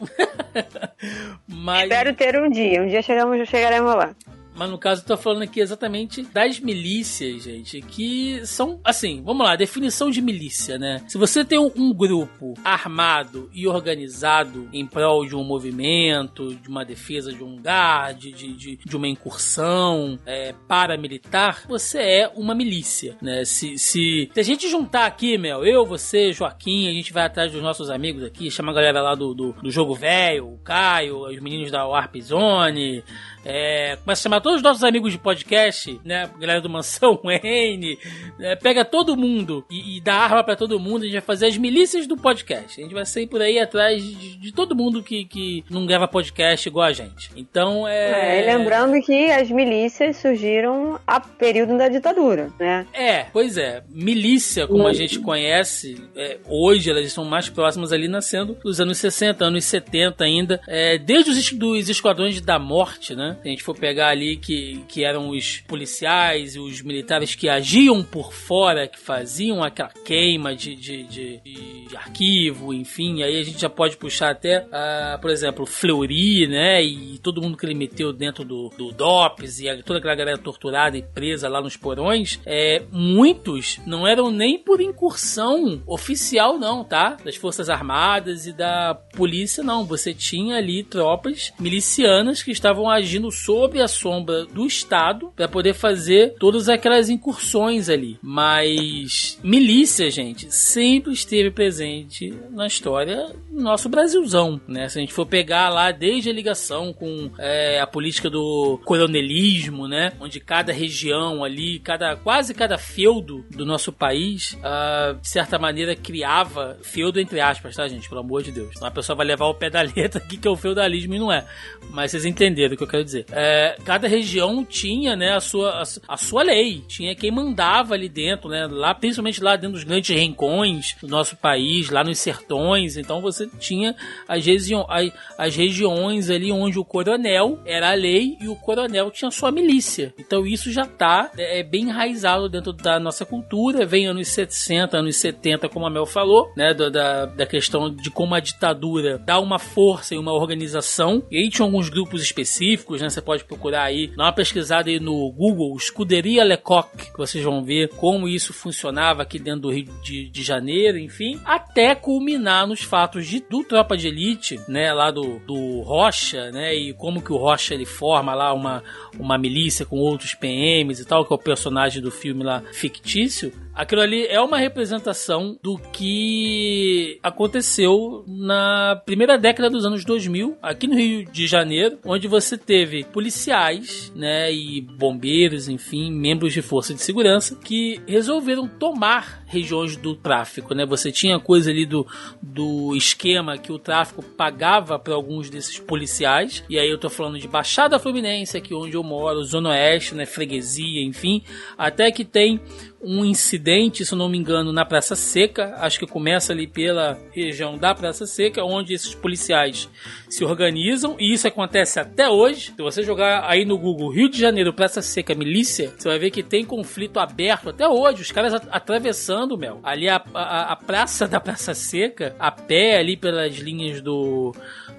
[1.46, 1.84] Mas...
[1.84, 2.82] Espero ter um dia.
[2.82, 4.14] Um dia chegamos, chegaremos lá.
[4.58, 9.46] Mas no caso eu tô falando aqui exatamente das milícias, gente, que são, assim, vamos
[9.46, 11.00] lá, definição de milícia, né?
[11.06, 16.84] Se você tem um, grupo armado e organizado em prol de um movimento, de uma
[16.84, 22.54] defesa de um lugar, de, de, de, de uma incursão é, paramilitar, você é uma
[22.54, 23.44] milícia, né?
[23.44, 27.52] Se, se, se a gente juntar aqui, Mel, eu, você, Joaquim, a gente vai atrás
[27.52, 31.28] dos nossos amigos aqui, chama a galera lá do, do, do jogo velho, o Caio,
[31.28, 33.04] os meninos da Warp Zone,
[33.44, 36.28] é, começa a chamar todos os nossos amigos de podcast, né?
[36.38, 37.98] Galera do Mansão N,
[38.40, 41.02] é, pega todo mundo e, e, dá arma para todo mundo.
[41.02, 42.80] A gente vai fazer as milícias do podcast.
[42.80, 46.08] A gente vai sair por aí atrás de, de todo mundo que, que não grava
[46.08, 47.30] podcast igual a gente.
[47.36, 48.40] Então é...
[48.40, 48.56] é.
[48.56, 52.86] Lembrando que as milícias surgiram a período da ditadura, né?
[52.92, 53.82] É, pois é.
[53.88, 58.98] Milícia, como a gente conhece, é, hoje elas estão mais próximas ali nascendo dos anos
[58.98, 60.60] 60, anos 70 ainda.
[60.66, 63.27] É, desde os dos esquadrões da morte, né?
[63.34, 67.48] Se a gente for pegar ali que, que eram os policiais e os militares que
[67.48, 73.42] agiam por fora, que faziam aquela queima de, de, de, de arquivo, enfim, aí a
[73.42, 76.82] gente já pode puxar até, uh, por exemplo, Fleury, né?
[76.82, 80.96] E todo mundo que ele meteu dentro do, do DOPS e toda aquela galera torturada
[80.96, 87.16] e presa lá nos porões, é, muitos não eram nem por incursão oficial, não, tá?
[87.24, 89.84] Das Forças Armadas e da polícia, não.
[89.84, 95.74] Você tinha ali tropas milicianas que estavam agindo sob a sombra do Estado para poder
[95.74, 98.18] fazer todas aquelas incursões ali.
[98.22, 104.88] Mas milícia, gente, sempre esteve presente na história do nosso Brasilzão, né?
[104.88, 109.88] Se a gente for pegar lá desde a ligação com é, a política do coronelismo,
[109.88, 110.12] né?
[110.20, 115.94] Onde cada região ali, cada quase cada feudo do nosso país, uh, de certa maneira
[115.94, 118.08] criava feudo entre aspas, tá, gente?
[118.08, 118.70] Pelo amor de Deus.
[118.76, 121.18] Então a pessoa vai levar o pé da letra aqui que é o feudalismo e
[121.18, 121.44] não é.
[121.90, 123.26] Mas vocês entenderam o que eu quero dizer.
[123.32, 126.82] É, cada região tinha, né, a sua, a, a, sua lei.
[126.86, 128.66] Tinha quem mandava ali dentro, né?
[128.66, 132.96] Lá, principalmente lá dentro dos grandes rincões do nosso país, lá nos sertões.
[132.96, 133.94] Então você tinha
[134.26, 139.10] as, regi as, as regiões ali onde o coronel era a lei e o coronel
[139.10, 140.14] tinha sua milícia.
[140.18, 143.86] Então isso já tá é, é bem enraizado dentro da nossa cultura.
[143.86, 146.74] Vem anos 60, anos 70, como a Mel falou, né?
[146.74, 151.22] Da, da questão de como a ditadura dá uma força e uma organização.
[151.30, 153.08] E aí tinha alguns grupos específicos, né?
[153.08, 157.62] Você pode procurar aí, dar uma pesquisada aí no Google, Escuderia Lecoq, que vocês vão
[157.62, 162.82] ver como isso funcionava aqui dentro do Rio de, de Janeiro, enfim, até culminar nos
[162.82, 164.92] fatos de, do Tropa de Elite, né?
[164.92, 166.74] Lá do, do Rocha, né?
[166.74, 168.82] E como que o Rocha ele forma lá uma,
[169.18, 173.52] uma milícia com outros PMs e tal, que é o personagem do filme lá fictício.
[173.74, 180.88] Aquilo ali é uma representação do que aconteceu na primeira década dos anos 2000, aqui
[180.88, 186.94] no Rio de Janeiro, onde você teve policiais, né, e bombeiros, enfim, membros de força
[186.94, 190.84] de segurança que resolveram tomar regiões do tráfico, né?
[190.84, 192.06] Você tinha coisa ali do,
[192.42, 197.38] do esquema que o tráfico pagava para alguns desses policiais, e aí eu tô falando
[197.38, 201.42] de Baixada Fluminense, aqui onde eu moro, Zona Oeste, né, freguesia, enfim,
[201.76, 202.60] até que tem
[203.00, 207.78] um incidente, se não me engano, na Praça Seca, acho que começa ali pela região
[207.78, 209.88] da Praça Seca, onde esses policiais
[210.28, 212.72] se organizam, e isso acontece até hoje.
[212.76, 216.30] Se você jogar aí no Google Rio de Janeiro, Praça Seca, milícia, você vai ver
[216.30, 221.26] que tem conflito aberto até hoje, os caras atravessando, Mel, ali a, a, a praça
[221.28, 224.52] da Praça Seca, a pé ali pelas linhas do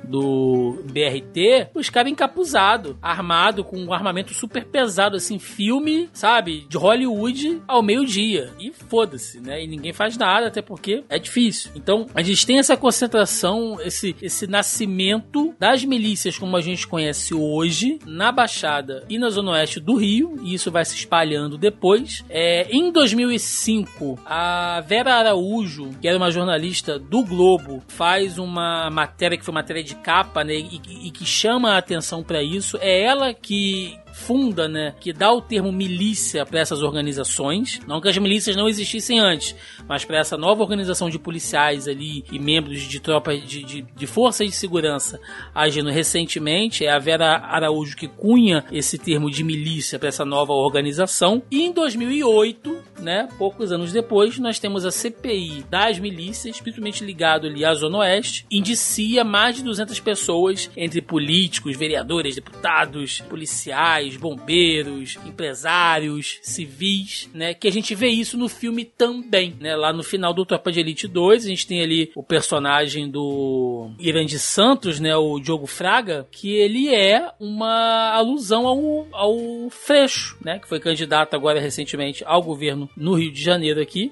[0.09, 6.77] do BRT, os caras encapuzados, armado com um armamento super pesado, assim, filme, sabe, de
[6.77, 8.51] Hollywood ao meio-dia.
[8.59, 9.63] E foda-se, né?
[9.63, 11.71] E ninguém faz nada, até porque é difícil.
[11.75, 17.33] Então, a gente tem essa concentração, esse, esse nascimento das milícias como a gente conhece
[17.33, 22.23] hoje, na Baixada e na Zona Oeste do Rio, e isso vai se espalhando depois.
[22.29, 29.37] É, em 2005, a Vera Araújo, que era uma jornalista do Globo, faz uma matéria
[29.37, 33.01] que foi matéria de capa, né, e, e que chama a atenção para isso, é
[33.01, 37.79] ela que funda, né, que dá o termo milícia para essas organizações.
[37.87, 39.55] Não que as milícias não existissem antes,
[39.87, 44.07] mas para essa nova organização de policiais ali e membros de tropas de, de, de
[44.07, 45.19] forças de segurança
[45.53, 46.85] agindo recentemente.
[46.85, 51.41] É a Vera Araújo que cunha esse termo de milícia para essa nova organização.
[51.49, 57.47] E em 2008, né, poucos anos depois, nós temos a CPI das milícias, principalmente ligado
[57.47, 64.17] ali à Zona Oeste, indicia mais de 200 pessoas, entre políticos, vereadores, deputados, policiais policiais,
[64.17, 67.53] bombeiros, empresários, civis, né?
[67.53, 69.75] Que a gente vê isso no filme também, né?
[69.75, 73.91] Lá no final do Tropa de Elite 2, a gente tem ali o personagem do
[73.99, 75.15] Irandi Santos, né?
[75.15, 80.59] O Diogo Fraga, que ele é uma alusão ao, ao Freixo, né?
[80.59, 84.11] Que foi candidato agora recentemente ao governo no Rio de Janeiro aqui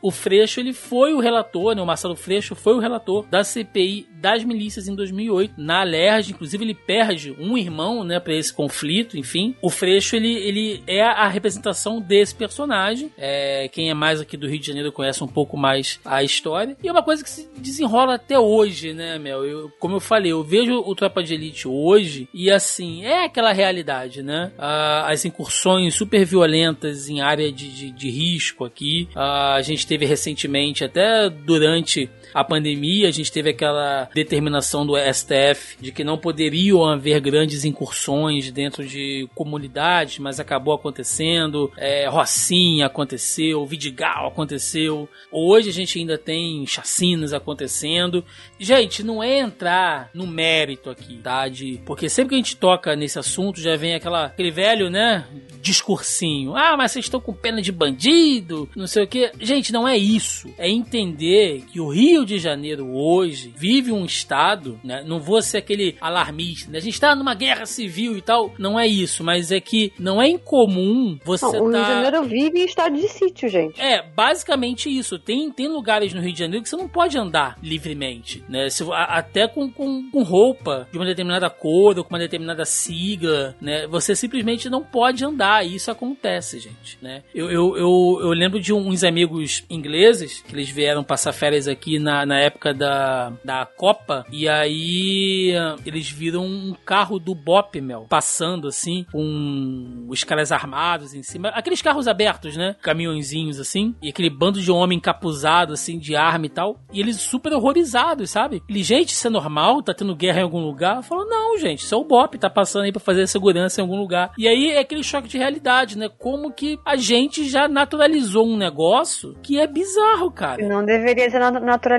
[0.00, 4.06] o Freixo ele foi o relator, né, o Marcelo Freixo foi o relator da CPI
[4.20, 9.16] das milícias em 2008 na Alerj, inclusive ele perde um irmão, né, para esse conflito,
[9.16, 9.54] enfim.
[9.62, 13.10] O Freixo ele, ele é a representação desse personagem.
[13.16, 16.76] É, quem é mais aqui do Rio de Janeiro conhece um pouco mais a história.
[16.82, 19.44] E é uma coisa que se desenrola até hoje, né, Mel?
[19.44, 23.52] Eu, como eu falei, eu vejo o Tropa de Elite hoje e assim, é aquela
[23.52, 24.52] realidade, né?
[24.58, 29.08] Ah, as incursões super violentas em área de, de, de risco aqui.
[29.14, 34.94] Ah, a gente teve recentemente, até durante a pandemia, a gente teve aquela determinação do
[34.96, 41.70] STF de que não poderiam haver grandes incursões dentro de comunidades, mas acabou acontecendo.
[41.76, 45.08] É, Rocinha aconteceu, Vidigal aconteceu.
[45.30, 48.24] Hoje a gente ainda tem chacinas acontecendo.
[48.58, 51.48] Gente, não é entrar no mérito aqui, tá?
[51.48, 55.26] De, porque sempre que a gente toca nesse assunto já vem aquela, aquele velho, né?
[55.60, 56.56] Discursinho.
[56.56, 59.30] Ah, mas vocês estão com pena de bandido, não sei o que.
[59.40, 60.52] Gente, não é isso.
[60.58, 65.02] É entender que o Rio de Janeiro hoje vive um estado, né?
[65.06, 66.78] Não vou ser aquele alarmista, né?
[66.78, 68.52] A gente está numa guerra civil e tal.
[68.58, 71.78] Não é isso, mas é que não é incomum você não, O tá...
[71.78, 73.80] Rio de Janeiro vive em estado de sítio, gente.
[73.80, 75.18] É, basicamente isso.
[75.18, 78.68] Tem, tem lugares no Rio de Janeiro que você não pode andar livremente, né?
[78.70, 82.64] Se, a, até com, com, com roupa de uma determinada cor ou com uma determinada
[82.64, 83.86] sigla, né?
[83.86, 85.66] Você simplesmente não pode andar.
[85.66, 87.22] E isso acontece, gente, né?
[87.34, 91.98] Eu, eu, eu, eu lembro de uns amigos ingleses que eles vieram passar férias aqui
[92.08, 95.52] na na, época da, da Copa, e aí
[95.84, 101.48] eles viram um carro do Bop, Mel, passando assim, com os caras armados em cima.
[101.50, 102.74] Aqueles carros abertos, né?
[102.80, 106.80] Caminhõezinhos assim, e aquele bando de homem encapuzado, assim, de arma e tal.
[106.92, 108.62] E eles super horrorizados, sabe?
[108.68, 109.82] Ele, gente, isso é normal?
[109.82, 111.02] Tá tendo guerra em algum lugar?
[111.02, 113.98] Falou, não, gente, isso é o Bop, tá passando aí pra fazer segurança em algum
[113.98, 114.32] lugar.
[114.38, 116.08] E aí é aquele choque de realidade, né?
[116.18, 120.66] Como que a gente já naturalizou um negócio que é bizarro, cara.
[120.66, 121.97] Não deveria ser naturalizado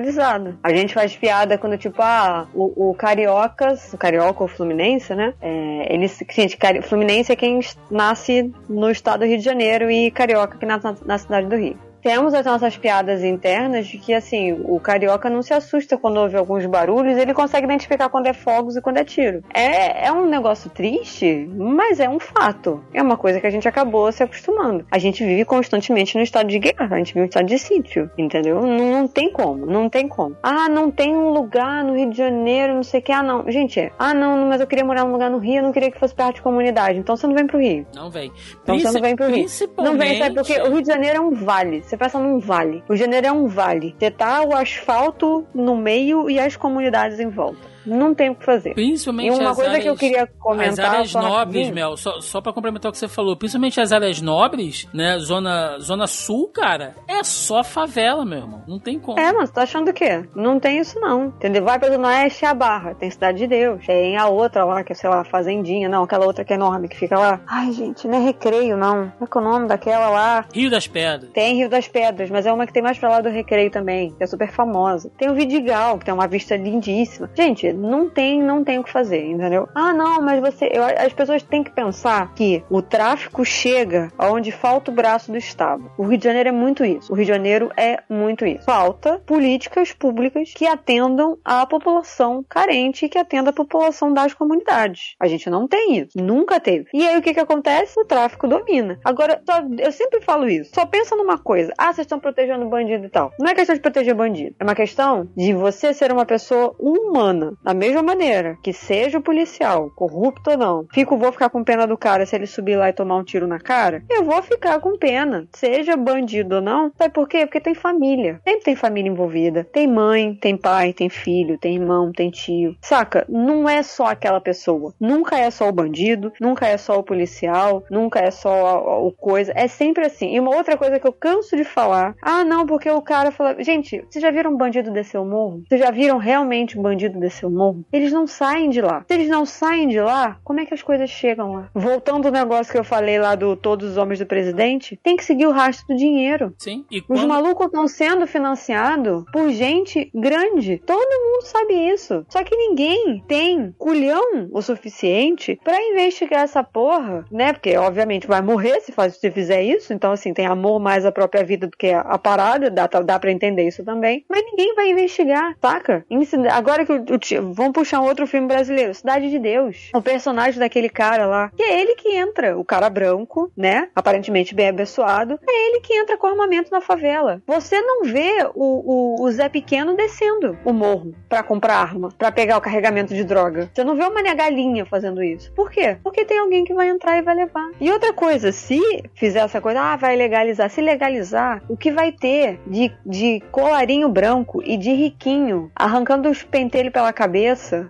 [0.63, 5.33] a gente faz piada quando, tipo, ah, o, o Cariocas, o Carioca ou Fluminense, né?
[5.41, 7.59] É, eles, gente, Fluminense é quem
[7.89, 11.55] nasce no estado do Rio de Janeiro e Carioca que nasce na, na cidade do
[11.55, 16.17] Rio temos as nossas piadas internas de que, assim, o carioca não se assusta quando
[16.17, 19.43] ouve alguns barulhos, ele consegue identificar quando é fogos e quando é tiro.
[19.53, 22.83] É, é um negócio triste, mas é um fato.
[22.93, 24.85] É uma coisa que a gente acabou se acostumando.
[24.91, 28.09] A gente vive constantemente no estado de guerra, a gente vive no estado de sítio,
[28.17, 28.61] entendeu?
[28.61, 30.35] Não, não tem como, não tem como.
[30.41, 33.11] Ah, não tem um lugar no Rio de Janeiro, não sei o que.
[33.11, 33.49] Ah, não.
[33.49, 33.91] Gente, é.
[33.97, 36.13] Ah, não, mas eu queria morar num lugar no Rio, eu não queria que fosse
[36.13, 36.99] perto de comunidade.
[36.99, 37.85] Então você não vem pro Rio.
[37.93, 38.31] Não vem.
[38.63, 39.47] Então Princip você não vem pro Rio.
[39.77, 40.35] Não vem, sabe?
[40.35, 41.83] Porque o Rio de Janeiro é um vale.
[41.89, 42.83] Você passa num vale.
[42.87, 43.95] O Janeiro é um vale.
[43.97, 48.45] Você tá o asfalto no meio e as comunidades em volta não tem o que
[48.45, 48.73] fazer.
[48.73, 50.69] Principalmente e uma coisa áreas, que eu queria comentar.
[50.71, 54.21] As áreas nobres, Mel, só, só pra complementar o que você falou, principalmente as áreas
[54.21, 55.17] nobres, né?
[55.19, 58.63] Zona, zona sul, cara, é só favela, meu irmão.
[58.67, 59.19] Não tem como.
[59.19, 60.25] É, mas tá achando o quê?
[60.35, 61.25] Não tem isso, não.
[61.27, 61.63] Entendeu?
[61.63, 63.85] Vai pra Zona Oeste a Barra, tem Cidade de Deus.
[63.85, 66.87] Tem a outra lá, que é, sei lá, Fazendinha, não, aquela outra que é enorme,
[66.87, 67.41] que fica lá.
[67.47, 69.11] Ai, gente, não é recreio, não.
[69.11, 70.45] Como é que é o nome daquela lá?
[70.53, 71.31] Rio das Pedras.
[71.31, 74.11] Tem Rio das Pedras, mas é uma que tem mais pra lá do recreio também,
[74.11, 75.11] que é super famosa.
[75.17, 77.29] Tem o Vidigal, que tem uma vista lindíssima.
[77.35, 79.67] Gente, não tem, não tem o que fazer, entendeu?
[79.73, 80.69] Ah, não, mas você.
[80.71, 85.37] Eu, as pessoas têm que pensar que o tráfico chega aonde falta o braço do
[85.37, 85.89] Estado.
[85.97, 87.11] O Rio de Janeiro é muito isso.
[87.11, 88.65] O Rio de Janeiro é muito isso.
[88.65, 95.15] Falta políticas públicas que atendam a população carente e que atendam a população das comunidades.
[95.19, 96.17] A gente não tem isso.
[96.17, 96.87] Nunca teve.
[96.93, 97.99] E aí o que que acontece?
[97.99, 98.99] O tráfico domina.
[99.03, 100.71] Agora, só, eu sempre falo isso.
[100.73, 101.73] Só pensa numa coisa.
[101.77, 103.31] Ah, vocês estão protegendo bandido e tal.
[103.39, 104.55] Não é questão de proteger bandido.
[104.59, 107.53] É uma questão de você ser uma pessoa humana.
[107.63, 111.85] Da mesma maneira que seja o policial, corrupto ou não, fico, vou ficar com pena
[111.85, 114.79] do cara se ele subir lá e tomar um tiro na cara, eu vou ficar
[114.79, 116.91] com pena, seja bandido ou não.
[116.97, 117.45] Sabe por quê?
[117.45, 118.39] Porque tem família.
[118.47, 119.63] Sempre tem família envolvida.
[119.63, 122.75] Tem mãe, tem pai, tem filho, tem irmão, tem tio.
[122.81, 123.25] Saca?
[123.27, 124.93] Não é só aquela pessoa.
[124.99, 129.51] Nunca é só o bandido, nunca é só o policial, nunca é só o coisa.
[129.55, 130.33] É sempre assim.
[130.33, 133.61] E uma outra coisa que eu canso de falar: ah, não, porque o cara fala.
[133.63, 135.63] Gente, vocês já viram um bandido descer o morro?
[135.67, 139.03] Vocês já viram realmente um bandido descer o morro, eles não saem de lá.
[139.07, 141.69] Se eles não saem de lá, como é que as coisas chegam lá?
[141.73, 145.23] Voltando ao negócio que eu falei lá do Todos os Homens do Presidente, tem que
[145.23, 146.53] seguir o rastro do dinheiro.
[146.57, 146.85] Sim.
[146.91, 147.27] E Os quando...
[147.27, 150.81] malucos estão sendo financiados por gente grande.
[150.85, 152.25] Todo mundo sabe isso.
[152.29, 157.53] Só que ninguém tem culhão o suficiente pra investigar essa porra, né?
[157.53, 159.93] Porque, obviamente, vai morrer se, faz, se fizer isso.
[159.93, 162.69] Então, assim, tem amor mais à própria vida do que a, parada.
[162.69, 164.25] Dá, dá pra entender isso também.
[164.29, 166.05] Mas ninguém vai investigar, saca?
[166.51, 169.89] Agora que o, vamos puxar um outro filme brasileiro, Cidade de Deus.
[169.93, 171.51] O personagem daquele cara lá.
[171.55, 172.57] Que é ele que entra.
[172.57, 173.89] O cara branco, né?
[173.95, 175.39] Aparentemente bem abençoado.
[175.47, 177.41] É ele que entra com armamento na favela.
[177.47, 182.31] Você não vê o, o, o Zé Pequeno descendo o morro pra comprar arma, pra
[182.31, 183.69] pegar o carregamento de droga.
[183.73, 185.51] Você não vê Mané Galinha fazendo isso.
[185.53, 185.97] Por quê?
[186.03, 187.69] Porque tem alguém que vai entrar e vai levar.
[187.79, 188.79] E outra coisa, se
[189.15, 190.69] fizer essa coisa, ah, vai legalizar.
[190.69, 196.43] Se legalizar, o que vai ter de, de colarinho branco e de riquinho arrancando os
[196.43, 197.28] pentelhos pela cabeça,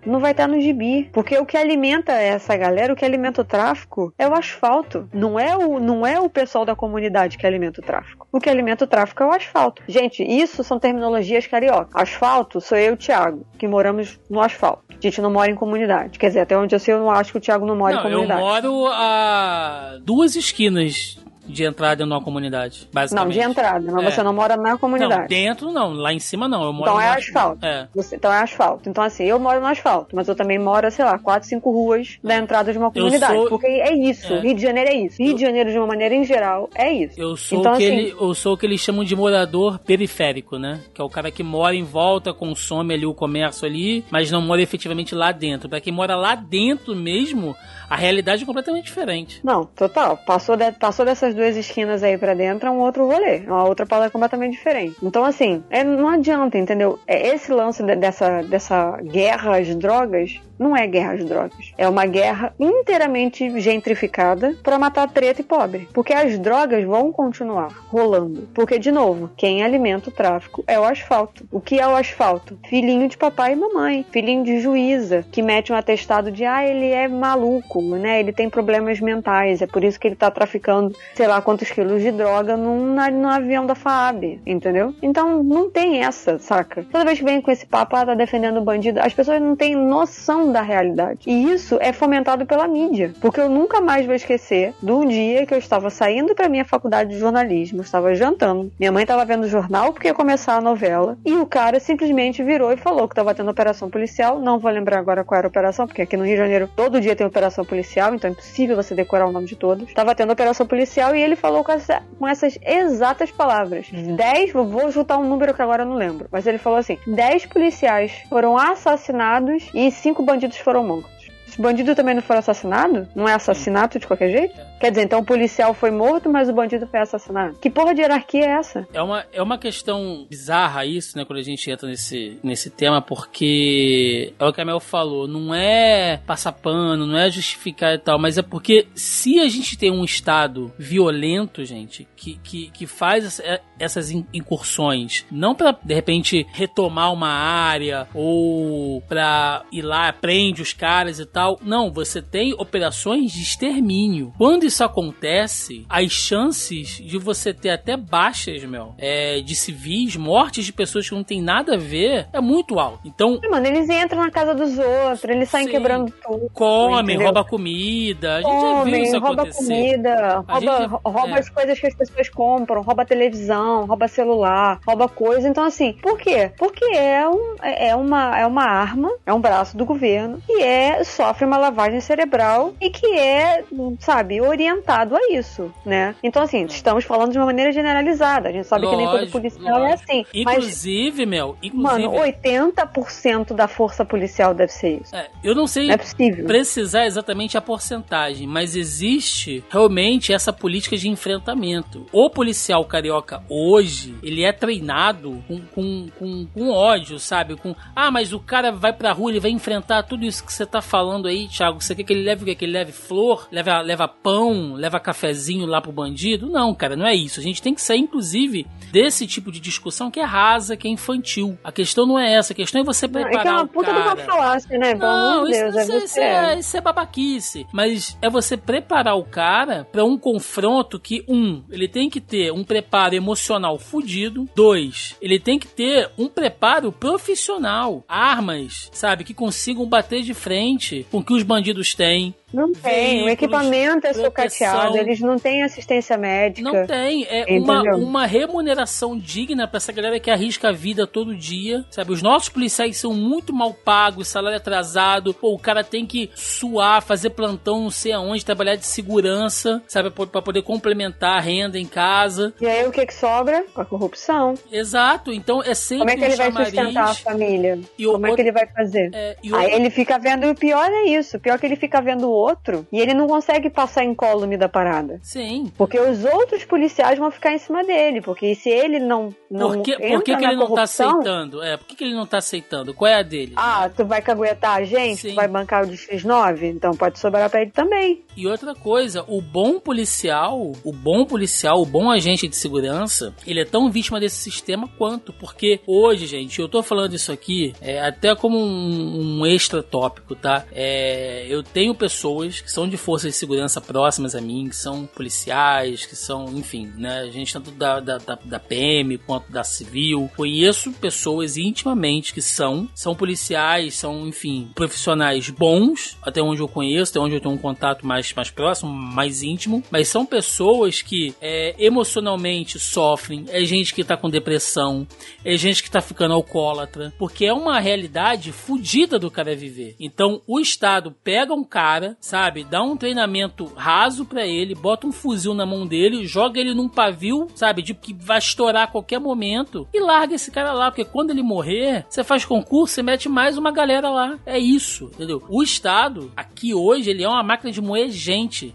[0.06, 1.10] não vai estar no gibi.
[1.14, 5.10] Porque o que alimenta essa galera, o que alimenta o tráfico, é o asfalto.
[5.14, 8.28] Não é o, não é o pessoal da comunidade que alimenta o tráfico.
[8.32, 9.82] O que alimenta o tráfico é o asfalto.
[9.88, 11.90] Gente, isso são terminologias carioca.
[11.94, 14.84] Asfalto sou eu e o Thiago, que moramos no asfalto.
[14.90, 16.20] A gente não mora em comunidade.
[16.20, 18.02] Quer dizer, até onde eu sei, eu não acho que o Thiago não mora Não,
[18.02, 18.42] em eu comunidade.
[18.42, 21.19] moro a duas esquinas
[21.50, 23.34] de entrada numa comunidade, Não, basicamente.
[23.34, 24.12] de entrada, mas É.
[24.12, 25.28] você não mora na Não, comunidade.
[25.28, 26.64] dentro não, lá em cima não.
[26.64, 27.66] Eu moro Então é asfalto.
[27.66, 27.88] É.
[27.96, 28.90] Você- então é asfalto.
[28.90, 32.18] Então, assim, eu moro no asfalto, mas eu também moro, sei lá, quatro, cinco ruas
[32.24, 33.34] da entrada de uma comunidade.
[33.34, 34.34] sou- Porque é isso.
[34.34, 34.40] É.
[34.40, 35.22] Rio de Janeiro é isso.
[35.22, 37.20] Rio de Janeiro, de uma maneira em geral, é isso.
[37.20, 39.80] Eu sou, Então, o que assim- ele, eu sou o que eles chamam de morador
[39.80, 40.80] periférico, né?
[40.94, 44.42] Que é o cara que mora em volta, consome ali o comércio ali, mas não
[44.42, 45.70] mora efetivamente lá dentro.
[45.70, 47.56] Pra quem mora lá dentro mesmo,
[47.90, 49.40] a realidade é completamente diferente.
[49.44, 50.18] Não, total.
[50.18, 53.38] Passou, de- passou dessas duas esquinas aí pra dentro, é um outro rolê.
[53.38, 54.96] É uma outra palavra completamente diferente.
[55.02, 57.00] Então, assim, é, não adianta, entendeu?
[57.08, 61.74] É esse lance de- dessa, dessa guerra às drogas não é guerra às drogas.
[61.78, 65.88] É uma guerra inteiramente gentrificada pra matar treta e pobre.
[65.94, 68.48] Porque as drogas vão continuar rolando.
[68.54, 71.48] Porque, de novo, quem alimenta o tráfico é o asfalto.
[71.52, 72.60] O que é o asfalto?
[72.68, 74.06] Filhinho de papai e mamãe.
[74.12, 78.20] Filhinho de juíza, que mete um atestado de, ah, ele é maluco, né?
[78.20, 79.62] Ele tem problemas mentais.
[79.62, 83.30] É por isso que ele tá traficando, sei lá, quantos quilos de droga num, num
[83.30, 84.94] avião da FAB, entendeu?
[85.02, 86.86] Então, não tem essa, saca?
[86.92, 89.56] Toda vez que vem com esse papo, ah, tá defendendo o bandido, as pessoas não
[89.56, 91.20] têm noção da realidade.
[91.28, 93.14] E isso é fomentado pela mídia.
[93.22, 96.66] Porque eu nunca mais vou esquecer de um dia que eu estava saindo pra minha
[96.66, 98.72] faculdade de jornalismo, estava jantando.
[98.80, 101.18] Minha mãe estava vendo o jornal porque ia começar a novela.
[101.26, 104.40] E o cara simplesmente virou e falou que estava tendo operação policial.
[104.40, 107.00] Não vou lembrar agora qual era a operação, porque aqui no Rio de Janeiro todo
[107.02, 109.88] dia tem operação policial, então é impossível você decorar o nome de todos.
[109.88, 113.88] Estava tendo operação policial e ele falou com, essa- com essas exatas palavras.
[113.92, 116.98] 10, vou- vou juntar um número que agora eu não lembro, mas ele falou assim:
[117.08, 121.28] 10 policiais foram assassinados e 5 bandidos foram mortos.
[121.48, 123.08] Os bandidos também não foram assassinados?
[123.16, 124.69] Não é assassinato de qualquer jeito?
[124.80, 127.58] Quer dizer, então o policial foi morto, mas o bandido foi assassinado.
[127.60, 128.88] Que porra de hierarquia é essa?
[128.94, 133.02] É uma, é uma questão bizarra isso, né, quando a gente entra nesse, nesse tema,
[133.02, 137.98] porque é o que a Mel falou, não é passar pano, não é justificar e
[137.98, 142.88] tal, mas é porque se a gente tem um Estado violento, gente, que, que, que
[142.88, 149.82] faz essa- essas in- incursões, não pra, de repente, retomar uma área ou pra ir
[149.82, 154.34] lá, prende os caras e tal, não, você tem operações de extermínio.
[154.38, 160.66] Quando isso acontece, as chances de você ter até baixas, meu, é, de civis, mortes
[160.66, 163.00] de pessoas que não tem nada a ver, é muito alto.
[163.06, 165.72] Então, Mano, eles entram na casa dos outros, eles saem Sim.
[165.72, 166.50] quebrando tudo.
[166.54, 167.24] comem, entendeu?
[167.24, 169.58] rouba comida, a gente já viu Comem, isso rouba acontecer.
[169.64, 171.40] comida, rouba, gente- rouba é.
[171.40, 175.48] as coisas que as pessoas compram, rouba televisão, rouba celular, rouba coisa.
[175.48, 176.52] Então, assim, por quê?
[176.58, 181.04] Porque é, um, é, uma, é uma arma, é um braço do governo que é,
[181.04, 183.64] sofre uma lavagem cerebral e que é,
[184.00, 186.14] sabe, orientado a isso, né?
[186.22, 188.50] Então, assim, estamos falando de uma maneira generalizada.
[188.50, 190.04] A gente sabe que nem todo Lógico, policial é lógico.
[190.12, 190.26] assim.
[190.44, 192.08] Mas, Inclusive, Mel, inclusive.
[192.08, 195.16] mano, 80% da força policial deve ser isso.
[195.16, 196.46] é, eu não sei Não é possível.
[196.46, 202.06] precisar exatamente a porcentagem, mas existe realmente essa política de enfrentamento.
[202.12, 207.56] O policial carioca hoje, ele é treinado com, com, com, com ódio, sabe?
[207.56, 210.66] Com, ah, mas o cara vai pra rua, ele vai enfrentar tudo isso que você
[210.66, 211.82] tá falando aí, Thiago.
[211.82, 212.56] Você quer que ele leve o quê?
[212.56, 216.50] Que ele leve flor, leva, leva pão, pão, leva cafezinho lá pro bandido.
[216.50, 217.40] Não, cara, não é isso.
[217.40, 220.92] A gente tem que sair, inclusive, desse tipo de discussão que é rasa, que é
[220.92, 221.58] infantil.
[221.64, 223.68] A questão não é essa, a questão é você preparar não, é que é uma
[223.68, 224.02] puta cara.
[224.02, 224.94] de uma falácia, né?
[224.96, 226.20] Não, Deus, isso, é isso.
[226.20, 227.68] É, isso é babaquice.
[227.72, 232.52] Mas é você preparar o cara para um confronto que, um, ele tem que ter
[232.52, 234.50] um preparo emocional fudido.
[234.56, 238.04] Dois, ele tem que ter um preparo profissional.
[238.08, 242.34] Armas, sabe, que consigam bater de frente com o que os bandidos têm.
[242.54, 246.72] Não tem, o equipamento é sucateado, eles não têm assistência médica.
[246.72, 251.36] Não tem, é uma, uma remuneração digna para essa galera que arrisca a vida todo
[251.36, 252.12] dia, sabe?
[252.12, 257.02] Os nossos policiais são muito mal pagos, salário atrasado, pô, o cara tem que suar,
[257.02, 260.10] fazer plantão não sei aonde, trabalhar de segurança, sabe?
[260.10, 262.54] para poder complementar a renda em casa.
[262.60, 263.64] E aí o que que sobra?
[263.76, 264.56] A corrupção.
[264.72, 267.80] Exato, então é sempre Como é que ele vai sustentar a família?
[267.98, 269.12] E Como o, é que ele vai fazer?
[269.14, 271.76] É, aí ele fica vendo, e o pior é isso, o pior é que ele
[271.76, 275.20] fica vendo outro e ele não consegue passar incólume da parada.
[275.22, 275.72] Sim.
[275.78, 278.22] Porque os outros policiais vão ficar em cima dele.
[278.22, 279.34] Porque se ele não.
[279.50, 281.64] não por que, por que, que ele não tá aceitando?
[281.64, 282.94] É, por que, que ele não tá aceitando?
[282.94, 283.54] Qual é a dele?
[283.56, 285.22] Ah, tu vai caguetar a gente?
[285.22, 285.30] Sim.
[285.30, 286.64] Tu vai bancar o de X9?
[286.64, 288.24] Então pode sobrar pra ele também.
[288.36, 293.62] E outra coisa, o bom policial, o bom policial, o bom agente de segurança, ele
[293.62, 295.34] é tão vítima desse sistema quanto.
[295.34, 300.36] Porque hoje, gente, eu tô falando isso aqui é, até como um, um extra tópico,
[300.36, 300.66] tá?
[300.72, 304.76] É, eu tenho pessoas pessoas que são de forças de segurança próximas a mim, que
[304.76, 307.30] são policiais, que são, enfim, né?
[307.32, 310.30] Gente tanto da, da, da, da PM quanto da civil.
[310.36, 317.12] Conheço pessoas intimamente que são, são policiais, são, enfim, profissionais bons, até onde eu conheço,
[317.12, 321.34] até onde eu tenho um contato mais, mais próximo, mais íntimo, mas são pessoas que
[321.42, 325.08] é, emocionalmente sofrem, é gente que tá com depressão,
[325.44, 329.96] é gente que tá ficando alcoólatra, porque é uma realidade fodida do cara viver.
[330.00, 332.64] Então, o Estado pega um cara, sabe?
[332.64, 336.90] Dá um treinamento raso para ele, bota um fuzil na mão dele, joga ele num
[336.90, 337.82] pavio, sabe?
[337.82, 341.42] De que vai estourar a qualquer momento e larga esse cara lá, porque quando ele
[341.42, 344.38] morrer, você faz concurso, você mete mais uma galera lá.
[344.46, 345.44] É isso, entendeu?
[345.50, 348.74] O Estado, aqui hoje, ele é uma máquina de moer gente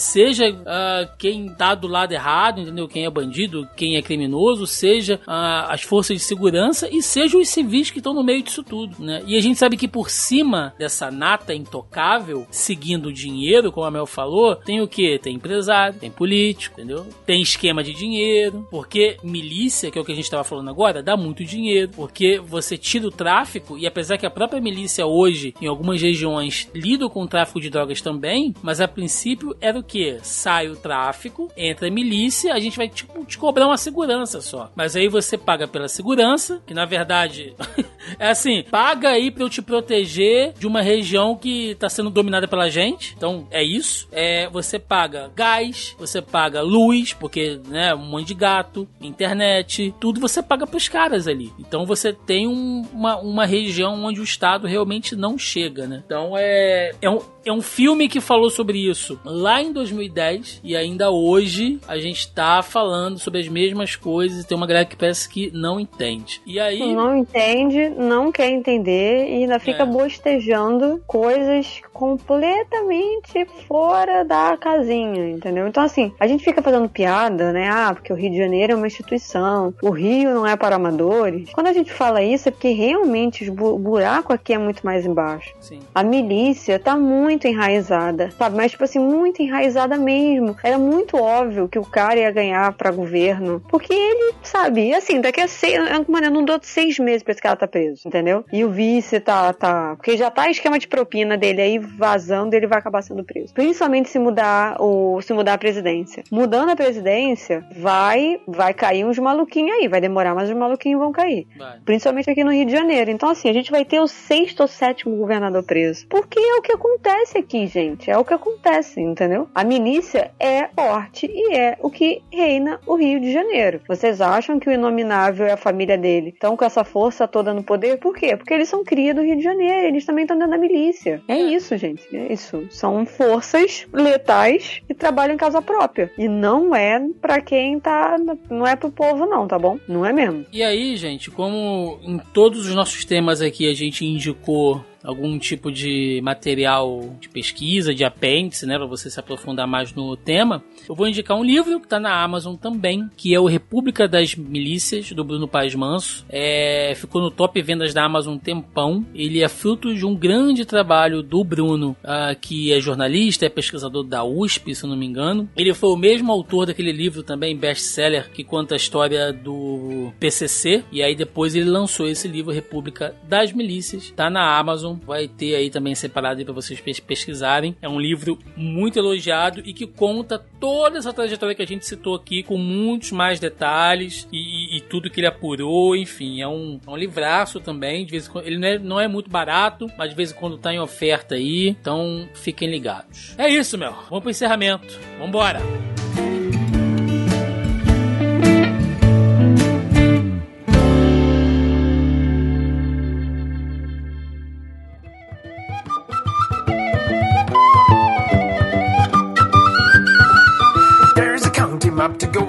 [0.00, 2.88] seja uh, quem tá do lado errado, entendeu?
[2.88, 7.48] Quem é bandido, quem é criminoso, seja uh, as forças de segurança e seja os
[7.48, 9.22] civis que estão no meio disso tudo, né?
[9.26, 13.90] E a gente sabe que por cima dessa nata intocável, seguindo o dinheiro, como a
[13.90, 15.18] Mel falou, tem o que?
[15.18, 17.06] Tem empresário, tem político, entendeu?
[17.26, 21.02] Tem esquema de dinheiro, porque milícia, que é o que a gente estava falando agora,
[21.02, 25.54] dá muito dinheiro, porque você tira o tráfico e apesar que a própria milícia hoje,
[25.60, 29.82] em algumas regiões, lida com o tráfico de drogas também, mas a princípio era o
[29.90, 30.18] que?
[30.22, 34.70] Sai o tráfico, entra a milícia, a gente vai tipo, te cobrar uma segurança só.
[34.76, 37.54] Mas aí você paga pela segurança, que na verdade
[38.18, 42.46] é assim, paga aí pra eu te proteger de uma região que tá sendo dominada
[42.46, 43.14] pela gente.
[43.16, 44.08] Então é isso.
[44.12, 50.20] É, você paga gás, você paga luz, porque, né, um monte de gato, internet, tudo
[50.20, 51.52] você paga pros caras ali.
[51.58, 56.02] Então você tem um, uma, uma região onde o Estado realmente não chega, né?
[56.06, 60.76] Então é, é um, é um filme que falou sobre isso lá em 2010 e
[60.76, 64.96] ainda hoje a gente tá falando sobre as mesmas coisas e tem uma galera que
[64.96, 66.40] parece que não entende.
[66.46, 66.94] E aí.
[66.94, 69.86] Não entende, não quer entender e ainda fica é.
[69.86, 75.66] bostejando coisas completamente fora da casinha, entendeu?
[75.66, 77.68] Então, assim, a gente fica fazendo piada, né?
[77.68, 81.50] Ah, porque o Rio de Janeiro é uma instituição, o Rio não é para amadores.
[81.52, 85.54] Quando a gente fala isso é porque realmente o buraco aqui é muito mais embaixo.
[85.60, 85.80] Sim.
[85.94, 88.56] A milícia tá muito muito enraizada, sabe?
[88.56, 89.59] Mas, tipo assim, muito enraizada
[89.98, 90.56] mesmo.
[90.62, 93.62] Era muito óbvio que o cara ia ganhar pra governo.
[93.68, 95.78] Porque ele, sabe, assim, daqui a seis.
[96.08, 98.44] Mano, eu não dou seis meses pra esse cara tá preso, entendeu?
[98.52, 99.52] E o vice tá.
[99.52, 103.52] tá porque já tá esquema de propina dele aí vazando, ele vai acabar sendo preso.
[103.54, 105.20] Principalmente se mudar o.
[105.22, 106.24] se mudar a presidência.
[106.30, 108.40] Mudando a presidência, vai.
[108.46, 109.88] vai cair uns maluquinhos aí.
[109.88, 111.46] Vai demorar, mas os maluquinhos vão cair.
[111.56, 111.78] Vai.
[111.84, 113.10] Principalmente aqui no Rio de Janeiro.
[113.10, 116.06] Então, assim, a gente vai ter o sexto ou sétimo governador preso.
[116.08, 118.10] Porque é o que acontece aqui, gente.
[118.10, 119.48] É o que acontece, entendeu?
[119.54, 123.80] A milícia é forte e é o que reina o Rio de Janeiro.
[123.88, 127.62] Vocês acham que o inominável é a família dele estão com essa força toda no
[127.62, 127.98] poder?
[127.98, 128.36] Por quê?
[128.36, 131.20] Porque eles são cria do Rio de Janeiro, eles também estão dentro da milícia.
[131.26, 132.04] É isso, gente.
[132.14, 132.66] É isso.
[132.70, 136.12] São forças letais que trabalham em casa própria.
[136.16, 138.16] E não é para quem tá.
[138.48, 139.78] Não é pro povo, não, tá bom?
[139.88, 140.46] Não é mesmo.
[140.52, 145.70] E aí, gente, como em todos os nossos temas aqui a gente indicou algum tipo
[145.70, 150.94] de material de pesquisa, de apêndice, né, para você se aprofundar mais no tema, eu
[150.94, 155.12] vou indicar um livro que está na Amazon também, que é o República das Milícias,
[155.12, 156.24] do Bruno Paz Manso.
[156.28, 159.04] É, ficou no top vendas da Amazon um tempão.
[159.14, 164.04] Ele é fruto de um grande trabalho do Bruno, uh, que é jornalista, é pesquisador
[164.04, 165.48] da USP, se não me engano.
[165.56, 170.84] Ele foi o mesmo autor daquele livro também, best-seller, que conta a história do PCC,
[170.92, 175.54] e aí depois ele lançou esse livro, República das Milícias, tá na Amazon, vai ter
[175.54, 177.76] aí também separado para vocês pesquisarem.
[177.82, 182.14] É um livro muito elogiado e que conta toda essa trajetória que a gente citou
[182.14, 186.90] aqui, com muitos mais detalhes e, e tudo que ele apurou, enfim, é um, é
[186.90, 190.10] um livraço também, de vez em quando, ele não é, não é muito barato, mas
[190.10, 193.34] de vez em quando tá em oferta aí, então fiquem ligados.
[193.36, 195.60] É isso, meu, vamos pro encerramento, vambora!
[195.60, 196.49] map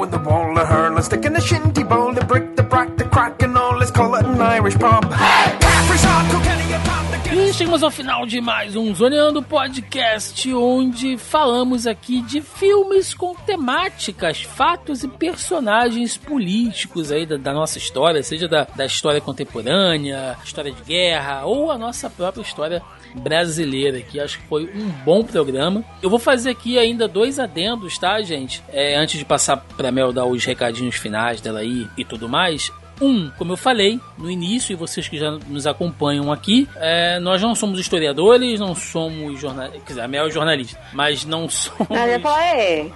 [0.03, 2.97] in the wall, the hurl, a stick in the shinty bowl, the brick, the brack,
[2.97, 3.77] the crack, and all.
[3.77, 5.03] Let's call it an Irish pub.
[7.51, 13.35] E chegamos ao final de mais um Zoneando Podcast, onde falamos aqui de filmes com
[13.35, 20.37] temáticas, fatos e personagens políticos aí da, da nossa história, seja da, da história contemporânea,
[20.45, 22.81] história de guerra ou a nossa própria história
[23.13, 25.83] brasileira, que acho que foi um bom programa.
[26.01, 28.63] Eu vou fazer aqui ainda dois adendos, tá, gente?
[28.69, 32.71] É, antes de passar pra Mel dar os recadinhos finais dela aí e tudo mais.
[33.01, 37.41] Um, como eu falei no início, e vocês que já nos acompanham aqui, é, nós
[37.41, 39.81] não somos historiadores, não somos jornalistas.
[39.83, 41.87] Quer dizer, a Mel é jornalista, mas não somos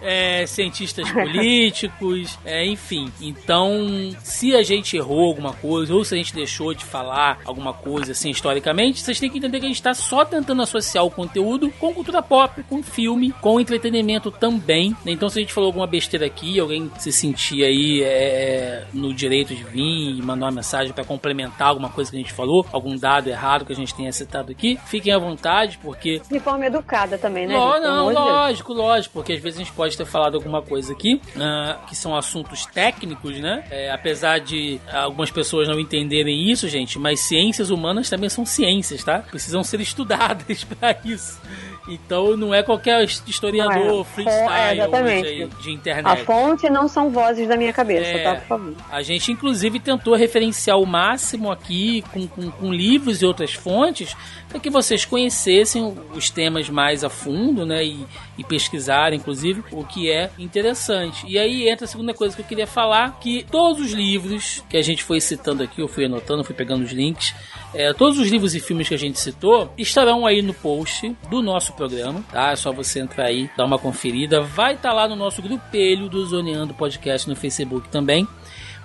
[0.02, 3.11] é, cientistas políticos, é, enfim.
[3.19, 7.73] Então, se a gente errou alguma coisa, ou se a gente deixou de falar alguma
[7.73, 11.10] coisa assim historicamente, vocês têm que entender que a gente está só tentando associar o
[11.10, 14.95] conteúdo com cultura pop, com filme, com entretenimento também.
[15.06, 19.56] Então, se a gente falou alguma besteira aqui, alguém se sentir aí é, no direito
[19.56, 22.95] de vir e mandar uma mensagem para complementar alguma coisa que a gente falou, algum
[22.95, 26.22] dado errado que a gente tenha citado aqui, fiquem à vontade, porque.
[26.30, 27.55] De forma educada também, né?
[27.55, 31.22] Ló, não, lógico, lógico, porque às vezes a gente pode ter falado alguma coisa aqui,
[31.35, 33.63] uh, que são assuntos técnicos, né?
[33.69, 39.03] É, apesar de algumas pessoas não entenderem isso, gente, mas ciências humanas também são ciências,
[39.03, 39.19] tá?
[39.19, 41.39] Precisam ser estudadas para isso.
[41.88, 44.03] Então não é qualquer historiador é.
[44.03, 46.07] freestyle é, de internet.
[46.07, 48.36] A fonte não são vozes da minha cabeça, é, tá?
[48.36, 48.74] Por favor.
[48.91, 54.16] A gente, inclusive, tentou referenciar o máximo aqui com, com, com livros e outras fontes
[54.49, 57.84] para que vocês conhecessem os temas mais a fundo, né?
[57.86, 58.06] E,
[58.38, 61.26] e pesquisarem, inclusive, o que é interessante.
[61.28, 64.78] E aí entra a segunda coisa que eu queria falar, que todos os livros que
[64.78, 67.34] a gente foi citando aqui, eu fui anotando, fui pegando os links,
[67.74, 71.41] é, todos os livros e filmes que a gente citou estarão aí no post do
[71.41, 72.52] nosso programa, tá?
[72.52, 74.41] É só você entrar aí, dar uma conferida.
[74.41, 78.28] Vai estar tá lá no nosso grupelho do Zoneando Podcast no Facebook também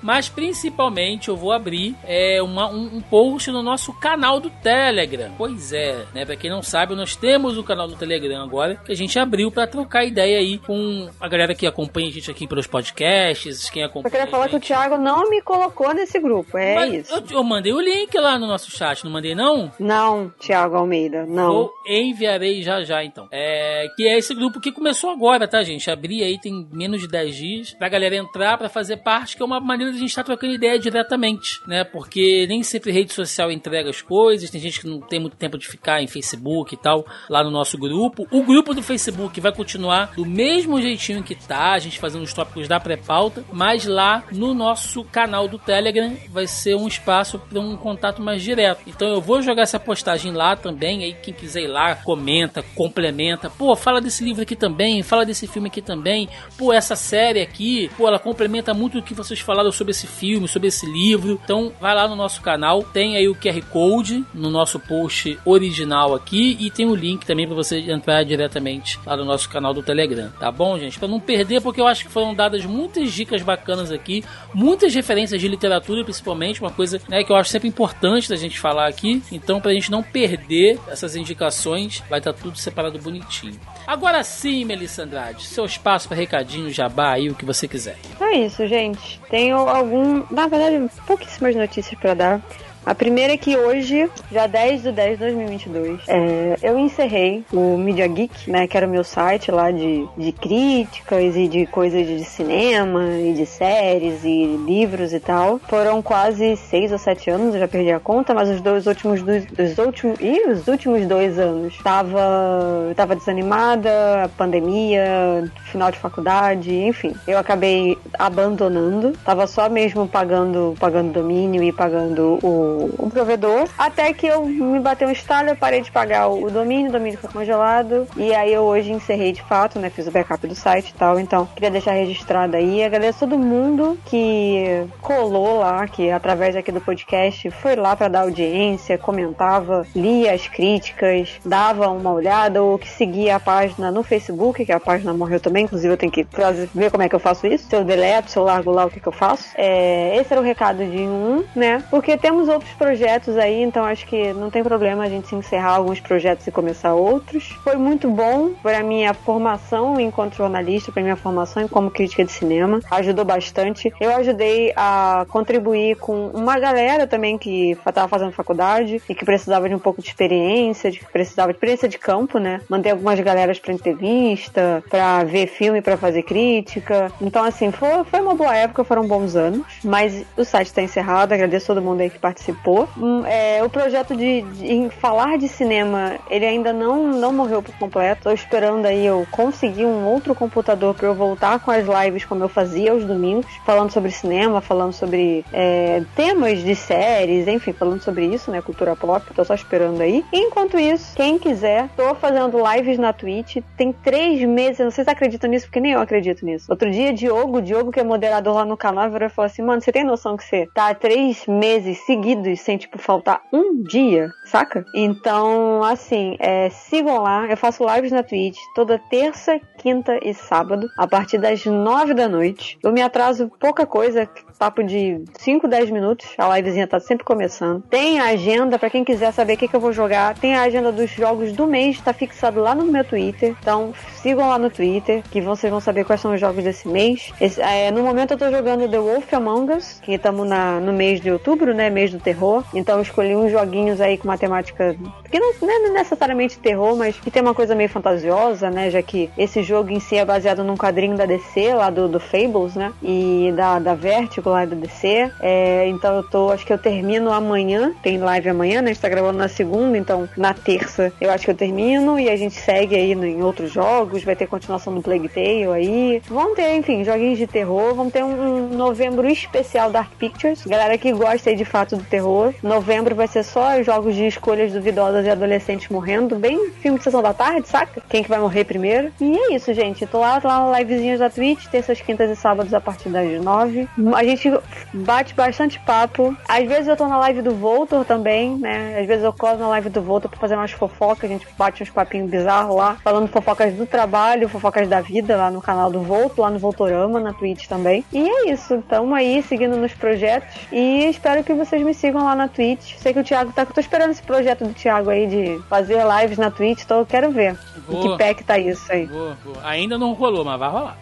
[0.02, 5.32] mas principalmente eu vou abrir é, uma, um, um, post no nosso canal do Telegram.
[5.36, 6.24] Pois é, né?
[6.24, 9.50] Pra quem não sabe, nós temos o canal do Telegram agora que a gente abriu
[9.50, 13.82] para trocar ideia aí com a galera que acompanha a gente aqui pelos podcasts, quem
[13.82, 14.08] acompanha.
[14.08, 17.14] Eu queria falar que o Thiago não me colocou nesse grupo, é mas isso.
[17.14, 19.70] Eu, eu, mandei o link lá no nosso chat, não mandei não?
[19.78, 21.70] Não, Thiago Almeida, não.
[21.86, 23.28] Eu enviarei já já então.
[23.30, 25.90] É, que é esse grupo que começou agora, tá, gente?
[25.90, 29.44] Abri aí tem menos de 10 dias pra galera entrar para fazer parte, que é
[29.44, 31.84] uma maneira a gente está trocando ideia diretamente, né?
[31.84, 35.58] Porque nem sempre rede social entrega as coisas, tem gente que não tem muito tempo
[35.58, 38.26] de ficar em Facebook e tal, lá no nosso grupo.
[38.30, 42.32] O grupo do Facebook vai continuar do mesmo jeitinho que tá, a gente fazendo os
[42.32, 47.60] tópicos da pré-pauta, mas lá no nosso canal do Telegram vai ser um espaço para
[47.60, 48.82] um contato mais direto.
[48.86, 53.50] Então eu vou jogar essa postagem lá também, aí quem quiser ir lá, comenta, complementa.
[53.50, 56.28] Pô, fala desse livro aqui também, fala desse filme aqui também.
[56.56, 60.46] Pô, essa série aqui, pô, ela complementa muito o que vocês falaram sobre esse filme,
[60.46, 61.40] sobre esse livro.
[61.42, 66.14] Então vai lá no nosso canal, tem aí o QR Code no nosso post original
[66.14, 69.82] aqui e tem o link também para você entrar diretamente lá no nosso canal do
[69.82, 70.98] Telegram, tá bom, gente?
[70.98, 75.40] Para não perder, porque eu acho que foram dadas muitas dicas bacanas aqui, muitas referências
[75.40, 79.22] de literatura, principalmente, uma coisa né, que eu acho sempre importante da gente falar aqui.
[79.32, 83.58] Então, para a gente não perder essas indicações, vai estar tá tudo separado bonitinho.
[83.86, 87.98] Agora sim, Melissa Andrade, seu espaço para recadinho, jabá aí, o que você quiser.
[88.20, 89.19] É isso, gente.
[89.30, 92.42] Tenho algum, na verdade, pouquíssimas notícias para dar.
[92.90, 97.78] A primeira é que hoje, já 10 de 10 de 2022, é, eu encerrei o
[97.78, 102.04] Media Geek, né, que era o meu site lá de, de críticas e de coisas
[102.04, 105.60] de cinema e de séries e livros e tal.
[105.68, 109.22] Foram quase 6 ou 7 anos, eu já perdi a conta, mas os dois últimos
[109.22, 116.74] dois, os últimos, ih, os últimos dois anos tava, tava desanimada, pandemia, final de faculdade,
[116.74, 117.14] enfim.
[117.24, 124.12] Eu acabei abandonando, tava só mesmo pagando, pagando domínio e pagando o, o provedor, até
[124.12, 127.30] que eu me bateu um estalo, eu parei de pagar o, domínio, o domínio foi
[127.30, 130.94] congelado, e aí eu hoje encerrei de fato, né, fiz o backup do site e
[130.94, 136.72] tal, então queria deixar registrado aí, agradeço todo mundo que colou lá, que através aqui
[136.72, 142.78] do podcast foi lá para dar audiência, comentava, lia as críticas, dava uma olhada ou
[142.78, 146.26] que seguia a página no Facebook, que a página morreu também, inclusive eu tenho que
[146.74, 148.90] ver como é que eu faço isso, se eu deleto, se eu largo lá, o
[148.90, 149.48] que, que eu faço.
[149.54, 151.82] É, esse era o recado de um, né?
[151.90, 155.76] Porque temos outros projetos aí, então acho que não tem problema a gente se encerrar
[155.76, 157.48] alguns projetos e começar outros.
[157.62, 162.80] Foi muito bom para minha formação enquanto jornalista, para minha formação como crítica de cinema,
[162.90, 163.92] ajudou bastante.
[164.00, 169.68] Eu ajudei a contribuir com uma galera também que estava fazendo faculdade e que precisava
[169.68, 172.60] de um pouco de experiência, de que precisava de experiência de campo, né?
[172.68, 177.12] Mandei algumas galeras para entrevista, para ver filme, para fazer crítica.
[177.20, 179.66] Então, assim, foi, foi uma boa época, foram bons anos.
[179.84, 182.49] Mas o site está encerrado, agradeço todo mundo aí que participou.
[182.96, 187.62] Hum, é, o projeto de, de em falar de cinema, ele ainda não, não morreu
[187.62, 188.24] por completo.
[188.24, 192.44] Tô esperando aí eu conseguir um outro computador para eu voltar com as lives como
[192.44, 198.02] eu fazia aos domingos, falando sobre cinema, falando sobre é, temas de séries, enfim, falando
[198.02, 198.60] sobre isso, né?
[198.60, 199.24] Cultura pop.
[199.34, 200.24] Tô só esperando aí.
[200.32, 203.58] E enquanto isso, quem quiser, tô fazendo lives na Twitch.
[203.76, 206.66] Tem três meses, não sei se acreditam nisso, porque nem eu acredito nisso.
[206.68, 209.80] Outro dia, Diogo, Diogo, que é moderador lá no canal, virou e falou assim: Mano,
[209.80, 214.30] você tem noção que você tá há três meses seguidos sem, tipo, faltar um dia,
[214.44, 214.84] saca?
[214.94, 217.46] Então, assim, é, sigam lá.
[217.46, 222.28] Eu faço lives na Twitch toda terça, quinta e sábado, a partir das nove da
[222.28, 222.78] noite.
[222.82, 226.26] Eu me atraso pouca coisa, papo de 5, 10 minutos.
[226.36, 227.82] A livezinha tá sempre começando.
[227.88, 230.38] Tem a agenda para quem quiser saber o que, que, eu vou jogar.
[230.38, 233.56] Tem a agenda dos jogos do mês, tá fixado lá no meu Twitter.
[233.60, 237.32] Então sigam lá no Twitter, que vocês vão saber quais são os jogos desse mês.
[237.40, 240.48] Esse, é, no momento eu tô jogando The Wolf Among Us, que estamos
[240.82, 241.88] no mês de outubro, né?
[241.88, 242.64] Mês do terror.
[242.72, 244.96] Então escolhi uns joguinhos aí com uma temática
[245.30, 248.90] que não, não é necessariamente terror, mas que tem uma coisa meio fantasiosa, né?
[248.90, 252.18] Já que esse jogo em si é baseado num quadrinho da DC, lá do, do
[252.18, 252.92] Fables, né?
[253.02, 255.30] E da, da Vertigo lá do DC.
[255.40, 257.92] É, então eu tô, acho que eu termino amanhã.
[258.02, 258.90] Tem live amanhã, né?
[258.90, 262.28] A gente tá gravando na segunda, então na terça eu acho que eu termino e
[262.28, 264.24] a gente segue aí em outros jogos.
[264.24, 266.22] Vai ter continuação do Plague Tale aí.
[266.28, 267.94] Vamos ter, enfim, joguinhos de terror.
[267.94, 270.66] Vamos ter um, um novembro especial Dark Pictures.
[270.66, 272.19] Galera que gosta aí de fato do terror.
[272.62, 276.36] Novembro vai ser só jogos de escolhas duvidosas de adolescentes morrendo.
[276.36, 278.02] Bem filme de sessão da tarde, saca?
[278.08, 279.12] Quem que vai morrer primeiro.
[279.20, 280.06] E é isso, gente.
[280.06, 283.88] Tô lá, lá na livezinhas da Twitch, terças, quintas e sábados a partir das nove.
[284.14, 284.52] A gente
[284.92, 286.36] bate bastante papo.
[286.48, 288.98] Às vezes eu tô na live do Voltor também, né?
[289.00, 291.82] Às vezes eu colo na live do Voltor pra fazer umas fofocas, a gente bate
[291.82, 296.00] uns papinhos bizarros lá, falando fofocas do trabalho, fofocas da vida lá no canal do
[296.00, 298.04] Volto, lá no Voltorama, na Twitch também.
[298.12, 302.34] E é isso, tamo aí seguindo nos projetos e espero que vocês me sigam lá
[302.34, 302.96] na Twitch.
[302.96, 306.38] Sei que o Thiago tá, tô esperando esse projeto do Thiago aí de fazer lives
[306.38, 307.56] na Twitch, então eu quero ver.
[307.88, 309.06] Em que pé que tá isso aí.
[309.06, 309.56] Boa, boa.
[309.62, 310.98] Ainda não rolou, mas vai rolar.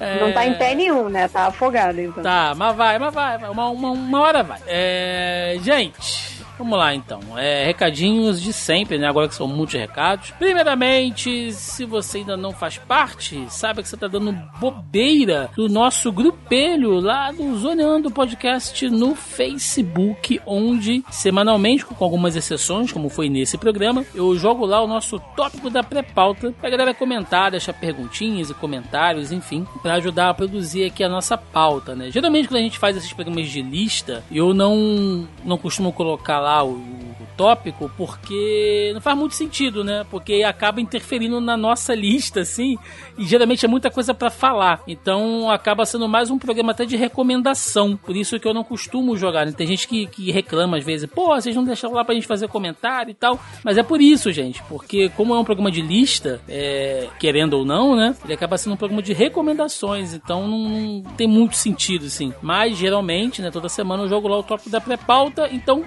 [0.00, 0.20] é...
[0.20, 1.28] Não tá em pé nenhum, né?
[1.28, 2.22] Tá afogado, então.
[2.22, 3.36] Tá, mas vai, mas vai.
[3.48, 4.60] Uma, uma, uma hora vai.
[4.66, 5.56] É...
[5.62, 6.35] Gente.
[6.58, 7.20] Vamos lá então.
[7.36, 9.06] É, recadinhos de sempre, né?
[9.06, 10.30] Agora que são muitos recados.
[10.38, 16.10] Primeiramente, se você ainda não faz parte, saiba que você tá dando bobeira do nosso
[16.10, 23.58] grupelho lá do Zoneando Podcast no Facebook, onde semanalmente, com algumas exceções, como foi nesse
[23.58, 28.54] programa, eu jogo lá o nosso tópico da pré-pauta pra galera comentar, deixar perguntinhas e
[28.54, 32.10] comentários, enfim, para ajudar a produzir aqui a nossa pauta, né?
[32.10, 36.45] Geralmente quando a gente faz esses programas de lista, eu não não costumo colocar lá
[36.64, 40.04] o, o tópico porque não faz muito sentido, né?
[40.10, 42.78] Porque acaba interferindo na nossa lista, assim,
[43.18, 44.82] e geralmente é muita coisa para falar.
[44.86, 47.96] Então acaba sendo mais um programa até de recomendação.
[47.96, 49.46] Por isso que eu não costumo jogar.
[49.46, 49.52] Né?
[49.52, 52.48] Tem gente que, que reclama às vezes, pô, vocês não deixam lá pra gente fazer
[52.48, 53.38] comentário e tal.
[53.62, 57.64] Mas é por isso, gente, porque como é um programa de lista, é, querendo ou
[57.64, 58.14] não, né?
[58.24, 60.14] Ele acaba sendo um programa de recomendações.
[60.14, 62.32] Então não, não tem muito sentido, assim.
[62.40, 65.48] Mas geralmente, né, toda semana eu jogo lá o tópico da pré-pauta.
[65.52, 65.82] Então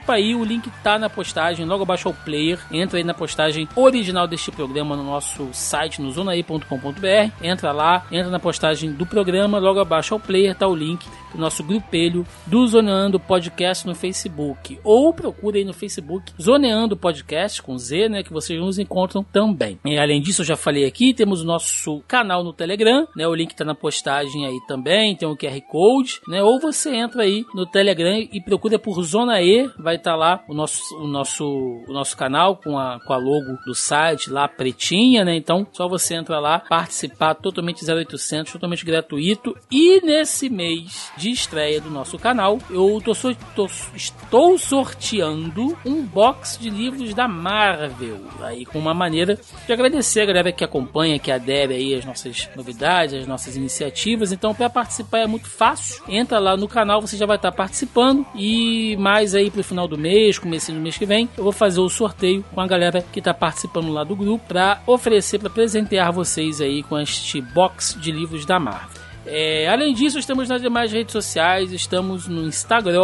[0.00, 2.58] participa aí, o link tá na postagem, logo abaixo ao player.
[2.72, 7.32] Entra aí na postagem original deste programa no nosso site, no zonaí.com.br.
[7.42, 11.38] Entra lá, entra na postagem do programa, logo abaixo ao player tá o link do
[11.38, 14.78] nosso grupelho do Zoneando Podcast no Facebook.
[14.82, 18.22] Ou procure aí no Facebook Zoneando Podcast com Z, né?
[18.22, 19.78] Que vocês nos encontram também.
[19.84, 23.26] E, além disso, eu já falei aqui, temos o nosso canal no Telegram, né?
[23.28, 26.42] O link tá na postagem aí também, tem o QR Code, né?
[26.42, 30.44] Ou você entra aí no Telegram e procura por Zona E, vai estar tá lá
[30.48, 31.44] o nosso, o nosso,
[31.88, 35.36] o nosso canal com a, com a logo do site lá pretinha, né?
[35.36, 39.56] Então, só você entra lá, participar totalmente 0800, totalmente gratuito.
[39.70, 43.12] E nesse mês de estreia do nosso canal, eu tô,
[43.54, 48.20] tô, estou sorteando um box de livros da Marvel.
[48.40, 52.48] Aí com uma maneira de agradecer a galera que acompanha, que adere aí as nossas
[52.56, 54.32] novidades, as nossas iniciativas.
[54.32, 56.02] Então, para participar é muito fácil.
[56.08, 58.26] Entra lá no canal, você já vai estar participando.
[58.34, 61.80] E mais aí pro final do mês, começo do mês que vem, eu vou fazer
[61.80, 66.12] o sorteio com a galera que está participando lá do grupo para oferecer, para presentear
[66.12, 68.99] vocês aí com este box de livros da Marvel.
[69.26, 73.00] É, além disso, estamos nas demais redes sociais, estamos no Instagram,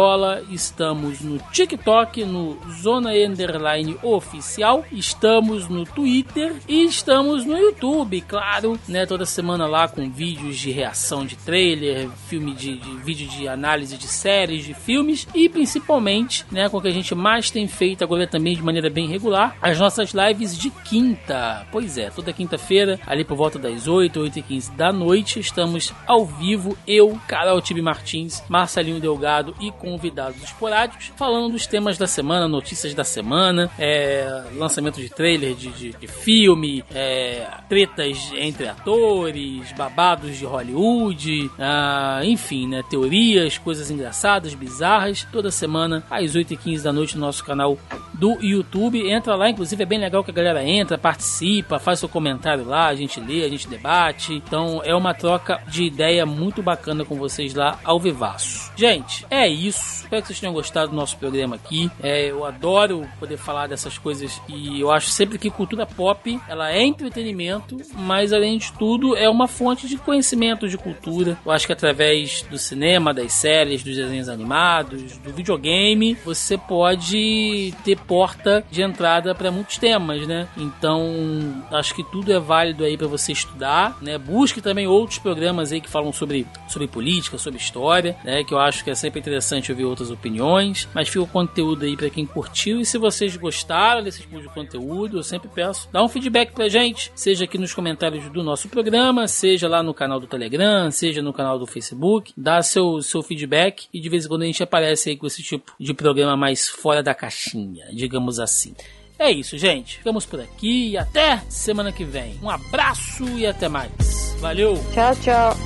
[0.51, 8.79] estamos no TikTok, no Zona Enderline Oficial, estamos no Twitter e estamos no YouTube, claro,
[8.87, 9.05] né?
[9.05, 13.97] Toda semana lá com vídeos de reação de trailer, filme de, de vídeo de análise
[13.97, 18.03] de séries, de filmes e principalmente, né, com o que a gente mais tem feito
[18.03, 21.65] agora também de maneira bem regular, as nossas lives de quinta.
[21.71, 25.93] Pois é, toda quinta-feira, ali por volta das 8, 8 e 15 da noite, estamos
[26.07, 32.07] ao vivo, eu, Carol Tibi Martins, Marcelinho Delgado e convidados esporádicos, falando dos temas da
[32.07, 38.67] semana, notícias da semana, é, lançamento de trailer de, de, de filme, é, tretas entre
[38.67, 46.81] atores, babados de Hollywood, ah, enfim, né, teorias, coisas engraçadas, bizarras, toda semana às 8h15
[46.83, 47.77] da noite no nosso canal
[48.13, 49.09] do YouTube.
[49.09, 52.87] Entra lá, inclusive é bem legal que a galera entra, participa, faz seu comentário lá,
[52.87, 54.33] a gente lê, a gente debate.
[54.33, 58.71] Então é uma troca de ideia muito bacana com vocês lá ao vivaço.
[58.75, 60.03] Gente, é isso.
[60.03, 61.89] Espero que vocês tenham gostado do nosso programa aqui.
[62.03, 66.71] É, eu adoro poder falar dessas coisas e eu acho sempre que cultura pop ela
[66.71, 71.37] é entretenimento, mas além de tudo é uma fonte de conhecimento de cultura.
[71.43, 77.73] Eu acho que através do cinema, das séries, dos desenhos animados, do videogame, você pode
[77.83, 80.47] ter porta de entrada para muitos temas, né?
[80.55, 84.17] Então, acho que tudo é válido aí para você estudar, né?
[84.17, 88.43] Busque também outros programas aí que falam sobre, sobre política, sobre história, né?
[88.43, 90.87] Que eu acho que é sempre interessante ouvir outras opiniões.
[90.93, 92.79] Mas fica o conteúdo aí para quem curtiu.
[92.79, 96.67] E se vocês gostaram desse tipo de conteúdo, eu sempre peço, dá um feedback pra
[96.67, 101.21] gente, seja aqui nos comentários do nosso programa, seja lá no canal do Telegram, seja
[101.21, 104.61] no canal do Facebook, dá seu, seu feedback e de vez em quando a gente
[104.63, 108.75] aparece aí com esse tipo de programa mais fora da caixinha, digamos assim.
[109.19, 109.97] É isso, gente.
[109.97, 112.39] Ficamos por aqui e até semana que vem.
[112.41, 113.91] Um abraço e até mais.
[114.39, 114.75] Valeu.
[114.93, 115.57] Tchau, tchau.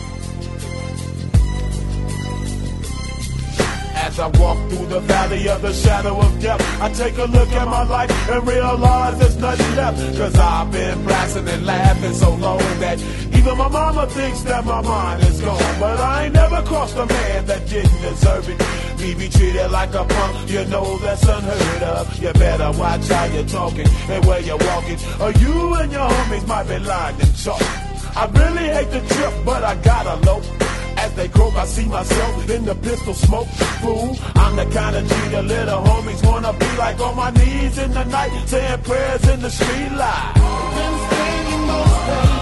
[4.04, 7.50] As I walk through the valley of the shadow of death, I take a look
[7.54, 10.18] at my life and realize there's nothing left.
[10.18, 13.00] Cause I've been blasting and laughing so long that
[13.32, 15.80] even my mama thinks that my mind is gone.
[15.80, 16.11] But I
[16.82, 18.60] crossed a man that didn't deserve it.
[19.00, 22.20] Me be treated like a punk, you know that's unheard of.
[22.20, 26.48] You better watch how you're talking and where you're walking, or you and your homies
[26.48, 27.62] might be lying and chalk.
[28.22, 30.42] I really hate the trip, but I gotta low.
[30.98, 33.48] As they croak, I see myself in the pistol smoke.
[33.82, 37.78] Fool, I'm the kind of G the little homies wanna be like on my knees
[37.78, 40.34] in the night, saying prayers in the street light.
[40.76, 42.42] Been spending most of